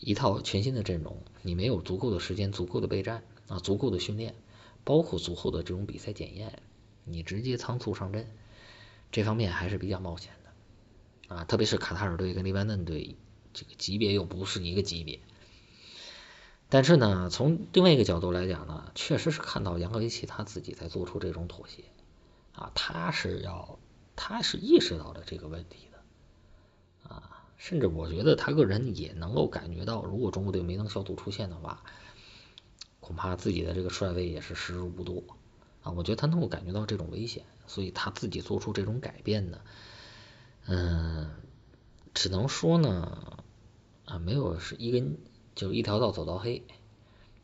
[0.00, 4.34] 一套全新的阵容，你没有足够的时间、足够的备战啊、足够的训练，
[4.82, 6.60] 包括足够的这种比赛检验，
[7.04, 8.26] 你直接仓促上阵，
[9.12, 11.44] 这方面还是比较冒险的啊。
[11.44, 13.14] 特别是卡塔尔队跟黎巴嫩队，
[13.54, 15.20] 这个级别又不是一个级别。
[16.68, 21.84] 但是呢，从另外一个角度来讲呢，确实是看到杨科维奇他自己在做出这种妥协
[22.54, 23.78] 啊，他是要，
[24.16, 25.89] 他是意识到了这个问题。
[27.60, 31.84] 甚至我觉得他个人也能够感觉到，如果中国队没能小组出线的话，
[33.00, 35.22] 恐怕自己的这个帅位也是时日无多
[35.82, 35.92] 啊！
[35.92, 39.60] 我觉得他能够感觉到这种危险，所以他自己做出这种改变呢，
[40.64, 41.30] 嗯，
[42.14, 43.44] 只能说呢，
[44.06, 45.18] 啊，没有是一根
[45.54, 46.62] 就一条道走到黑，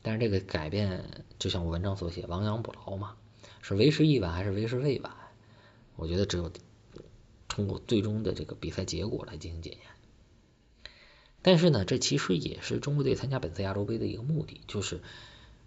[0.01, 3.17] 但是这个改变就像我文章所写，亡羊补牢嘛，
[3.61, 5.15] 是为时已晚还是为时未晚？
[5.97, 6.51] 我觉得只有
[7.49, 9.83] 通过最终的这个比赛结果来进行检验。
[11.47, 15.01] 但是呢，这其实也是中国队参加本次亚洲杯的一个目的，就是，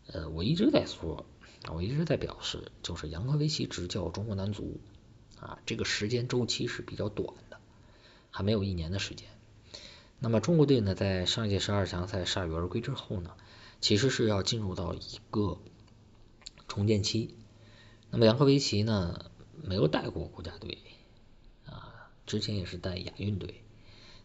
[0.08, 1.26] 呃，我一直在说，
[1.74, 4.82] 我一直在表示，就是杨科维奇执教中国男足，
[5.40, 7.62] 啊，这个时间周期是比较短的，
[8.30, 9.30] 还没有一年的时间。
[10.20, 13.32] 那么中国队呢，在上一届十二强赛铩羽而归之后呢，
[13.80, 15.00] 其实是要进入到一
[15.32, 15.60] 个
[16.68, 17.38] 重建期。
[18.12, 19.32] 那么杨科维奇呢，
[19.64, 20.78] 没有带过国家队，
[21.66, 23.64] 啊，之前也是带亚运队。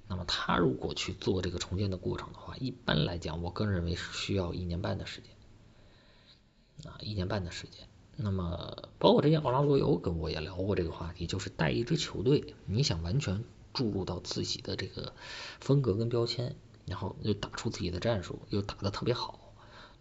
[0.06, 7.89] 那么他如果去做这个重建的过程的话，一般来讲，我个人认为是需要一年半的时间，啊，一年半的时间。
[8.16, 15.14] 那么包括之前奥拉罗尤跟我也聊过这个话题，就是带一支球队，你想完全注入到自己的这个
[15.59, 16.55] 风格跟标签，
[16.86, 19.55] 然后又打出自己的战术，又打得特别好，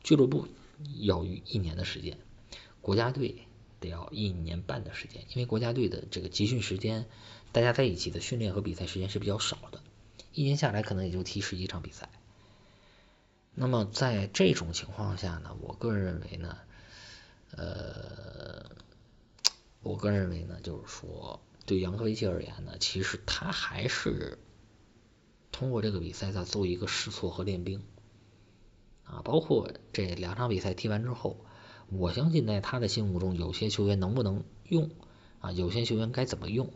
[0.03, 0.47] 俱乐部
[0.99, 2.19] 要于一年的时间，
[2.81, 3.47] 国家队
[3.79, 7.07] 得要一年半的时间，因为国家队的这个集训时间，
[7.51, 9.81] 大家在一起的训练和比赛时间是比较少的。
[10.33, 12.09] 一年下来可能也就踢十几场比赛，
[13.53, 16.57] 那么在这种情况下呢，我个人认为呢，
[17.51, 18.71] 呃，
[19.81, 24.37] 我个人认为呢，就是说对杨科维奇而言呢，其实他还是
[25.51, 27.83] 通过这个比赛在做一个试错和练兵。
[29.05, 31.45] 啊，包括这两场比赛踢完之后，
[31.89, 34.89] 我相信在他的心目中，有些球员能不能用
[35.41, 36.73] 啊，有些球员该怎么用，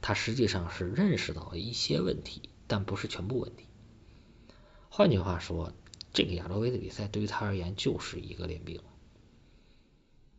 [0.00, 3.66] 他实际上是认识到一些问题，但不是全部问题。
[4.90, 5.72] 换句话说，
[6.12, 8.80] 这个亚洲杯的比赛对于他而言就是一个练兵。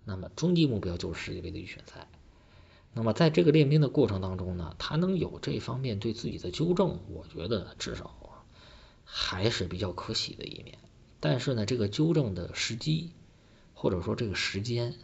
[0.06, 2.08] 那么终极目标就是世界杯的预选赛。
[2.94, 8.46] 那么在这个练兵的过程当中呢，他能有这方面对自己的纠正，我觉得至少
[9.04, 10.78] 还是比较可喜的一面。
[11.20, 13.12] 但是呢，这个纠正的时机
[13.74, 14.96] 或者说这个时间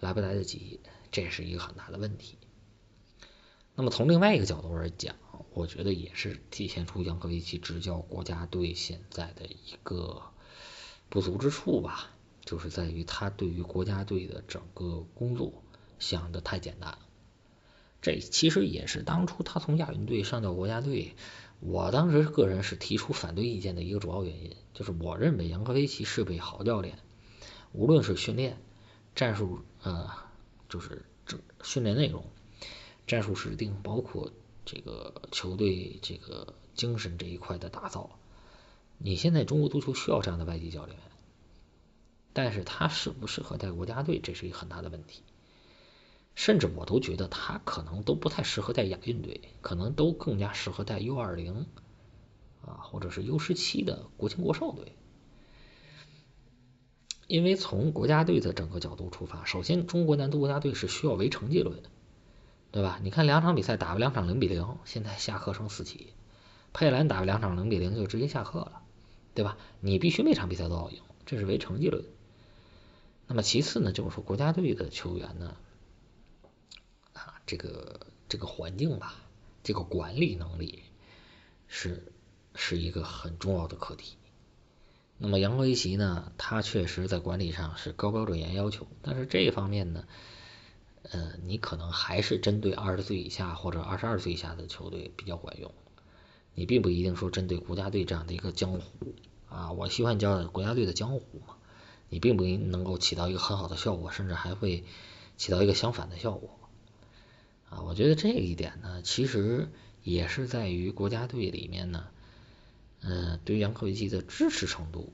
[0.00, 0.80] 来不来得及，
[1.10, 2.38] 这是一个很大的问题。
[3.74, 5.16] 那么从另外一个角度而讲，
[5.52, 10.22] 我觉得也是体现出杨科维奇执教国家队现在的一个
[11.08, 12.10] 不足之处吧。
[12.44, 15.62] 就是在于他对于国家队的整个工作
[16.00, 16.98] 想的太简单，
[18.00, 21.14] 这其实也是当初他从亚运队上到国家队，
[21.60, 26.98] 我当时个人是提出反对意见的一个主要原因，就是我认为杨科维奇是位好教练，
[27.70, 28.58] 无论是训练、
[29.14, 30.10] 战术，呃，
[30.68, 32.24] 就是这训练内容、
[33.06, 34.32] 战术制定，包括
[34.64, 38.18] 这个球队这个精神这一块的打造，
[38.98, 40.98] 你现在中国足球需要这样的外籍教练。
[42.32, 45.22] 但是他适不适合带国家队，这是一个很大的问题。
[46.34, 51.66] 甚至我都觉得他可能都不太适合带亚运队，可能都更加适合带 U 二零
[52.64, 54.94] 啊，或者是 U 十七的国青国少队。
[57.26, 61.90] 因为从国家队的整个角度出发，首先中国男足国家队是需要唯成绩论的，
[62.72, 62.98] 对吧？
[63.02, 66.14] 你看两场比赛打了两场零比零，现在下课成四起；
[66.72, 68.80] 佩兰打了两场零比零就直接下课了，
[69.34, 69.58] 对吧？
[69.80, 72.02] 你必须每场比赛都要赢，这是唯成绩论。
[73.26, 75.54] 那么其次呢，就是说国家队的球员呢，
[77.12, 79.16] 啊，这个这个环境吧，
[79.62, 80.82] 这个管理能力
[81.68, 82.12] 是
[82.54, 84.16] 是一个很重要的课题。
[85.18, 90.04] 那么杨科维奇呢，他确实在管理上是高标准严要求，但是这方面呢，
[91.12, 95.72] 呃，你可能还是针对二十岁以下或者二十二岁以下的球队比较管用，
[96.54, 98.82] 你并不一定说针对国家队这样的一个江湖
[99.48, 101.56] 啊，我喜欢叫国家队的江湖嘛。
[102.08, 104.84] 你并不能够起到一个很好的效果，甚至还会
[105.38, 106.50] 起到一个相反的效果
[107.70, 107.80] 啊！
[107.80, 109.70] 我觉得这一点呢，其实
[110.02, 112.04] 也是在于国家队里面呢，
[113.00, 115.10] 嗯，对杨科维奇的支持程度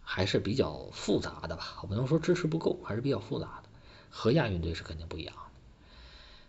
[0.00, 1.76] 还是比较复杂的吧。
[1.82, 3.63] 我不能说支持不够，还是比较复杂的，
[4.14, 5.42] 和亚运队是肯定不一样的。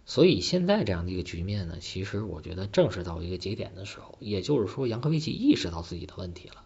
[0.06, 6.64] 所以现在这样的一个局面呢，其实我觉得正是到一个节点的时候，也就是说杨科维奇意识到自己的问题了。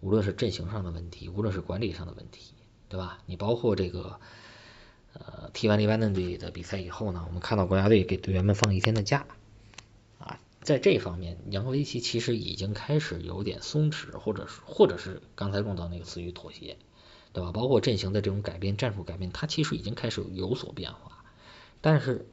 [0.00, 2.54] 无论是阵型上的问题，无论是管理上的问题，
[2.88, 3.18] 对吧？
[3.26, 4.18] 你包括这个，
[5.12, 9.26] 呃，踢完黎巴嫩队的比赛以后呢，我们看到国家队给队员们放一天的假，
[10.18, 16.76] 啊，在这方面，杨科维奇其实已经开始有点松弛，或者是或者是刚才用到那个词语妥协，
[17.34, 17.52] 对吧？
[17.52, 21.24] 包括阵型的这种改变、战术改变，它其实已经开始有所变化，
[21.82, 22.26] 但是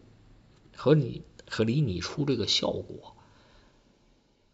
[0.77, 3.17] 和你和离你出这个效果。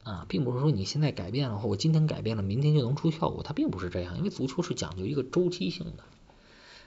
[0.03, 4.17] 啊，并不是说你现在改变了，或我今天改变了，明天就能出效果，它并不是这样。
[4.17, 6.05] 因为足球是讲究一个周期性的，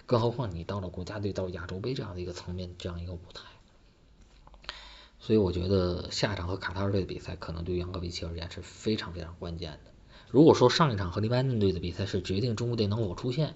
[0.06, 3.42] 更何况你到了国家队、到亚洲杯这样的一个层面、这样一个舞台，
[5.18, 9.89] 所以我觉得下场和卡塔尔队的比赛，可能对杨科维奇而言是非常非常关键的。
[10.30, 13.54] 如果说上一场和黎巴嫩队的比赛是决定中国队能否出线，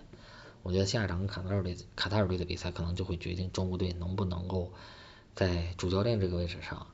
[0.62, 4.72] 我觉得下一场跟卡塔尔队、卡塔尔队的比赛，可能就会决定中国队能不能够
[5.34, 6.88] 在主教练这个位置上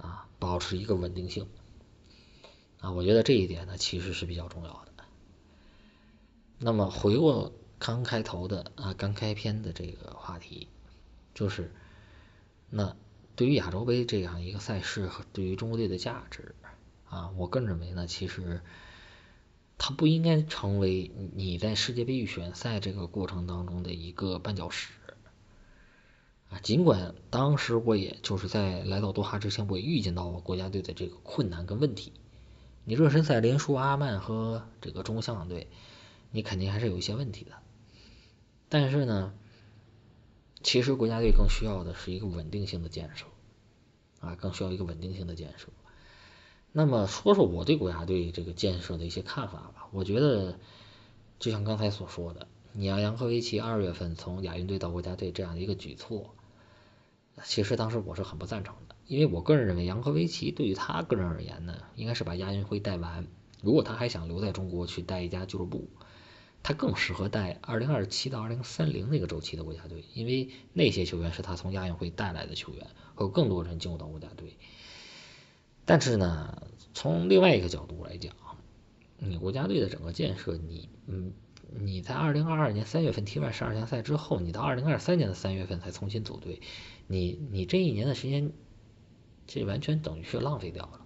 [0.00, 1.48] 啊保持一个稳定性。
[2.80, 5.04] 啊，我觉得这一点呢，其实是比较重要的。
[6.60, 10.68] 那么回过刚开头的啊，刚开篇的这个话题，
[11.34, 11.72] 就是
[12.70, 12.94] 那
[13.34, 16.54] 对于亚洲杯这样一个赛事和对于中国队的价值
[17.08, 18.60] 啊，我个人认为呢，其实
[19.78, 24.92] 它不应该成为你在世界杯预选赛这个过程当中的一个绊脚石
[26.50, 26.58] 啊。
[26.60, 32.12] 尽管当时我也就是在来到多哈之前，我也预见到国家队的这个困难跟问题。
[32.84, 35.68] 你热身赛连输阿曼和这个中国香港队，
[36.32, 37.52] 你肯定还是有一些问题的。
[38.68, 39.32] 但是呢，
[40.62, 43.26] 其实国家队更需要的是一个稳定性的建设，
[44.20, 45.68] 啊，更需要一个稳定性的建设。
[46.72, 49.88] 那么说说我对国家队这个建设的一些看法吧。
[49.90, 50.58] 我觉得，
[51.38, 56.34] 就像刚才所说的，你让杨科维奇二月份从亚运队到国家队这样的一个举措，
[57.42, 58.94] 其实当时我是很不赞成的。
[59.06, 63.26] 因为我个人认为，杨科维奇对于他个人而言呢，应该是把亚运会带完。
[63.62, 65.88] 如果他还想留在中国去带一家俱乐部，
[66.62, 74.58] 他更适合带二零二七到二零三零那个周期的国家队，因为那些球员是他从亚运会带来的球员，会有更多人进入到国家队。
[75.88, 78.34] 但是呢，从另外一个角度来讲，
[79.16, 81.32] 你国家队的整个建设，你嗯，
[81.80, 86.60] 你在二零二二年三月份踢完十二强赛之后，你到二零二三年的三月份才重新组队，
[87.06, 88.52] 你你这一年的时间，
[89.46, 91.00] 这完全等于是浪费掉了，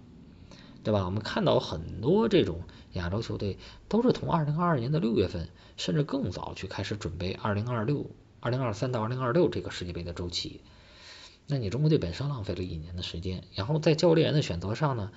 [0.83, 1.05] 对吧？
[1.05, 3.57] 我们看到很多这种亚洲球队
[3.87, 5.47] 都是从二零二二年的六月份，
[5.77, 8.11] 甚至更早去开始准备二零二六、
[8.41, 10.59] 二零二三到二零二六这个世界杯的周期。
[11.47, 15.11] 那你中国队本身浪费了一年的时间，然后在教练员的选择上呢？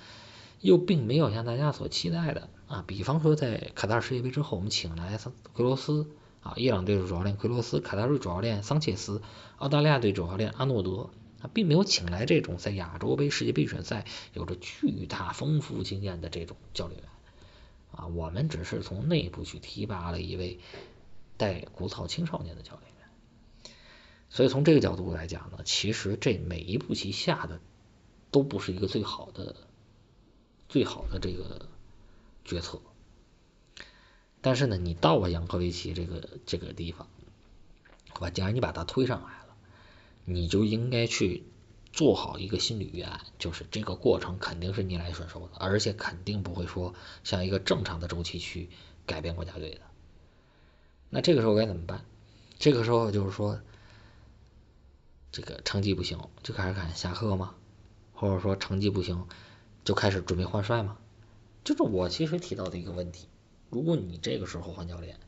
[0.62, 6.09] 又并没有像大家所期待的啊，比方说在卡塔尔世界杯之后，我们请来桑奎罗斯
[6.43, 9.20] 啊，伊朗队主教练奎罗斯，卡塔尔主教练桑切斯，
[9.59, 11.11] 澳大利亚队主教练阿诺德
[11.43, 17.09] 啊，并没有请来这种在亚洲杯、世界杯预选赛有着巨大丰富经验的这种教练员
[17.93, 20.59] 啊，我们只是从内部去提拔了一位
[21.36, 22.90] 带古草青少年的教练，
[24.31, 27.61] 所以从这个角度来讲呢，其实这每一步棋下的
[28.31, 29.57] 都不是一个最好的。
[30.69, 31.69] 最好的这个
[32.44, 32.81] 决策，
[34.40, 37.07] 但是呢，你到了扬科维奇这个这个地方，
[38.19, 38.31] 吧？
[38.31, 39.57] 既然你把他推上来了，
[40.24, 41.44] 你就应该去
[41.93, 48.69] 做好一个心理预案，就是这个过程肯定是逆来顺受的，而且肯定不会说像一个正常的周期去
[49.07, 49.82] 改变国家队的。
[51.11, 52.05] 那这个时候该怎么办？
[52.59, 53.61] 这个时候就是说，
[55.36, 57.54] 这个成绩不行就开始看下课吗？
[58.14, 59.26] 或者说成绩不行？
[59.84, 60.96] 就开始准备换帅吗？
[61.62, 63.28] 就是我其实提到的一个问题。
[63.68, 65.18] 如果你这个时候换教练，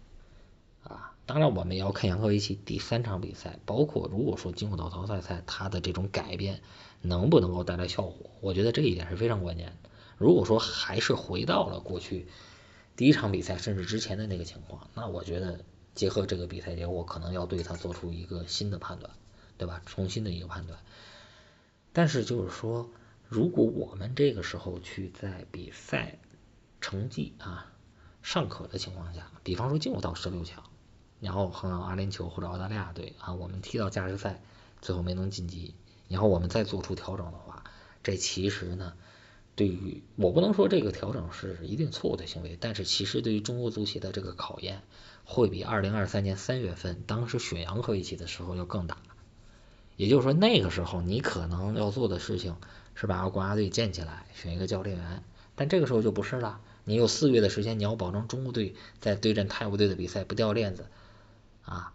[0.82, 6.62] 啊，当然我们也要看杨科维奇第三场比赛，包括如果说进入到淘汰赛，他的这种改变
[7.02, 8.30] 能不能够带来效果？
[8.40, 9.90] 我觉得这一点是非常关键的。
[10.16, 12.28] 如果说还是回到了过去
[12.96, 15.60] 第一场比赛甚至之前的那个情况，那我觉得
[15.94, 19.12] 结合这个比赛结果，可能要对他做出一个新的判断，
[19.58, 19.82] 对吧？
[19.84, 20.78] 重新的一个判断。
[21.92, 22.88] 但是就是说。
[23.30, 26.18] 如果我们这个时候去在比赛
[26.80, 27.70] 成绩啊
[28.22, 30.64] 尚可的情况下，比方说进入到十六强，
[31.20, 34.40] 然后和阿联酋或者澳大利亚队啊，我们踢到加时赛
[34.80, 35.74] 最后没能晋级，
[36.08, 37.64] 然后我们再做出调整的话，
[38.02, 38.94] 这其实呢，
[39.54, 44.80] 对于我不能说这个调整是一定错误的行为，但是其实对于中国足协的这个考验，
[45.26, 48.96] 会比二零二三年三月份当时选杨科维奇的时候要更大。
[49.98, 52.56] 也就是说，那个时候你可能要做的事情。
[53.00, 55.22] 是把国家队建起来，选一个教练员，
[55.54, 56.60] 但这个时候就不是了。
[56.82, 60.86] 你有四月的时间，你要保证中国队在对阵泰国队的比赛不掉链子，
[61.62, 61.92] 啊，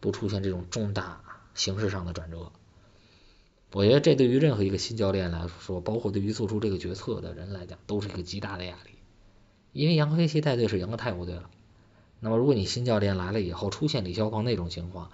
[0.00, 1.20] 不出现这种重大
[1.54, 2.52] 形式上的转折。
[3.72, 8.92] 我觉得这对于任何一个新教练来说，包括对于做出这个决策的人来讲，都是一个极大的压力。
[9.74, 11.50] 因为杨飞奇带队是赢了泰国队了，
[12.20, 15.10] 那么如果你新教练来了以后出现李霄鹏那种情况，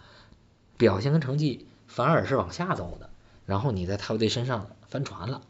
[0.76, 3.10] 表现跟成绩反而是往下走的，
[3.44, 4.70] 然后你在泰国队身上。
[4.90, 5.42] 翻船了，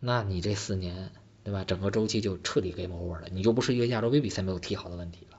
[0.00, 1.62] 那你这四年，对吧？
[1.64, 5.36] 整个周期就彻底 game over 了，你就不是一个亚洲杯比赛没有踢好的问题了。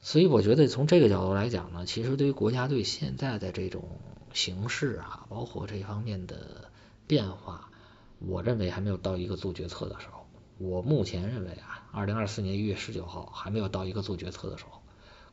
[0.00, 3.88] 所以我觉得从这个角度来讲呢，其实对于国家队现在的这种
[4.32, 6.70] 形势啊，包括这方面的
[7.08, 7.72] 变化，
[8.20, 10.28] 我认为还没有到一个做决策的时候。
[10.58, 14.79] 我目前认为啊，二零二四年一月十九号还没有到一个做决策的时候。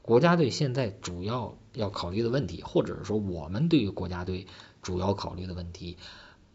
[0.07, 4.47] 国家队现在主要要考虑的问题，或者是说我们对于国家队。
[4.81, 5.97] 主要考虑的问题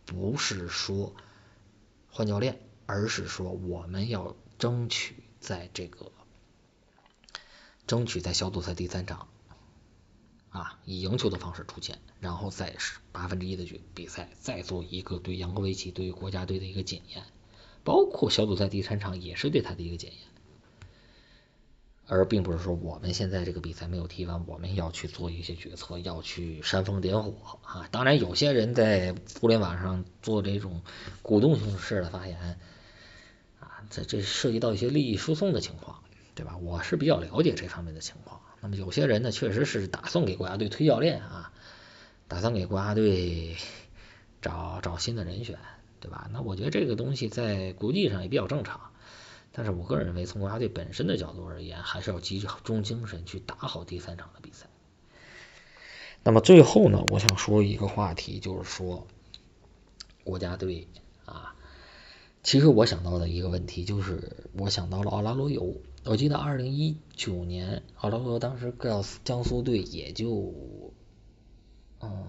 [0.06, 1.14] 不是说
[2.10, 6.10] 换教练，而是说我们要争取在这个
[7.86, 9.28] 争取在小组赛第三场
[10.48, 17.24] 啊以赢球的方式出现，然后再是八分之一的决比赛再做一个对杨科维奇对于国家队的一个检验，
[17.84, 20.20] 包括小组赛第三场也是对他的一个检验。
[22.14, 27.89] 而并不是说我们现在这个比赛没有踢完，我们要去做一些决策，要去煽风点火啊！
[27.90, 30.82] 当然，有些人在互联网上做这种
[31.22, 32.59] 鼓动性式的发言
[33.60, 36.02] 啊，这这涉及到一些利益输送的情况，
[36.34, 36.59] 对吧？
[36.59, 38.43] 我是比较了解这方面的情况。
[38.60, 41.51] 那么有些人呢，确实是打算给国家队推教练啊，
[42.28, 43.56] 打算给国家队
[44.43, 45.59] 找找新的人选，
[45.98, 46.28] 对吧？
[46.30, 48.91] 那我觉得这个东西在国际上也比较正常。
[49.52, 54.66] 但是我个人认为，从国家队本身的角度而言，还是要集中精神去打好第三场的比赛。
[56.24, 59.06] 那么最后呢，我想说一个话题，就是说
[60.24, 60.88] 国家队
[61.26, 61.54] 啊，
[62.42, 65.76] 其实我想到的一个问题就是，我想到了奥拉罗尤。
[66.04, 70.54] 我记得二零一九年，奥拉罗尤当时告诉江苏队也就，
[72.00, 72.24] 嗯。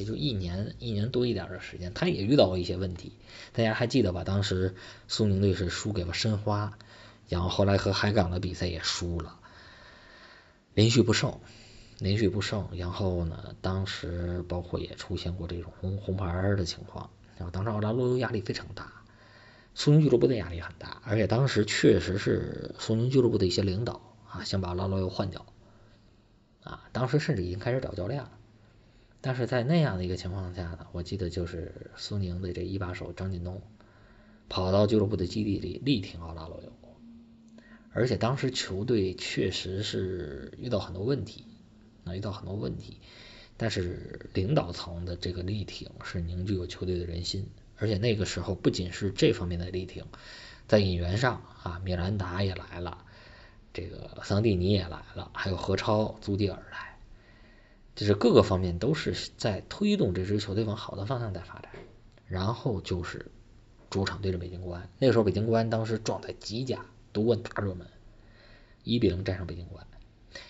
[0.00, 3.12] 也就一年一年多一点的时间，他也遇到过一些问题。
[3.52, 4.24] 大家还记得吧？
[4.24, 4.74] 当时
[5.08, 6.78] 苏宁队是输给了申花，
[7.28, 9.38] 然后后来和海港的比赛也输了，
[10.72, 11.38] 连续不胜，
[11.98, 12.68] 连续不胜。
[12.72, 17.10] 然后呢，当时包括也出现过这种红红牌的情况。
[17.36, 18.90] 然后当时奥拉罗尤压力非常大，
[19.74, 24.00] 苏宁俱乐部的压力很大，而且当时确实是苏宁俱乐部的一些领导
[24.30, 25.44] 啊想把奥拉罗尤换掉，
[26.62, 28.30] 啊，当时甚至已经开始找教练了。
[29.22, 33.60] 但是在那样的一个情况下呢，我记得就是苏宁的这一把手张近东
[34.48, 36.72] 跑到俱乐部的基地里力挺奥拉罗尤，
[37.92, 41.44] 而且当时球队确实是遇到很多问题
[42.04, 42.96] 啊，遇到很多问题，
[43.58, 50.06] 但是领导层的这个力挺是凝聚了球队的人心，而且那个时候不仅是这方面的力挺，
[50.66, 53.04] 在引援上啊，米兰达也来了，
[53.74, 56.89] 这个桑蒂尼也来了，还有何超、租蒂尔来。
[57.94, 61.70] 就是各个方面都是在推动这支球队往好的方向在发展，
[62.26, 63.26] 然后就是
[63.90, 67.86] 主场对着北京国安，那个时候北京国安当时状态极佳，夺冠大热门，
[68.84, 69.86] 一比零战胜北京国安，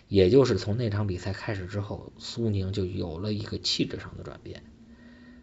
[0.07, 4.63] 也就是从那场比赛开始之后，苏宁就有了一个气质上的转变，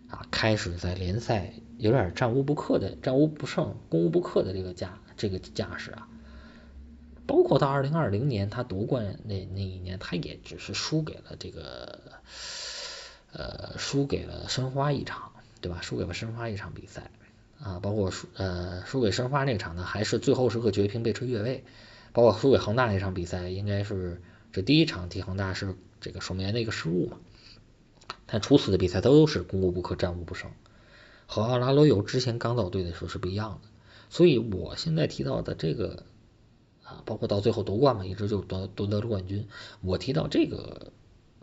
[0.07, 6.07] 啊，开始在联赛有点战无不克的、战无不胜、攻无不克的这个架这个架势啊。
[7.27, 11.99] 包括到二零二零年他夺冠那那一年，他也只是输给了这个，
[13.33, 15.81] 呃，输给了申花一场，对吧？
[15.81, 17.11] 输给了申花一场比赛
[17.61, 21.65] 啊，包括输呃输给申花那场呢，还是最后时刻绝平被吹越位，
[22.13, 24.21] 包括输给恒大那场比赛，应该是
[24.53, 27.17] 这第一场踢恒大是这个守门员的一个失误嘛。
[28.25, 30.49] 但除此的比赛都是攻无不克，战无不胜，
[31.25, 33.67] 和奥拉罗尤之前刚到队的时候是不一样的。
[34.09, 36.03] 所以我现在提到的这个。
[36.88, 39.45] 啊，包括到最后夺冠嘛，一直就夺夺得了冠军。
[39.81, 40.93] 我提到这个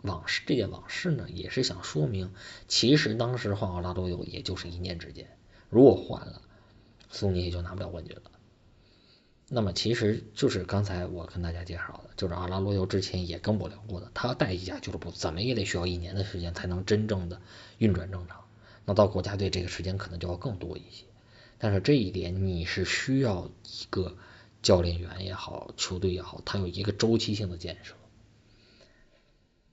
[0.01, 2.33] 往事，这件往事呢，也是想说明，
[2.67, 5.37] 其实当时换奥拉多尤也就是一念之间，
[5.69, 6.41] 如果换了，
[7.11, 8.23] 苏宁也就拿不了冠军了。
[9.47, 17.39] 那么其实就是刚才我跟大家介绍的，就是阿拉罗尤之前也跟我聊过的，他带一家俱乐部怎么也得需要一年的时间才能真正的
[17.77, 18.45] 运转正常。
[18.85, 21.05] 那到国家队这个时间可能就要更多一些，
[21.59, 24.15] 但是这一点你是需要一个。
[24.65, 27.93] 教练员也好，球队也好，他有一个周期性的建设。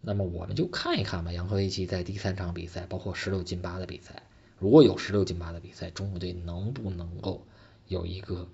[0.03, 4.25] 那么我们就看一看吧，杨科维奇在第三场比赛，包括十六进八的比赛，
[4.59, 7.47] 如果有十六进八的比赛，中国队能不能够
[7.89, 8.51] 有一个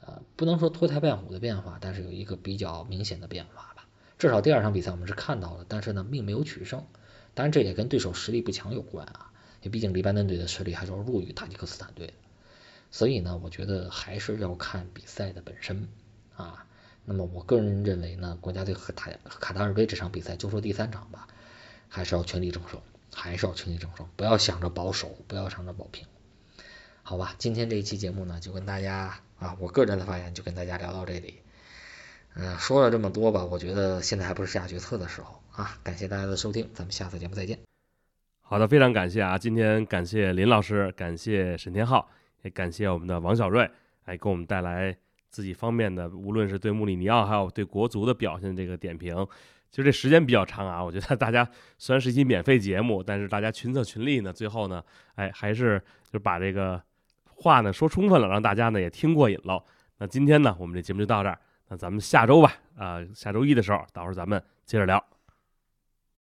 [0.00, 3.86] 呃，不能说脱胎换骨的变化，但是有一个比较明显的变化吧。
[4.18, 6.86] 至少第二场比赛我们是看到了，但是呢，并没有取胜。
[7.34, 9.30] 当然，这也跟对手实力不强有关啊，
[9.60, 12.14] 因为毕竟黎巴嫩队的实力还是要弱于塔吉克斯坦队的。
[12.90, 15.88] 所以呢，我觉得还是要看比赛的本身
[16.36, 16.64] 啊。
[17.04, 21.28] 那么我个人认为呢，国家队和塔卡塔尔杯这场比赛，就说第三场吧，
[21.88, 22.80] 还是要全力争胜，
[23.14, 26.04] 还是要全力争胜，不要想着保守，不要想着保平，
[27.04, 27.36] 好吧？
[27.38, 31.42] 今天这一期节目呢，就跟大家啊，我个人的发言就跟大家聊到这里。
[32.34, 35.78] 嗯，说了这么多吧，我觉得现在还不是下决策的时候啊。
[35.84, 37.60] 感谢大家的收听，咱们下次节目再见。
[38.42, 42.10] 好的，非常感谢啊，今天感谢林老师，感谢沈天浩。
[42.42, 43.68] 也感谢我们的王小瑞，
[44.04, 44.96] 来给我们带来
[45.28, 49.26] 自己方面的，无论是对穆里尼奥，还有对国足的表现这个点评。
[49.70, 51.46] 其实这时间比较长啊，我觉得大家
[51.76, 54.82] 虽然是一期免费节目，但是大家群策群力呢，最后呢，
[55.16, 56.80] 哎，还是就把这个
[57.26, 59.62] 话呢说充分了，让大家呢也听过瘾了。
[59.98, 61.38] 那今天呢，我们这节目就到这儿，
[61.68, 65.15] 那咱们下周吧，啊，下周一的时候，到时候咱们接着聊。